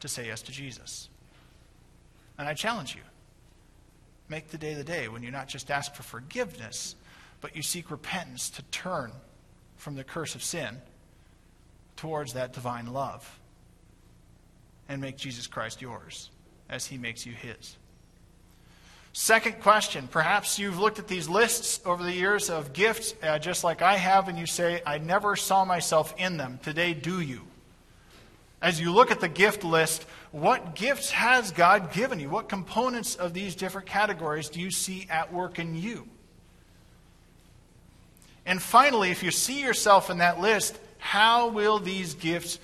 to 0.00 0.08
say 0.08 0.28
yes 0.28 0.40
to 0.42 0.52
Jesus. 0.52 1.10
And 2.38 2.48
I 2.48 2.54
challenge 2.54 2.94
you 2.94 3.02
make 4.30 4.48
the 4.48 4.58
day 4.58 4.74
the 4.74 4.84
day 4.84 5.08
when 5.08 5.22
you 5.22 5.30
not 5.30 5.48
just 5.48 5.70
ask 5.70 5.94
for 5.94 6.04
forgiveness, 6.04 6.94
but 7.40 7.54
you 7.54 7.62
seek 7.62 7.90
repentance 7.90 8.48
to 8.50 8.62
turn 8.70 9.12
from 9.76 9.96
the 9.96 10.04
curse 10.04 10.34
of 10.34 10.42
sin 10.42 10.80
towards 11.96 12.32
that 12.32 12.52
divine 12.52 12.86
love 12.86 13.38
and 14.88 15.00
make 15.00 15.16
Jesus 15.16 15.46
Christ 15.46 15.82
yours 15.82 16.30
as 16.68 16.86
he 16.86 16.96
makes 16.96 17.26
you 17.26 17.32
his. 17.32 17.76
Second 19.12 19.60
question 19.60 20.08
perhaps 20.08 20.58
you've 20.58 20.78
looked 20.78 20.98
at 20.98 21.08
these 21.08 21.28
lists 21.28 21.80
over 21.84 22.02
the 22.02 22.12
years 22.12 22.48
of 22.48 22.72
gifts, 22.72 23.14
uh, 23.22 23.38
just 23.38 23.64
like 23.64 23.82
I 23.82 23.96
have, 23.96 24.28
and 24.28 24.38
you 24.38 24.46
say, 24.46 24.82
I 24.86 24.98
never 24.98 25.36
saw 25.36 25.64
myself 25.64 26.14
in 26.16 26.36
them. 26.36 26.58
Today, 26.62 26.94
do 26.94 27.20
you? 27.20 27.42
As 28.62 28.80
you 28.80 28.92
look 28.92 29.10
at 29.10 29.20
the 29.20 29.28
gift 29.28 29.64
list, 29.64 30.04
what 30.32 30.74
gifts 30.74 31.10
has 31.10 31.50
God 31.50 31.92
given 31.92 32.20
you? 32.20 32.28
What 32.28 32.48
components 32.48 33.16
of 33.16 33.34
these 33.34 33.54
different 33.56 33.88
categories 33.88 34.48
do 34.48 34.60
you 34.60 34.70
see 34.70 35.06
at 35.10 35.32
work 35.32 35.58
in 35.58 35.74
you? 35.74 36.06
And 38.46 38.60
finally, 38.62 39.10
if 39.10 39.22
you 39.22 39.30
see 39.30 39.60
yourself 39.60 40.10
in 40.10 40.18
that 40.18 40.40
list, 40.40 40.78
how 40.98 41.48
will 41.48 41.78
these 41.78 42.14
gifts 42.14 42.58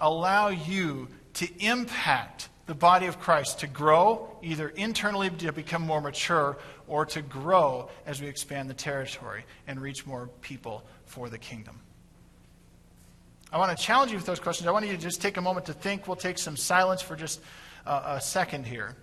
allow 0.00 0.48
you 0.48 1.08
to 1.34 1.64
impact 1.64 2.48
the 2.66 2.74
body 2.74 3.06
of 3.06 3.20
Christ 3.20 3.60
to 3.60 3.66
grow, 3.66 4.36
either 4.42 4.68
internally 4.70 5.30
to 5.30 5.52
become 5.52 5.82
more 5.82 6.00
mature, 6.00 6.56
or 6.88 7.04
to 7.06 7.22
grow 7.22 7.90
as 8.06 8.20
we 8.20 8.26
expand 8.26 8.70
the 8.70 8.74
territory 8.74 9.44
and 9.66 9.80
reach 9.80 10.06
more 10.06 10.28
people 10.40 10.82
for 11.04 11.28
the 11.28 11.38
kingdom. 11.38 11.80
I 13.52 13.58
want 13.58 13.76
to 13.76 13.82
challenge 13.82 14.10
you 14.10 14.16
with 14.16 14.26
those 14.26 14.40
questions. 14.40 14.66
I 14.66 14.72
want 14.72 14.86
you 14.86 14.92
to 14.92 14.98
just 14.98 15.20
take 15.20 15.36
a 15.36 15.40
moment 15.40 15.66
to 15.66 15.72
think. 15.72 16.08
We'll 16.08 16.16
take 16.16 16.38
some 16.38 16.56
silence 16.56 17.02
for 17.02 17.16
just 17.16 17.40
a, 17.86 18.14
a 18.16 18.20
second 18.20 18.66
here, 18.66 18.96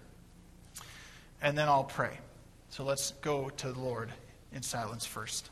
and 1.41 1.57
then 1.57 1.69
I'll 1.69 1.83
pray. 1.83 2.17
So 2.69 2.83
let's 2.83 3.11
go 3.21 3.49
to 3.49 3.71
the 3.71 3.79
Lord 3.79 4.09
in 4.51 4.61
silence 4.61 5.05
first. 5.05 5.49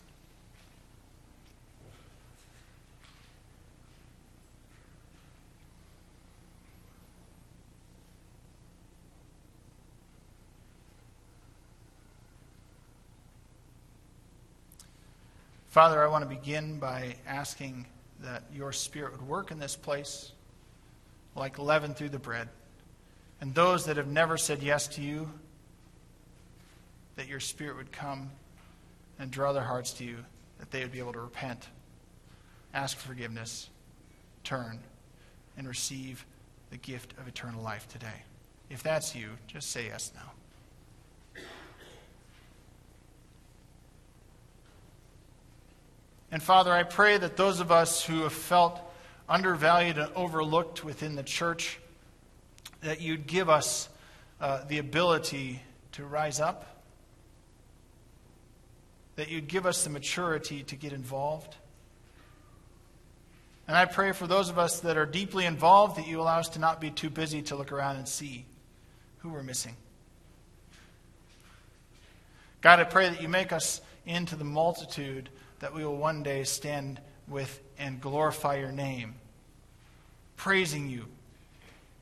Father, 15.69 16.03
I 16.03 16.07
want 16.07 16.27
to 16.27 16.35
begin 16.35 16.79
by 16.79 17.15
asking 17.27 17.85
that 18.21 18.41
your 18.51 18.71
Spirit 18.71 19.11
would 19.11 19.21
work 19.21 19.51
in 19.51 19.59
this 19.59 19.75
place 19.75 20.31
like 21.35 21.59
leaven 21.59 21.93
through 21.93 22.09
the 22.09 22.17
bread. 22.17 22.49
And 23.39 23.53
those 23.53 23.85
that 23.85 23.97
have 23.97 24.07
never 24.07 24.35
said 24.35 24.63
yes 24.63 24.87
to 24.87 25.01
you, 25.01 25.29
that 27.17 27.27
your 27.27 27.39
Spirit 27.39 27.77
would 27.77 27.91
come 27.91 28.31
and 29.19 29.29
draw 29.29 29.53
their 29.53 29.63
hearts 29.63 29.93
to 29.93 30.03
you, 30.03 30.17
that 30.57 30.71
they 30.71 30.81
would 30.81 30.91
be 30.91 30.97
able 30.97 31.13
to 31.13 31.19
repent, 31.19 31.67
ask 32.73 32.97
forgiveness, 32.97 33.69
turn, 34.43 34.79
and 35.55 35.67
receive 35.67 36.25
the 36.71 36.77
gift 36.77 37.13
of 37.19 37.27
eternal 37.27 37.61
life 37.61 37.87
today. 37.89 38.23
If 38.71 38.81
that's 38.81 39.15
you, 39.15 39.29
just 39.45 39.69
say 39.69 39.85
yes 39.85 40.11
now. 40.15 40.31
And 46.31 46.43
Father, 46.43 46.71
I 46.71 46.83
pray 46.83 47.17
that 47.17 47.37
those 47.37 47.59
of 47.59 47.71
us 47.71 48.03
who 48.03 48.21
have 48.21 48.33
felt 48.33 48.79
undervalued 49.27 49.97
and 49.97 50.11
overlooked 50.15 50.83
within 50.83 51.15
the 51.15 51.23
church, 51.23 51.79
that 52.81 53.01
you'd 53.01 53.27
give 53.27 53.49
us 53.49 53.89
uh, 54.39 54.63
the 54.65 54.77
ability 54.77 55.61
to 55.93 56.05
rise 56.05 56.39
up, 56.39 56.83
that 59.15 59.29
you'd 59.29 59.47
give 59.47 59.65
us 59.65 59.83
the 59.83 59.89
maturity 59.89 60.63
to 60.63 60.75
get 60.75 60.93
involved. 60.93 61.55
And 63.67 63.75
I 63.75 63.85
pray 63.85 64.13
for 64.13 64.27
those 64.27 64.49
of 64.49 64.57
us 64.57 64.79
that 64.79 64.97
are 64.97 65.05
deeply 65.05 65.45
involved 65.45 65.97
that 65.97 66.07
you 66.07 66.21
allow 66.21 66.39
us 66.39 66.49
to 66.49 66.59
not 66.59 66.79
be 66.79 66.89
too 66.89 67.09
busy 67.09 67.41
to 67.43 67.55
look 67.55 67.71
around 67.71 67.97
and 67.97 68.07
see 68.07 68.45
who 69.19 69.29
we're 69.29 69.43
missing. 69.43 69.75
God, 72.61 72.79
I 72.79 72.83
pray 72.83 73.09
that 73.09 73.21
you 73.21 73.29
make 73.29 73.51
us 73.51 73.81
into 74.05 74.35
the 74.35 74.43
multitude 74.43 75.29
that 75.59 75.73
we 75.73 75.85
will 75.85 75.97
one 75.97 76.23
day 76.23 76.43
stand 76.43 76.99
with 77.27 77.59
and 77.77 78.01
glorify 78.01 78.57
your 78.57 78.71
name, 78.71 79.15
praising 80.35 80.89
you, 80.89 81.05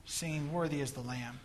singing, 0.06 0.52
Worthy 0.52 0.82
is 0.82 0.92
the 0.92 1.02
Lamb. 1.02 1.40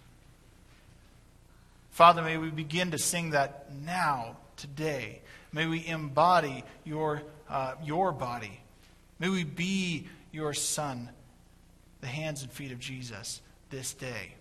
Father, 1.91 2.23
may 2.23 2.39
we 2.39 2.51
begin 2.51 2.91
to 2.93 2.99
sing 2.99 3.31
that 3.31 3.67
now, 3.85 4.37
today. 4.57 5.21
May 5.53 5.67
we 5.67 5.87
embody 5.87 6.65
your, 6.85 7.23
uh, 7.49 7.75
your 7.83 8.13
body. 8.13 8.61
May 9.19 9.29
we 9.29 9.45
be 9.45 10.07
your 10.33 10.55
Son, 10.55 11.11
the 12.01 12.07
hands 12.07 12.43
and 12.43 12.51
feet 12.51 12.73
of 12.73 12.79
Jesus, 12.79 13.43
this 13.71 13.93
day. 13.93 14.35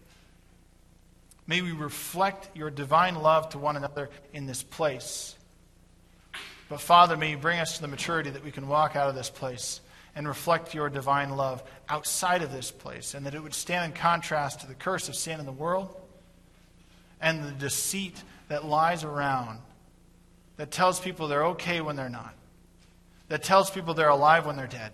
May 1.48 1.62
we 1.62 1.72
reflect 1.72 2.56
your 2.56 2.70
divine 2.70 3.16
love 3.16 3.50
to 3.50 3.58
one 3.58 3.76
another 3.76 4.10
in 4.32 4.46
this 4.46 4.64
place. 4.64 5.36
But 6.72 6.80
Father, 6.80 7.18
may 7.18 7.32
you 7.32 7.38
bring 7.38 7.60
us 7.60 7.76
to 7.76 7.82
the 7.82 7.90
maturity 7.90 8.30
that 8.30 8.46
we 8.46 8.52
can 8.52 8.70
walk 8.70 8.96
out 8.96 9.10
of 9.10 9.14
this 9.14 9.30
place 9.30 9.82
and 10.16 10.26
reflect 10.26 10.74
your 10.74 10.90
divine 10.90 11.36
love 11.36 11.62
outside 11.90 12.44
of 12.44 12.54
this 12.54 12.72
place, 12.72 13.14
and 13.14 13.26
that 13.26 13.36
it 13.36 13.44
would 13.44 13.54
stand 13.54 13.92
in 13.92 13.92
contrast 13.92 14.62
to 14.62 14.68
the 14.68 14.74
curse 14.74 15.10
of 15.10 15.16
sin 15.18 15.42
in 15.42 15.46
the 15.46 15.52
world 15.52 15.94
and 17.20 17.44
the 17.44 17.52
deceit 17.52 18.24
that 18.48 18.64
lies 18.64 19.04
around 19.04 19.60
that 20.56 20.72
tells 20.72 20.98
people 20.98 21.28
they're 21.28 21.48
okay 21.48 21.82
when 21.82 21.98
they're 21.98 22.08
not, 22.08 22.36
that 23.28 23.44
tells 23.44 23.70
people 23.70 23.94
they're 23.94 24.08
alive 24.08 24.46
when 24.46 24.56
they're 24.56 24.66
dead. 24.66 24.94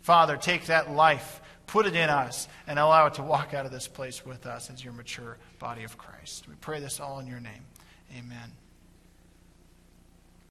Father, 0.00 0.36
take 0.36 0.66
that 0.66 0.90
life, 0.90 1.40
put 1.68 1.86
it 1.86 1.94
in 1.94 2.10
us, 2.10 2.48
and 2.66 2.76
allow 2.76 3.06
it 3.06 3.14
to 3.14 3.22
walk 3.22 3.54
out 3.54 3.66
of 3.66 3.70
this 3.70 3.86
place 3.86 4.26
with 4.26 4.46
us 4.46 4.68
as 4.68 4.82
your 4.82 4.94
mature 4.94 5.38
body 5.60 5.84
of 5.84 5.96
Christ. 5.96 6.48
We 6.48 6.56
pray 6.56 6.80
this 6.80 6.98
all 6.98 7.20
in 7.20 7.28
your 7.28 7.38
name. 7.38 7.62
Amen. 8.18 8.50